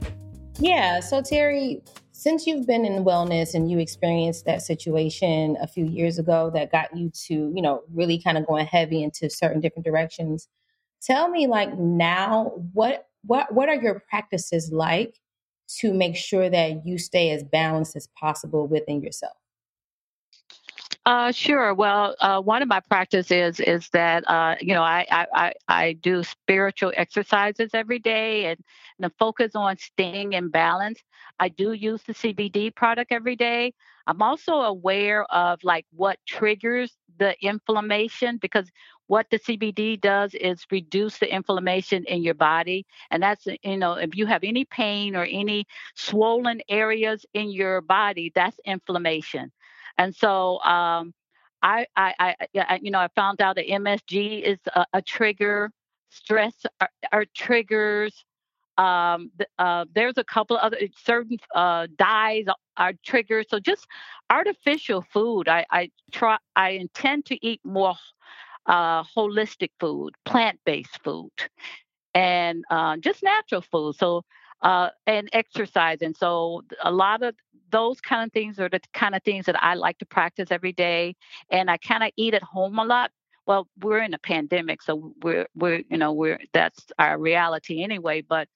Yeah. 0.61 1.01
So, 1.01 1.21
Terry, 1.21 1.83
since 2.25 2.47
you've 2.47 2.67
been 2.67 2.87
in 2.87 3.05
wellness 3.05 3.53
and 3.53 3.71
you 3.71 3.79
experienced 3.79 4.47
that 4.47 4.63
situation 4.63 5.59
a 5.61 5.67
few 5.67 5.85
years 5.85 6.19
ago 6.19 6.51
that 6.55 6.73
got 6.73 6.97
you 6.97 7.11
to, 7.11 7.53
you 7.55 7.61
know, 7.61 7.83
really 7.93 8.19
kind 8.19 8.39
of 8.39 8.47
going 8.47 8.65
heavy 8.65 9.03
into 9.03 9.29
certain 9.29 9.61
different 9.61 9.85
directions, 9.85 10.49
tell 11.03 11.29
me, 11.29 11.47
like 11.47 11.77
now, 11.77 12.51
what 12.73 13.09
what 13.27 13.53
what 13.53 13.69
are 13.69 13.75
your 13.75 14.03
practices 14.09 14.73
like 14.73 15.21
to 15.81 15.93
make 15.93 16.17
sure 16.17 16.49
that 16.49 16.87
you 16.87 16.97
stay 16.97 17.29
as 17.29 17.45
balanced 17.45 17.95
as 17.95 18.09
possible 18.19 18.67
within 18.67 19.03
yourself? 19.03 19.37
Uh, 21.05 21.31
sure. 21.31 21.75
Well, 21.75 22.17
uh, 22.21 22.41
one 22.41 22.63
of 22.63 22.69
my 22.69 22.81
practices 22.81 23.61
is 23.61 23.91
that 23.91 24.27
uh, 24.31 24.55
you 24.63 24.73
know 24.73 24.83
I, 24.83 25.05
I 25.11 25.53
I 25.69 25.93
do 25.93 26.23
spiritual 26.23 26.91
exercises 26.97 27.73
every 27.75 27.99
day, 27.99 28.47
and 28.47 28.59
the 28.99 29.11
focus 29.19 29.55
on 29.55 29.77
staying 29.77 30.33
in 30.33 30.49
balance. 30.49 31.03
I 31.39 31.49
do 31.49 31.73
use 31.73 32.03
the 32.03 32.15
CBD 32.15 32.75
product 32.75 33.13
every 33.13 33.37
day. 33.37 33.73
I'm 34.07 34.23
also 34.23 34.55
aware 34.55 35.25
of 35.25 35.63
like 35.65 35.87
what 35.93 36.19
triggers 36.27 36.93
the 37.19 37.35
inflammation 37.45 38.39
because 38.39 38.71
what 39.07 39.27
the 39.31 39.39
CBD 39.39 40.01
does 40.01 40.35
is 40.35 40.65
reduce 40.71 41.19
the 41.19 41.33
inflammation 41.33 42.05
in 42.07 42.23
your 42.23 42.35
body, 42.35 42.87
and 43.11 43.23
that's 43.23 43.47
you 43.63 43.77
know 43.77 43.95
if 43.95 44.17
you 44.17 44.27
have 44.27 44.45
any 44.45 44.65
pain 44.65 45.15
or 45.15 45.25
any 45.25 45.67
swollen 45.95 46.63
areas 46.69 47.27
in 47.35 47.51
your 47.51 47.81
body, 47.83 48.33
that's 48.35 48.59
inflammation. 48.65 49.53
And 49.99 50.15
so 50.15 50.61
um, 50.63 51.13
I, 51.63 51.87
I, 51.97 52.37
I, 52.55 52.79
you 52.83 52.91
know, 52.91 52.99
I 52.99 53.09
found 53.17 53.41
out 53.41 53.57
that 53.57 53.67
MSG 53.67 54.43
is 54.43 54.59
a, 54.75 54.87
a 54.93 55.03
trigger. 55.03 55.71
Stress 56.11 56.55
are, 56.81 56.91
are 57.11 57.25
triggers. 57.35 58.25
Um, 58.77 59.31
uh, 59.59 59.85
there's 59.95 60.19
a 60.19 60.25
couple 60.25 60.57
other 60.57 60.79
certain 60.97 61.39
uh, 61.55 61.87
dyes 61.97 62.47
are 62.77 62.93
triggers. 63.05 63.47
So 63.49 63.61
just 63.61 63.87
artificial 64.31 65.03
food. 65.13 65.49
I, 65.49 65.65
I 65.71 65.91
try. 66.13 66.39
I 66.57 66.71
intend 66.71 67.27
to 67.27 67.47
eat 67.47 67.61
more 67.65 67.95
uh, 68.67 69.05
holistic 69.05 69.71
food, 69.79 70.15
plant-based 70.25 71.03
food, 71.05 71.31
and 72.15 72.65
uh, 72.71 72.97
just 72.97 73.23
natural 73.23 73.63
food. 73.63 73.97
So 73.97 74.25
uh, 74.63 74.89
and 75.07 75.29
exercise. 75.33 75.99
And 76.01 76.17
so 76.17 76.63
a 76.83 76.91
lot 76.91 77.23
of 77.23 77.35
those 77.71 78.01
kind 78.01 78.27
of 78.27 78.33
things 78.33 78.59
are 78.59 78.69
the 78.69 78.81
kind 78.95 79.15
of 79.15 79.23
things 79.23 79.47
that 79.47 79.63
I 79.63 79.75
like 79.75 79.99
to 79.99 80.07
practice 80.07 80.51
every 80.51 80.73
day. 80.73 81.15
And 81.51 81.71
I 81.71 81.77
kind 81.77 82.03
of 82.03 82.11
eat 82.17 82.35
at 82.35 82.43
home 82.43 82.79
a 82.79 82.85
lot, 82.85 83.11
well, 83.47 83.69
we're 83.81 84.03
in 84.03 84.15
a 84.15 84.19
pandemic, 84.19 84.83
so 84.83 85.15
we're 85.23 85.47
we're 85.55 85.83
you 85.91 85.99
know 85.99 86.13
we're 86.13 86.39
that's 86.53 86.87
our 86.99 87.19
reality 87.19 87.83
anyway. 87.83 88.23
But 88.23 88.49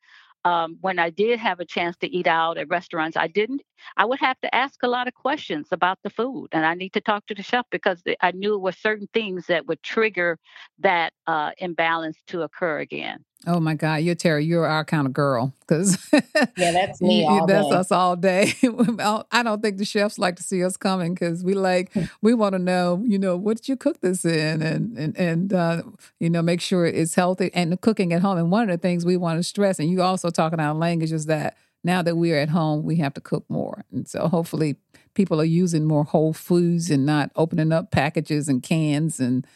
um, 0.45 0.79
when 0.81 0.99
I 0.99 1.11
did 1.11 1.39
have 1.41 1.61
a 1.61 1.65
chance 1.65 1.97
to 1.99 2.09
eat 2.09 2.27
out 2.27 2.59
at 2.59 2.69
restaurants, 2.69 3.17
I 3.17 3.29
didn't. 3.29 3.63
I 3.97 4.05
would 4.07 4.21
have 4.21 4.41
to 4.43 4.55
ask 4.55 4.83
a 4.83 4.89
lot 4.89 5.09
of 5.09 5.15
questions 5.15 5.69
about 5.73 5.99
the 6.03 6.11
food, 6.11 6.49
and 6.53 6.65
I 6.67 6.75
need 6.75 6.93
to 6.95 7.01
talk 7.01 7.27
to 7.27 7.35
the 7.35 7.43
chef 7.43 7.67
because 7.71 8.03
I 8.21 8.33
knew 8.33 8.55
it 8.55 8.61
were 8.61 8.73
certain 8.73 9.09
things 9.13 9.47
that 9.47 9.67
would 9.67 9.83
trigger 9.83 10.39
that 10.81 11.13
uh, 11.27 11.51
imbalance 11.59 12.19
to 12.29 12.43
occur 12.43 12.79
again. 12.81 13.25
Oh 13.47 13.61
my 13.61 13.75
God, 13.75 13.97
you're 13.97 14.17
Terry. 14.17 14.45
You're 14.45 14.67
our 14.67 14.85
kind 14.85 15.07
of 15.07 15.13
girl, 15.13 15.55
because 15.61 15.97
yeah, 16.13 16.73
that's 16.73 17.01
me. 17.01 17.25
That's 17.47 17.69
day. 17.69 17.75
us 17.75 17.93
all 17.93 18.17
day. 18.17 18.55
I 18.63 19.43
don't 19.45 19.63
think 19.63 19.79
the 19.79 19.85
chefs 19.85 20.19
like 20.19 20.35
to 20.37 20.43
see 20.43 20.65
us 20.65 20.77
coming 20.77 21.15
because 21.15 21.45
we 21.45 21.55
like 21.55 21.93
hmm. 21.93 22.05
we 22.21 22.35
want 22.35 22.55
to 22.55 22.59
know, 22.59 23.03
you 23.07 23.19
know, 23.19 23.37
what 23.37 23.57
did 23.59 23.69
you 23.69 23.77
cook 23.77 24.01
this 24.01 24.25
in, 24.25 24.61
and 24.61 24.99
and 24.99 25.17
and 25.17 25.53
uh, 25.53 25.83
you 26.19 26.29
know, 26.29 26.43
make 26.43 26.61
sure 26.61 26.85
it's 26.85 27.15
healthy 27.15 27.51
and 27.55 27.71
the 27.71 27.77
cooking 27.77 28.13
at 28.13 28.23
home. 28.23 28.39
And 28.39 28.51
one 28.51 28.69
of 28.69 28.69
the 28.69 28.83
things 28.83 29.07
we 29.07 29.17
want 29.17 29.39
to 29.39 29.45
stress, 29.45 29.79
and 29.79 29.89
you 29.89 30.03
also 30.03 30.31
talking 30.31 30.59
our 30.59 30.75
language, 30.75 31.13
is 31.13 31.27
that 31.27 31.57
now 31.85 32.03
that 32.03 32.17
we're 32.17 32.41
at 32.41 32.49
home, 32.49 32.83
we 32.83 32.97
have 32.97 33.15
to 33.15 33.21
cook 33.21 33.45
more, 33.49 33.85
and 33.93 34.09
so 34.09 34.27
hopefully 34.27 34.77
people 35.15 35.41
are 35.41 35.45
using 35.45 35.85
more 35.85 36.05
whole 36.05 36.33
foods 36.33 36.91
and 36.91 37.07
not 37.07 37.31
opening 37.37 37.73
up 37.73 37.93
packages 37.93 38.49
and 38.49 38.65
cans 38.65 39.21
and 39.21 39.47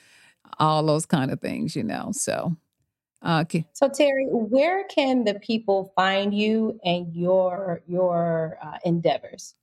all 0.59 0.85
those 0.85 1.05
kind 1.05 1.33
of 1.33 1.41
things, 1.41 1.75
you 1.75 1.83
know. 1.83 2.11
So 2.13 2.57
Okay. 3.25 3.65
So 3.73 3.89
Terry, 3.89 4.27
where 4.31 4.85
can 4.85 5.25
the 5.25 5.35
people 5.35 5.93
find 5.95 6.35
you 6.35 6.81
and 6.85 7.15
your 7.15 7.83
your 7.87 8.59
uh, 8.63 8.79
endeavors? 8.85 9.55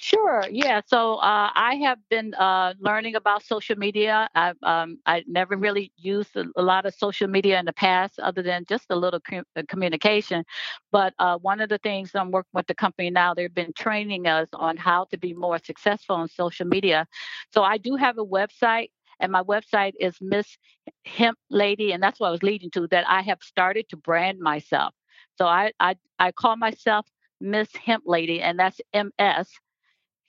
Sure. 0.00 0.44
Yeah. 0.50 0.80
So 0.86 1.16
uh, 1.16 1.50
I 1.54 1.74
have 1.82 1.98
been 2.08 2.32
uh, 2.34 2.72
learning 2.78 3.16
about 3.16 3.42
social 3.42 3.76
media. 3.76 4.28
I've 4.34 4.56
um, 4.62 4.98
I 5.06 5.24
never 5.26 5.56
really 5.56 5.92
used 5.96 6.36
a, 6.36 6.44
a, 6.56 6.62
lot 6.62 6.86
of 6.86 6.94
social 6.94 7.26
media 7.26 7.58
in 7.58 7.64
the 7.64 7.72
past, 7.72 8.18
other 8.20 8.40
than 8.42 8.64
just 8.68 8.86
a 8.90 8.96
little 8.96 9.18
com- 9.20 9.44
uh, 9.56 9.62
communication. 9.68 10.44
But 10.92 11.14
uh, 11.18 11.38
one 11.38 11.60
of 11.60 11.68
the 11.68 11.78
things 11.78 12.12
I'm 12.14 12.30
working 12.30 12.50
with 12.54 12.68
the 12.68 12.74
company 12.74 13.10
now, 13.10 13.34
they've 13.34 13.52
been 13.52 13.72
training 13.76 14.28
us 14.28 14.48
on 14.52 14.76
how 14.76 15.06
to 15.10 15.18
be 15.18 15.34
more 15.34 15.58
successful 15.58 16.16
on 16.16 16.28
social 16.28 16.66
media. 16.66 17.06
So 17.52 17.62
I 17.62 17.76
do 17.76 17.96
have 17.96 18.18
a 18.18 18.24
website 18.24 18.90
and 19.20 19.32
my 19.32 19.42
website 19.42 19.92
is 19.98 20.16
Miss 20.20 20.58
Hemp 21.04 21.38
Lady, 21.50 21.92
and 21.92 22.02
that's 22.02 22.20
what 22.20 22.28
I 22.28 22.32
was 22.32 22.42
leading 22.42 22.70
to. 22.72 22.86
That 22.88 23.04
I 23.08 23.22
have 23.22 23.42
started 23.42 23.88
to 23.90 23.96
brand 23.96 24.38
myself. 24.40 24.94
So 25.36 25.46
I 25.46 25.72
I, 25.80 25.96
I 26.18 26.32
call 26.32 26.56
myself 26.56 27.06
Miss 27.40 27.68
Hemp 27.74 28.04
Lady, 28.06 28.40
and 28.40 28.58
that's 28.58 28.80
M 28.92 29.10
S 29.18 29.50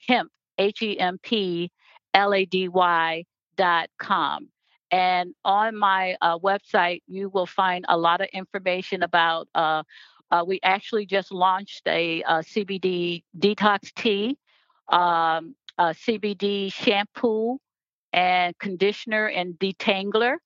Hemp 0.06 0.30
H 0.58 0.82
E 0.82 0.98
M 0.98 1.18
P 1.22 1.70
L 2.14 2.34
A 2.34 2.44
D 2.44 2.68
Y 2.68 3.24
dot 3.56 3.88
com. 3.98 4.48
And 4.90 5.34
on 5.44 5.76
my 5.76 6.16
uh, 6.20 6.38
website, 6.38 7.02
you 7.06 7.28
will 7.28 7.46
find 7.46 7.84
a 7.88 7.96
lot 7.96 8.20
of 8.20 8.28
information 8.32 9.02
about. 9.02 9.48
Uh, 9.54 9.82
uh, 10.30 10.44
we 10.46 10.60
actually 10.62 11.06
just 11.06 11.32
launched 11.32 11.82
a, 11.88 12.22
a 12.22 12.26
uh, 12.26 12.42
CBD 12.42 13.24
detox 13.36 13.92
tea, 13.94 14.38
um, 14.88 15.56
a 15.76 15.86
CBD 15.86 16.72
shampoo, 16.72 17.58
and 18.12 18.58
conditioner 18.58 19.26
and 19.26 19.58
detangler 19.58 20.36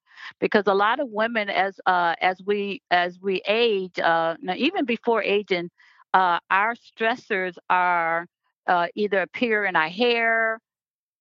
because 0.40 0.64
a 0.66 0.74
lot 0.74 1.00
of 1.00 1.08
women 1.10 1.48
as 1.48 1.78
uh, 1.86 2.14
as 2.20 2.40
we 2.44 2.82
as 2.90 3.18
we 3.20 3.42
age 3.46 3.98
uh, 3.98 4.36
now 4.40 4.54
even 4.56 4.84
before 4.84 5.22
aging 5.22 5.70
uh, 6.12 6.38
our 6.50 6.74
stressors 6.74 7.54
are 7.68 8.26
uh, 8.66 8.86
either 8.94 9.20
appear 9.20 9.64
in 9.64 9.76
our 9.76 9.88
hair 9.88 10.58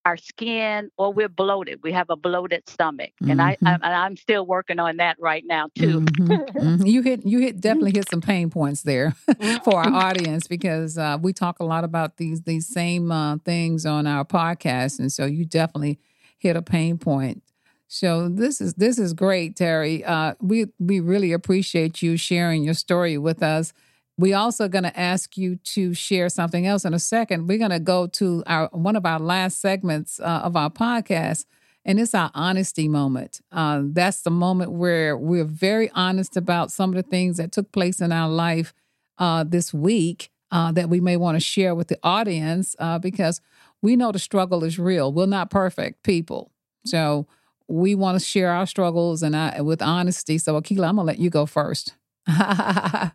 our 0.05 0.17
skin 0.17 0.89
or 0.97 1.13
we're 1.13 1.29
bloated 1.29 1.79
we 1.81 1.91
have 1.91 2.09
a 2.09 2.15
bloated 2.15 2.67
stomach 2.67 3.11
mm-hmm. 3.21 3.31
and 3.31 3.41
I, 3.41 3.57
I 3.63 3.77
i'm 3.81 4.17
still 4.17 4.45
working 4.45 4.79
on 4.79 4.97
that 4.97 5.15
right 5.19 5.43
now 5.45 5.69
too 5.77 6.01
mm-hmm. 6.01 6.59
Mm-hmm. 6.59 6.85
you 6.85 7.01
hit 7.01 7.25
you 7.25 7.39
hit 7.39 7.61
definitely 7.61 7.93
hit 7.93 8.09
some 8.09 8.21
pain 8.21 8.49
points 8.49 8.81
there 8.81 9.11
for 9.63 9.77
our 9.77 9.85
mm-hmm. 9.85 9.95
audience 9.95 10.47
because 10.47 10.97
uh, 10.97 11.17
we 11.21 11.31
talk 11.31 11.59
a 11.59 11.63
lot 11.63 11.83
about 11.83 12.17
these 12.17 12.41
these 12.41 12.67
same 12.67 13.11
uh, 13.11 13.37
things 13.45 13.85
on 13.85 14.05
our 14.05 14.25
podcast 14.25 14.99
and 14.99 15.11
so 15.11 15.25
you 15.25 15.45
definitely 15.45 15.99
hit 16.43 16.55
a 16.55 16.61
pain 16.61 16.97
point. 16.97 17.41
So 17.87 18.27
this 18.27 18.59
is 18.59 18.73
this 18.75 18.99
is 18.99 19.13
great, 19.13 19.55
Terry. 19.55 20.03
Uh, 20.03 20.33
we 20.41 20.67
we 20.79 20.99
really 20.99 21.31
appreciate 21.31 22.01
you 22.01 22.17
sharing 22.17 22.63
your 22.63 22.73
story 22.73 23.17
with 23.17 23.41
us. 23.41 23.73
We 24.17 24.33
also 24.33 24.67
going 24.67 24.83
to 24.83 24.99
ask 24.99 25.37
you 25.37 25.55
to 25.55 25.93
share 25.93 26.29
something 26.29 26.67
else 26.67 26.85
in 26.85 26.93
a 26.93 26.99
second. 26.99 27.47
We're 27.47 27.57
going 27.57 27.71
to 27.71 27.79
go 27.79 28.07
to 28.07 28.43
our 28.45 28.69
one 28.71 28.95
of 28.95 29.05
our 29.05 29.19
last 29.19 29.59
segments 29.59 30.19
uh, 30.19 30.41
of 30.43 30.55
our 30.55 30.69
podcast, 30.69 31.45
and 31.85 31.99
it's 31.99 32.15
our 32.15 32.31
honesty 32.33 32.87
moment. 32.87 33.41
Uh, 33.51 33.81
that's 33.85 34.21
the 34.21 34.31
moment 34.31 34.71
where 34.71 35.15
we're 35.15 35.45
very 35.45 35.89
honest 35.91 36.35
about 36.35 36.71
some 36.71 36.91
of 36.91 36.95
the 36.95 37.09
things 37.09 37.37
that 37.37 37.51
took 37.51 37.71
place 37.71 38.01
in 38.01 38.11
our 38.11 38.29
life 38.29 38.73
uh, 39.19 39.43
this 39.43 39.73
week 39.73 40.29
uh, 40.53 40.71
that 40.71 40.87
we 40.87 41.01
may 41.01 41.17
want 41.17 41.35
to 41.35 41.39
share 41.39 41.73
with 41.73 41.87
the 41.87 41.97
audience 42.03 42.75
uh, 42.77 42.99
because 42.99 43.41
we 43.81 43.95
know 43.95 44.11
the 44.11 44.19
struggle 44.19 44.63
is 44.63 44.77
real. 44.77 45.11
We're 45.11 45.25
not 45.25 45.49
perfect 45.49 46.03
people. 46.03 46.51
So 46.85 47.27
we 47.67 47.95
want 47.95 48.19
to 48.19 48.23
share 48.23 48.51
our 48.51 48.67
struggles 48.67 49.23
and 49.23 49.35
I, 49.35 49.61
with 49.61 49.81
honesty. 49.81 50.37
So, 50.37 50.53
Akila, 50.61 50.87
I'm 50.87 50.95
going 50.95 51.07
to 51.07 51.13
let 51.13 51.17
you 51.17 51.31
go 51.31 51.47
first. 51.47 51.95
All 52.29 53.11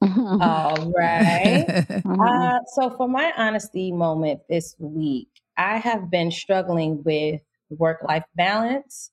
right. 0.00 1.84
uh, 2.20 2.58
so, 2.74 2.90
for 2.96 3.08
my 3.08 3.32
honesty 3.36 3.90
moment 3.90 4.42
this 4.48 4.76
week, 4.78 5.28
I 5.56 5.78
have 5.78 6.08
been 6.08 6.30
struggling 6.30 7.02
with 7.02 7.40
work 7.70 7.98
life 8.06 8.24
balance 8.36 9.10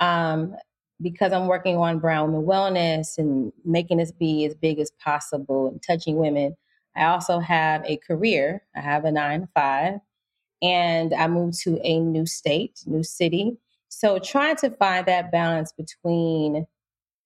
um, 0.00 0.54
because 1.00 1.32
I'm 1.32 1.46
working 1.46 1.76
on 1.78 1.98
Brown 1.98 2.32
Women 2.32 2.46
Wellness 2.46 3.16
and 3.16 3.54
making 3.64 3.98
this 3.98 4.12
be 4.12 4.44
as 4.44 4.54
big 4.54 4.80
as 4.80 4.90
possible 5.02 5.68
and 5.68 5.82
touching 5.82 6.16
women. 6.16 6.56
I 6.96 7.06
also 7.06 7.38
have 7.38 7.84
a 7.84 7.96
career, 7.96 8.62
I 8.74 8.80
have 8.80 9.04
a 9.04 9.12
nine 9.12 9.42
to 9.42 9.48
five 9.54 10.00
and 10.62 11.12
I 11.14 11.28
moved 11.28 11.60
to 11.62 11.78
a 11.82 12.00
new 12.00 12.26
state, 12.26 12.80
new 12.86 13.02
city. 13.02 13.58
So 13.88 14.18
trying 14.18 14.56
to 14.56 14.70
find 14.70 15.06
that 15.06 15.30
balance 15.30 15.72
between 15.72 16.66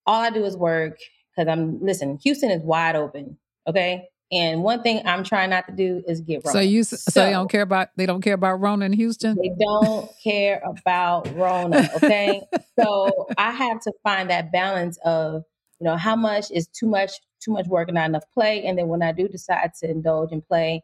all 0.06 0.22
I 0.22 0.30
do 0.30 0.44
is 0.44 0.56
work 0.56 0.98
because 1.30 1.48
I'm 1.48 1.82
listen, 1.84 2.18
Houston 2.22 2.50
is 2.50 2.62
wide 2.62 2.96
open, 2.96 3.38
okay? 3.66 4.08
And 4.32 4.62
one 4.62 4.82
thing 4.82 5.02
I'm 5.06 5.24
trying 5.24 5.50
not 5.50 5.66
to 5.66 5.72
do 5.72 6.04
is 6.06 6.20
get 6.20 6.42
Rona. 6.44 6.52
So 6.52 6.60
you 6.60 6.84
so, 6.84 6.96
so 6.96 7.24
they 7.24 7.32
don't 7.32 7.50
care 7.50 7.62
about 7.62 7.88
they 7.96 8.06
don't 8.06 8.20
care 8.20 8.34
about 8.34 8.60
Rona 8.60 8.86
in 8.86 8.92
Houston? 8.92 9.36
They 9.36 9.52
don't 9.58 10.08
care 10.22 10.62
about 10.64 11.34
Rona, 11.34 11.88
okay? 11.96 12.42
so 12.80 13.26
I 13.36 13.50
have 13.50 13.80
to 13.82 13.92
find 14.04 14.30
that 14.30 14.52
balance 14.52 14.98
of, 15.04 15.44
you 15.80 15.84
know, 15.84 15.96
how 15.96 16.14
much 16.14 16.50
is 16.50 16.68
too 16.68 16.86
much 16.86 17.12
too 17.40 17.52
much 17.52 17.66
work 17.66 17.88
and 17.88 17.96
not 17.96 18.08
enough 18.08 18.24
play 18.32 18.64
and 18.64 18.78
then 18.78 18.88
when 18.88 19.02
I 19.02 19.12
do 19.12 19.28
decide 19.28 19.72
to 19.80 19.90
indulge 19.90 20.32
and 20.32 20.46
play, 20.46 20.82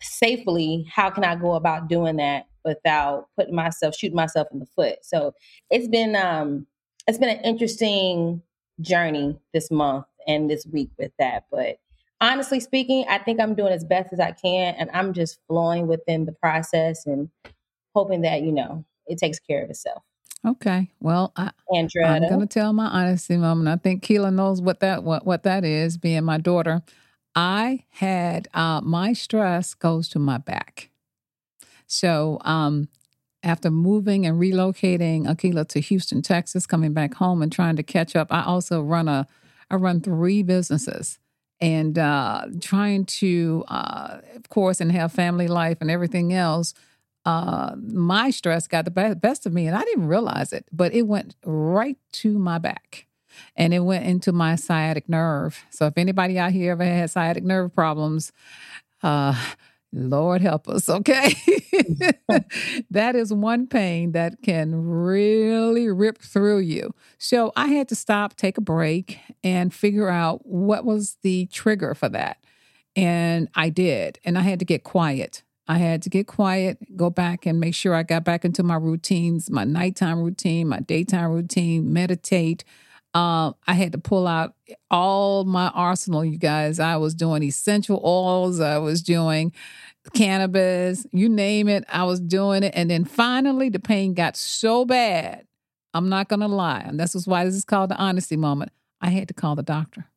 safely, 0.00 0.86
how 0.92 1.10
can 1.10 1.24
I 1.24 1.36
go 1.36 1.54
about 1.54 1.88
doing 1.88 2.16
that 2.16 2.46
without 2.64 3.28
putting 3.36 3.54
myself, 3.54 3.94
shooting 3.94 4.16
myself 4.16 4.48
in 4.52 4.58
the 4.58 4.66
foot? 4.66 4.98
So 5.02 5.32
it's 5.70 5.88
been 5.88 6.16
um 6.16 6.66
it's 7.06 7.18
been 7.18 7.36
an 7.36 7.44
interesting 7.44 8.42
journey 8.80 9.38
this 9.52 9.70
month 9.70 10.06
and 10.26 10.50
this 10.50 10.66
week 10.66 10.90
with 10.98 11.12
that. 11.18 11.44
But 11.50 11.78
honestly 12.20 12.60
speaking, 12.60 13.04
I 13.08 13.18
think 13.18 13.40
I'm 13.40 13.54
doing 13.54 13.72
as 13.72 13.84
best 13.84 14.12
as 14.12 14.20
I 14.20 14.32
can 14.32 14.74
and 14.76 14.90
I'm 14.92 15.12
just 15.12 15.38
flowing 15.48 15.86
within 15.86 16.24
the 16.24 16.32
process 16.32 17.06
and 17.06 17.28
hoping 17.94 18.22
that, 18.22 18.42
you 18.42 18.52
know, 18.52 18.84
it 19.06 19.18
takes 19.18 19.38
care 19.38 19.62
of 19.62 19.70
itself. 19.70 20.02
Okay. 20.46 20.90
Well, 21.00 21.32
I, 21.36 21.50
am 21.74 21.88
going 21.88 22.40
to 22.40 22.46
tell 22.46 22.72
my 22.72 22.86
honesty 22.86 23.36
moment. 23.36 23.68
I 23.68 23.76
think 23.76 24.02
Keela 24.02 24.30
knows 24.30 24.60
what 24.60 24.80
that 24.80 25.02
what, 25.02 25.24
what 25.24 25.42
that 25.44 25.64
is, 25.64 25.96
being 25.96 26.24
my 26.24 26.38
daughter. 26.38 26.82
I 27.34 27.84
had 27.90 28.48
uh, 28.54 28.80
my 28.82 29.12
stress 29.12 29.74
goes 29.74 30.08
to 30.10 30.18
my 30.18 30.38
back. 30.38 30.90
So 31.86 32.38
um, 32.42 32.88
after 33.42 33.70
moving 33.70 34.26
and 34.26 34.40
relocating 34.40 35.26
Akila 35.26 35.66
to 35.68 35.80
Houston, 35.80 36.22
Texas, 36.22 36.66
coming 36.66 36.92
back 36.92 37.14
home 37.14 37.42
and 37.42 37.50
trying 37.50 37.76
to 37.76 37.82
catch 37.82 38.14
up, 38.14 38.28
I 38.30 38.44
also 38.44 38.82
run 38.82 39.08
a 39.08 39.26
I 39.70 39.76
run 39.76 40.00
three 40.00 40.42
businesses 40.42 41.18
and 41.60 41.98
uh, 41.98 42.46
trying 42.60 43.06
to, 43.06 43.64
uh, 43.68 44.18
of 44.36 44.48
course, 44.48 44.80
and 44.80 44.92
have 44.92 45.12
family 45.12 45.48
life 45.48 45.78
and 45.80 45.90
everything 45.90 46.32
else. 46.32 46.74
Uh, 47.24 47.74
my 47.76 48.30
stress 48.30 48.66
got 48.66 48.84
the 48.84 49.16
best 49.20 49.46
of 49.46 49.52
me, 49.52 49.66
and 49.66 49.76
I 49.76 49.82
didn't 49.84 50.08
realize 50.08 50.52
it, 50.52 50.66
but 50.72 50.92
it 50.92 51.02
went 51.02 51.36
right 51.44 51.96
to 52.12 52.38
my 52.38 52.58
back 52.58 53.06
and 53.56 53.74
it 53.74 53.80
went 53.80 54.04
into 54.04 54.32
my 54.32 54.56
sciatic 54.56 55.08
nerve. 55.08 55.64
So 55.70 55.86
if 55.86 55.94
anybody 55.96 56.38
out 56.38 56.52
here 56.52 56.72
ever 56.72 56.84
had 56.84 57.10
sciatic 57.10 57.44
nerve 57.44 57.74
problems, 57.74 58.32
uh, 59.02 59.34
Lord 59.92 60.42
help 60.42 60.68
us, 60.68 60.88
okay? 60.88 61.34
that 62.90 63.14
is 63.14 63.32
one 63.32 63.66
pain 63.66 64.12
that 64.12 64.42
can 64.42 64.74
really 64.74 65.88
rip 65.88 66.18
through 66.18 66.58
you. 66.58 66.94
So 67.18 67.52
I 67.56 67.68
had 67.68 67.88
to 67.88 67.94
stop, 67.94 68.36
take 68.36 68.58
a 68.58 68.62
break, 68.62 69.18
and 69.42 69.72
figure 69.72 70.08
out 70.08 70.46
what 70.46 70.84
was 70.84 71.16
the 71.22 71.46
trigger 71.46 71.94
for 71.94 72.08
that. 72.08 72.38
And 72.96 73.48
I 73.54 73.70
did. 73.70 74.18
And 74.24 74.38
I 74.38 74.42
had 74.42 74.58
to 74.60 74.64
get 74.64 74.84
quiet. 74.84 75.42
I 75.66 75.78
had 75.78 76.02
to 76.02 76.10
get 76.10 76.26
quiet, 76.26 76.78
go 76.96 77.08
back 77.08 77.46
and 77.46 77.58
make 77.58 77.74
sure 77.74 77.94
I 77.94 78.02
got 78.02 78.24
back 78.24 78.44
into 78.44 78.62
my 78.62 78.76
routines, 78.76 79.50
my 79.50 79.64
nighttime 79.64 80.22
routine, 80.22 80.68
my 80.68 80.80
daytime 80.80 81.30
routine, 81.30 81.92
meditate. 81.92 82.64
Uh, 83.14 83.52
I 83.66 83.74
had 83.74 83.92
to 83.92 83.98
pull 83.98 84.26
out 84.26 84.54
all 84.90 85.44
my 85.44 85.68
arsenal, 85.68 86.24
you 86.24 86.36
guys. 86.36 86.78
I 86.80 86.96
was 86.96 87.14
doing 87.14 87.42
essential 87.42 88.00
oils, 88.04 88.60
I 88.60 88.78
was 88.78 89.02
doing 89.02 89.52
cannabis, 90.12 91.06
you 91.12 91.28
name 91.28 91.68
it, 91.68 91.84
I 91.88 92.04
was 92.04 92.20
doing 92.20 92.62
it. 92.62 92.74
And 92.76 92.90
then 92.90 93.04
finally, 93.04 93.70
the 93.70 93.78
pain 93.78 94.12
got 94.12 94.36
so 94.36 94.84
bad. 94.84 95.46
I'm 95.94 96.08
not 96.08 96.28
going 96.28 96.40
to 96.40 96.48
lie. 96.48 96.82
And 96.84 96.98
this 97.00 97.14
is 97.14 97.26
why 97.26 97.44
this 97.44 97.54
is 97.54 97.64
called 97.64 97.90
the 97.90 97.96
honesty 97.96 98.36
moment. 98.36 98.72
I 99.00 99.10
had 99.10 99.28
to 99.28 99.34
call 99.34 99.54
the 99.54 99.62
doctor. 99.62 100.10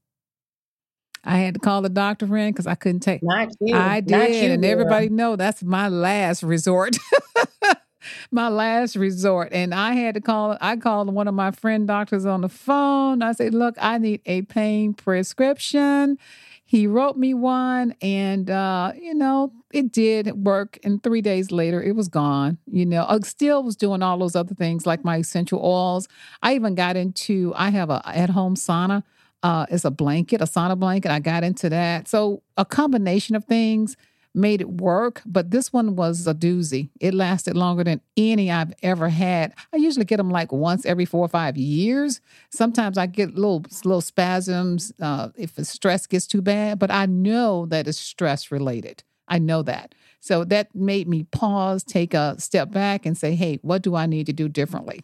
I 1.23 1.37
had 1.39 1.53
to 1.55 1.59
call 1.59 1.81
the 1.81 1.89
doctor 1.89 2.27
friend 2.27 2.53
because 2.53 2.67
I 2.67 2.75
couldn't 2.75 3.01
take. 3.01 3.21
Not 3.23 3.49
you. 3.59 3.75
I 3.75 3.99
did, 4.01 4.11
Not 4.11 4.29
you, 4.31 4.51
and 4.51 4.61
girl. 4.61 4.71
everybody 4.71 5.09
know 5.09 5.35
that's 5.35 5.63
my 5.63 5.89
last 5.89 6.43
resort. 6.43 6.97
my 8.31 8.47
last 8.47 8.95
resort, 8.95 9.49
and 9.51 9.73
I 9.73 9.93
had 9.93 10.15
to 10.15 10.21
call. 10.21 10.57
I 10.61 10.77
called 10.77 11.13
one 11.13 11.27
of 11.27 11.33
my 11.33 11.51
friend 11.51 11.87
doctors 11.87 12.25
on 12.25 12.41
the 12.41 12.49
phone. 12.49 13.21
I 13.21 13.31
said, 13.33 13.53
"Look, 13.53 13.75
I 13.79 13.97
need 13.97 14.21
a 14.25 14.43
pain 14.43 14.93
prescription." 14.93 16.17
He 16.65 16.85
wrote 16.85 17.15
me 17.15 17.33
one, 17.33 17.95
and 18.01 18.49
uh, 18.49 18.91
you 18.99 19.13
know, 19.13 19.53
it 19.71 19.91
did 19.91 20.45
work. 20.45 20.77
And 20.83 21.01
three 21.01 21.21
days 21.21 21.51
later, 21.51 21.81
it 21.81 21.95
was 21.95 22.09
gone. 22.09 22.57
You 22.69 22.85
know, 22.85 23.05
I 23.07 23.19
still 23.19 23.63
was 23.63 23.75
doing 23.77 24.03
all 24.03 24.17
those 24.17 24.35
other 24.35 24.53
things 24.53 24.85
like 24.85 25.03
my 25.05 25.17
essential 25.17 25.59
oils. 25.63 26.07
I 26.41 26.55
even 26.55 26.75
got 26.75 26.97
into. 26.97 27.53
I 27.55 27.69
have 27.69 27.89
a 27.89 28.01
at-home 28.05 28.55
sauna 28.55 29.03
uh, 29.43 29.65
it's 29.69 29.85
a 29.85 29.91
blanket, 29.91 30.41
a 30.41 30.45
sauna 30.45 30.77
blanket. 30.77 31.11
I 31.11 31.19
got 31.19 31.43
into 31.43 31.69
that. 31.69 32.07
So 32.07 32.43
a 32.57 32.65
combination 32.65 33.35
of 33.35 33.45
things 33.45 33.95
made 34.33 34.61
it 34.61 34.69
work, 34.69 35.21
but 35.25 35.49
this 35.49 35.73
one 35.73 35.95
was 35.95 36.27
a 36.27 36.33
doozy. 36.33 36.89
It 36.99 37.13
lasted 37.13 37.57
longer 37.57 37.83
than 37.83 38.01
any 38.15 38.51
I've 38.51 38.73
ever 38.83 39.09
had. 39.09 39.53
I 39.73 39.77
usually 39.77 40.05
get 40.05 40.17
them 40.17 40.29
like 40.29 40.51
once 40.51 40.85
every 40.85 41.05
four 41.05 41.25
or 41.25 41.29
five 41.29 41.57
years. 41.57 42.21
Sometimes 42.51 42.97
I 42.97 43.07
get 43.07 43.33
little 43.33 43.65
little 43.83 44.01
spasms 44.01 44.93
uh, 45.01 45.29
if 45.35 45.55
the 45.55 45.65
stress 45.65 46.05
gets 46.05 46.27
too 46.27 46.41
bad, 46.41 46.77
but 46.77 46.91
I 46.91 47.07
know 47.07 47.65
that 47.67 47.87
it's 47.87 47.97
stress 47.97 48.51
related. 48.51 49.03
I 49.27 49.39
know 49.39 49.61
that. 49.63 49.93
So 50.19 50.43
that 50.45 50.73
made 50.73 51.07
me 51.07 51.23
pause, 51.23 51.83
take 51.83 52.13
a 52.13 52.39
step 52.39 52.71
back, 52.71 53.05
and 53.05 53.17
say, 53.17 53.35
hey, 53.35 53.59
what 53.61 53.81
do 53.81 53.95
I 53.95 54.05
need 54.05 54.25
to 54.27 54.33
do 54.33 54.47
differently? 54.47 55.03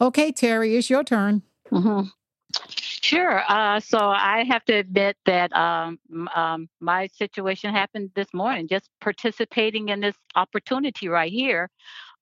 Okay, 0.00 0.30
Terry, 0.32 0.76
it's 0.76 0.88
your 0.88 1.02
turn. 1.02 1.42
Mm-hmm. 1.72 2.08
Sure. 3.02 3.42
Uh, 3.48 3.80
so 3.80 3.98
I 3.98 4.44
have 4.48 4.64
to 4.64 4.72
admit 4.74 5.16
that 5.26 5.52
um, 5.54 5.98
um, 6.34 6.68
my 6.80 7.06
situation 7.08 7.72
happened 7.72 8.10
this 8.14 8.32
morning, 8.34 8.66
just 8.68 8.88
participating 9.00 9.88
in 9.88 10.00
this 10.00 10.16
opportunity 10.34 11.08
right 11.08 11.30
here. 11.32 11.70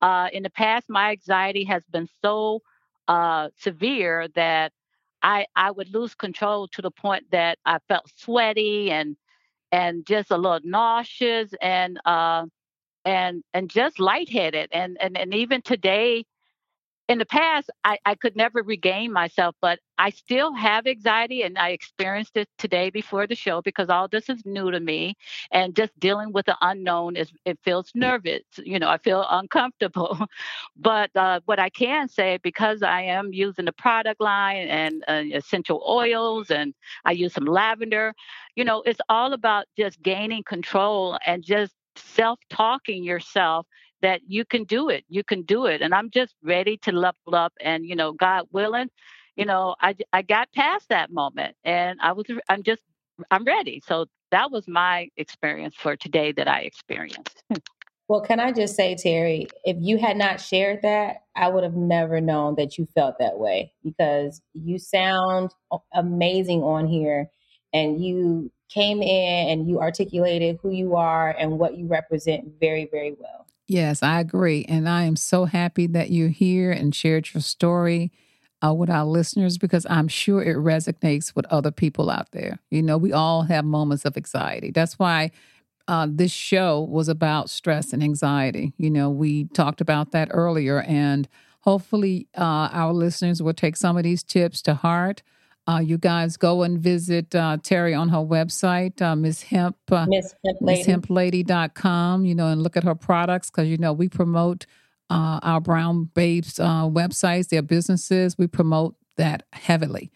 Uh, 0.03 0.29
in 0.33 0.43
the 0.43 0.51
past, 0.51 0.87
my 0.89 1.12
anxiety 1.12 1.64
has 1.64 1.83
been 1.91 2.09
so 2.22 2.62
uh, 3.09 3.49
severe 3.59 4.29
that 4.35 4.72
I, 5.22 5.47
I 5.57 5.70
would 5.70 5.93
lose 5.95 6.14
control 6.14 6.68
to 6.68 6.83
the 6.83 6.91
point 6.91 7.24
that 7.33 7.59
I 7.64 7.79
felt 7.89 8.11
sweaty 8.16 8.91
and 8.91 9.16
and 9.72 10.07
just 10.07 10.31
a 10.31 10.37
little 10.37 10.61
nauseous 10.64 11.51
and 11.62 11.99
uh, 12.07 12.47
and 13.05 13.43
and 13.55 13.70
just 13.70 13.99
lightheaded. 14.01 14.70
And 14.72 14.97
and 15.01 15.16
and 15.18 15.35
even 15.35 15.62
today, 15.62 16.24
in 17.09 17.18
the 17.18 17.26
past, 17.26 17.70
I, 17.84 17.98
I 18.04 18.14
could 18.16 18.36
never 18.36 18.62
regain 18.62 19.12
myself, 19.12 19.54
but 19.61 19.78
I 19.98 20.11
still 20.11 20.54
have 20.54 20.86
anxiety 20.86 21.42
and 21.42 21.57
I 21.57 21.70
experienced 21.70 22.36
it 22.36 22.48
today 22.59 22.90
before 22.90 23.26
the 23.26 23.34
show 23.34 23.62
because 23.62 23.88
all 23.88 24.09
this 24.09 24.28
is 24.28 24.44
new 24.44 24.70
to 24.70 24.80
me. 24.80 25.14
And 25.52 25.74
just 25.74 25.98
dealing 26.00 26.32
with 26.32 26.46
the 26.46 26.57
unknown 26.61 27.16
is 27.16 27.30
it 27.44 27.59
feels 27.64 27.92
nervous. 27.94 28.42
You 28.59 28.78
know, 28.78 28.88
I 28.88 28.98
feel 28.98 29.24
uncomfortable. 29.28 30.18
but 30.76 31.11
uh, 31.14 31.40
what 31.44 31.61
I 31.61 31.70
can 31.70 32.09
say, 32.09 32.38
because 32.42 32.82
I 32.82 33.02
am 33.02 33.32
using 33.32 33.66
the 33.66 33.72
product 33.72 34.20
line 34.20 34.66
and 34.68 35.04
uh, 35.09 35.22
essential 35.32 35.84
oils 35.88 36.50
and 36.50 36.74
I 37.04 37.12
use 37.12 37.34
some 37.34 37.44
lavender, 37.46 38.14
you 38.57 38.64
know, 38.64 38.82
it's 38.82 39.00
all 39.09 39.32
about 39.32 39.66
just 39.78 40.02
gaining 40.02 40.42
control 40.42 41.18
and 41.24 41.44
just 41.44 41.72
self 41.96 42.38
talking 42.50 43.04
yourself 43.04 43.66
that 44.07 44.20
you 44.28 44.44
can 44.44 44.62
do 44.62 44.88
it. 44.88 45.04
You 45.09 45.24
can 45.24 45.42
do 45.42 45.66
it. 45.66 45.82
And 45.82 45.92
I'm 45.92 46.11
just 46.11 46.36
ready 46.40 46.76
to 46.84 46.92
level 46.92 47.34
up. 47.34 47.52
And, 47.61 47.84
you 47.84 47.96
know, 47.96 48.12
God 48.12 48.44
willing, 48.52 48.88
you 49.34 49.44
know, 49.44 49.74
I, 49.80 49.96
I 50.12 50.22
got 50.22 50.48
past 50.54 50.90
that 50.90 51.11
moment 51.11 51.57
and 51.64 51.98
I 52.00 52.12
was, 52.12 52.24
I'm 52.48 52.62
just, 52.62 52.82
I'm 53.32 53.44
ready. 53.44 53.82
So 53.84 54.07
that 54.30 54.52
was 54.52 54.68
my 54.68 55.09
experience 55.16 55.74
for 55.76 55.96
today 55.96 56.30
that 56.32 56.46
I 56.46 56.61
experienced. 56.61 57.42
Well, 58.09 58.20
can 58.20 58.38
I 58.38 58.52
just 58.52 58.76
say, 58.76 58.94
Terry, 58.94 59.48
if 59.64 59.78
you 59.80 59.98
had 59.98 60.16
not 60.16 60.40
shared 60.40 60.82
that, 60.82 61.24
I 61.34 61.48
would 61.48 61.64
have 61.64 61.74
never 61.74 62.20
known 62.20 62.54
that 62.54 62.78
you 62.78 62.86
felt 62.94 63.18
that 63.18 63.36
way 63.36 63.72
because 63.82 64.40
you 64.54 64.78
sound 64.78 65.50
amazing 65.92 66.62
on 66.62 66.86
here 66.86 67.28
and 67.72 68.00
you 68.00 68.52
came 68.68 69.02
in 69.02 69.48
and 69.48 69.68
you 69.68 69.80
articulated 69.80 70.61
who 70.62 70.70
you 70.70 70.94
are 70.94 71.30
and 71.30 71.59
what 71.59 71.76
you 71.76 71.88
represent 71.88 72.46
very, 72.61 72.88
very 72.92 73.16
well. 73.18 73.45
Yes, 73.68 74.02
I 74.02 74.20
agree. 74.20 74.64
And 74.68 74.88
I 74.88 75.02
am 75.04 75.16
so 75.16 75.44
happy 75.44 75.86
that 75.88 76.10
you're 76.10 76.28
here 76.28 76.70
and 76.70 76.94
shared 76.94 77.34
your 77.34 77.40
story 77.40 78.12
uh, 78.64 78.72
with 78.72 78.88
our 78.88 79.04
listeners 79.04 79.58
because 79.58 79.86
I'm 79.90 80.08
sure 80.08 80.42
it 80.42 80.56
resonates 80.56 81.34
with 81.34 81.46
other 81.46 81.72
people 81.72 82.08
out 82.10 82.30
there. 82.32 82.58
You 82.70 82.82
know, 82.82 82.96
we 82.96 83.12
all 83.12 83.42
have 83.42 83.64
moments 83.64 84.04
of 84.04 84.16
anxiety. 84.16 84.70
That's 84.70 84.98
why 84.98 85.32
uh, 85.88 86.06
this 86.10 86.32
show 86.32 86.80
was 86.82 87.08
about 87.08 87.50
stress 87.50 87.92
and 87.92 88.02
anxiety. 88.02 88.72
You 88.78 88.90
know, 88.90 89.10
we 89.10 89.46
talked 89.46 89.80
about 89.80 90.12
that 90.12 90.28
earlier, 90.32 90.82
and 90.82 91.28
hopefully, 91.62 92.28
uh, 92.36 92.68
our 92.72 92.92
listeners 92.92 93.42
will 93.42 93.54
take 93.54 93.76
some 93.76 93.96
of 93.96 94.04
these 94.04 94.22
tips 94.22 94.62
to 94.62 94.74
heart. 94.74 95.22
Uh, 95.68 95.80
you 95.80 95.98
guys 95.98 96.36
go 96.36 96.62
and 96.62 96.78
visit 96.78 97.34
uh, 97.34 97.56
Terry 97.62 97.92
on 97.92 98.08
her 98.10 98.18
website, 98.18 99.02
uh, 99.02 99.16
Miss 99.16 99.42
Hemp, 99.42 99.76
uh, 99.90 100.06
Miss 100.08 100.32
Hemp 100.44 100.58
Lady. 101.10 101.42
MissHempLady.com, 101.44 102.24
you 102.24 102.34
know, 102.36 102.48
and 102.48 102.62
look 102.62 102.76
at 102.76 102.84
her 102.84 102.94
products 102.94 103.50
because, 103.50 103.66
you 103.68 103.76
know, 103.76 103.92
we 103.92 104.08
promote 104.08 104.66
uh, 105.10 105.40
our 105.42 105.60
Brown 105.60 106.04
Babes 106.14 106.60
uh, 106.60 106.84
websites, 106.84 107.48
their 107.48 107.62
businesses. 107.62 108.38
We 108.38 108.46
promote 108.46 108.94
that 109.16 109.44
heavily. 109.52 110.12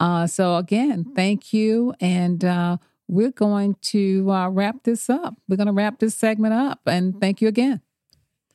Uh, 0.00 0.26
so, 0.26 0.56
again, 0.56 1.04
thank 1.14 1.52
you. 1.52 1.92
And 2.00 2.42
uh, 2.44 2.78
we're 3.08 3.30
going 3.32 3.76
to 3.82 4.30
uh, 4.30 4.48
wrap 4.48 4.82
this 4.84 5.10
up. 5.10 5.34
We're 5.48 5.56
going 5.56 5.66
to 5.66 5.72
wrap 5.72 5.98
this 5.98 6.14
segment 6.14 6.54
up. 6.54 6.80
And 6.86 7.20
thank 7.20 7.40
you 7.42 7.48
again. 7.48 7.80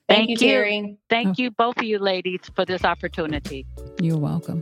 Thank, 0.09 0.29
you, 0.29 0.37
Terry. 0.37 0.97
Thank 1.09 1.29
Oh. 1.29 1.33
you, 1.37 1.51
both 1.51 1.77
of 1.77 1.83
you 1.83 1.99
ladies, 1.99 2.41
for 2.55 2.65
this 2.65 2.83
opportunity. 2.83 3.65
You're 4.01 4.17
welcome. 4.17 4.61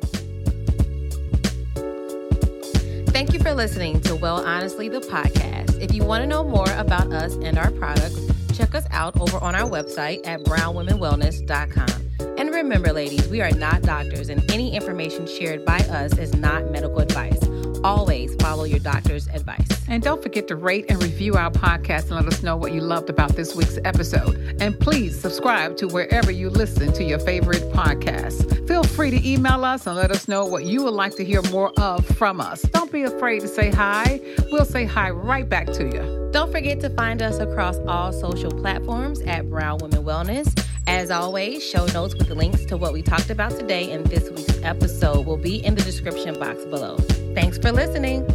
Thank 3.19 3.33
you 3.33 3.39
for 3.41 3.53
listening 3.53 3.99
to 4.03 4.15
Well 4.15 4.45
Honestly, 4.45 4.87
the 4.87 5.01
podcast. 5.01 5.77
If 5.81 5.93
you 5.93 6.05
want 6.05 6.23
to 6.23 6.25
know 6.25 6.41
more 6.41 6.71
about 6.77 7.11
us 7.11 7.33
and 7.33 7.57
our 7.57 7.69
products, 7.69 8.17
check 8.53 8.73
us 8.73 8.85
out 8.91 9.19
over 9.19 9.37
on 9.39 9.55
our 9.55 9.69
website 9.69 10.25
at 10.25 10.45
brownwomenwellness.com. 10.45 12.37
And 12.37 12.49
remember, 12.49 12.93
ladies, 12.93 13.27
we 13.27 13.41
are 13.41 13.51
not 13.51 13.81
doctors, 13.81 14.29
and 14.29 14.49
any 14.49 14.73
information 14.73 15.27
shared 15.27 15.65
by 15.65 15.79
us 15.79 16.17
is 16.17 16.33
not 16.33 16.71
medical 16.71 16.99
advice. 16.99 17.48
Always 17.83 18.35
follow 18.35 18.63
your 18.63 18.79
doctor's 18.79 19.27
advice. 19.27 19.67
And 19.87 20.03
don't 20.03 20.21
forget 20.21 20.47
to 20.49 20.55
rate 20.55 20.85
and 20.89 21.01
review 21.01 21.35
our 21.35 21.49
podcast 21.49 22.03
and 22.03 22.11
let 22.11 22.27
us 22.27 22.43
know 22.43 22.55
what 22.55 22.73
you 22.73 22.81
loved 22.81 23.09
about 23.09 23.35
this 23.35 23.55
week's 23.55 23.79
episode. 23.85 24.57
And 24.59 24.79
please 24.79 25.19
subscribe 25.19 25.77
to 25.77 25.87
wherever 25.87 26.31
you 26.31 26.49
listen 26.49 26.93
to 26.93 27.03
your 27.03 27.19
favorite 27.19 27.63
podcasts. 27.73 28.67
Feel 28.67 28.83
free 28.83 29.11
to 29.11 29.27
email 29.27 29.65
us 29.65 29.87
and 29.87 29.95
let 29.95 30.11
us 30.11 30.27
know 30.27 30.45
what 30.45 30.65
you 30.65 30.83
would 30.83 30.93
like 30.93 31.15
to 31.15 31.25
hear 31.25 31.41
more 31.51 31.71
of 31.79 32.05
from 32.05 32.39
us. 32.39 32.61
Don't 32.61 32.91
be 32.91 33.03
afraid 33.03 33.41
to 33.41 33.47
say 33.47 33.71
hi. 33.71 34.19
We'll 34.51 34.65
say 34.65 34.85
hi 34.85 35.09
right 35.09 35.47
back 35.47 35.67
to 35.73 35.85
you. 35.85 36.29
Don't 36.31 36.51
forget 36.51 36.79
to 36.81 36.89
find 36.91 37.21
us 37.21 37.39
across 37.39 37.77
all 37.87 38.13
social 38.13 38.51
platforms 38.51 39.21
at 39.21 39.49
Brown 39.49 39.79
Women 39.79 40.03
Wellness. 40.03 40.53
As 40.89 41.11
always, 41.11 41.63
show 41.63 41.85
notes 41.85 42.15
with 42.15 42.31
links 42.31 42.65
to 42.65 42.75
what 42.75 42.93
we 42.93 43.03
talked 43.03 43.29
about 43.29 43.51
today 43.51 43.91
in 43.91 44.01
this 44.05 44.27
week's 44.31 44.59
episode 44.63 45.23
will 45.27 45.37
be 45.37 45.63
in 45.63 45.75
the 45.75 45.83
description 45.83 46.33
box 46.39 46.65
below. 46.65 46.97
Thanks 47.35 47.59
for 47.59 47.71
listening. 47.71 48.25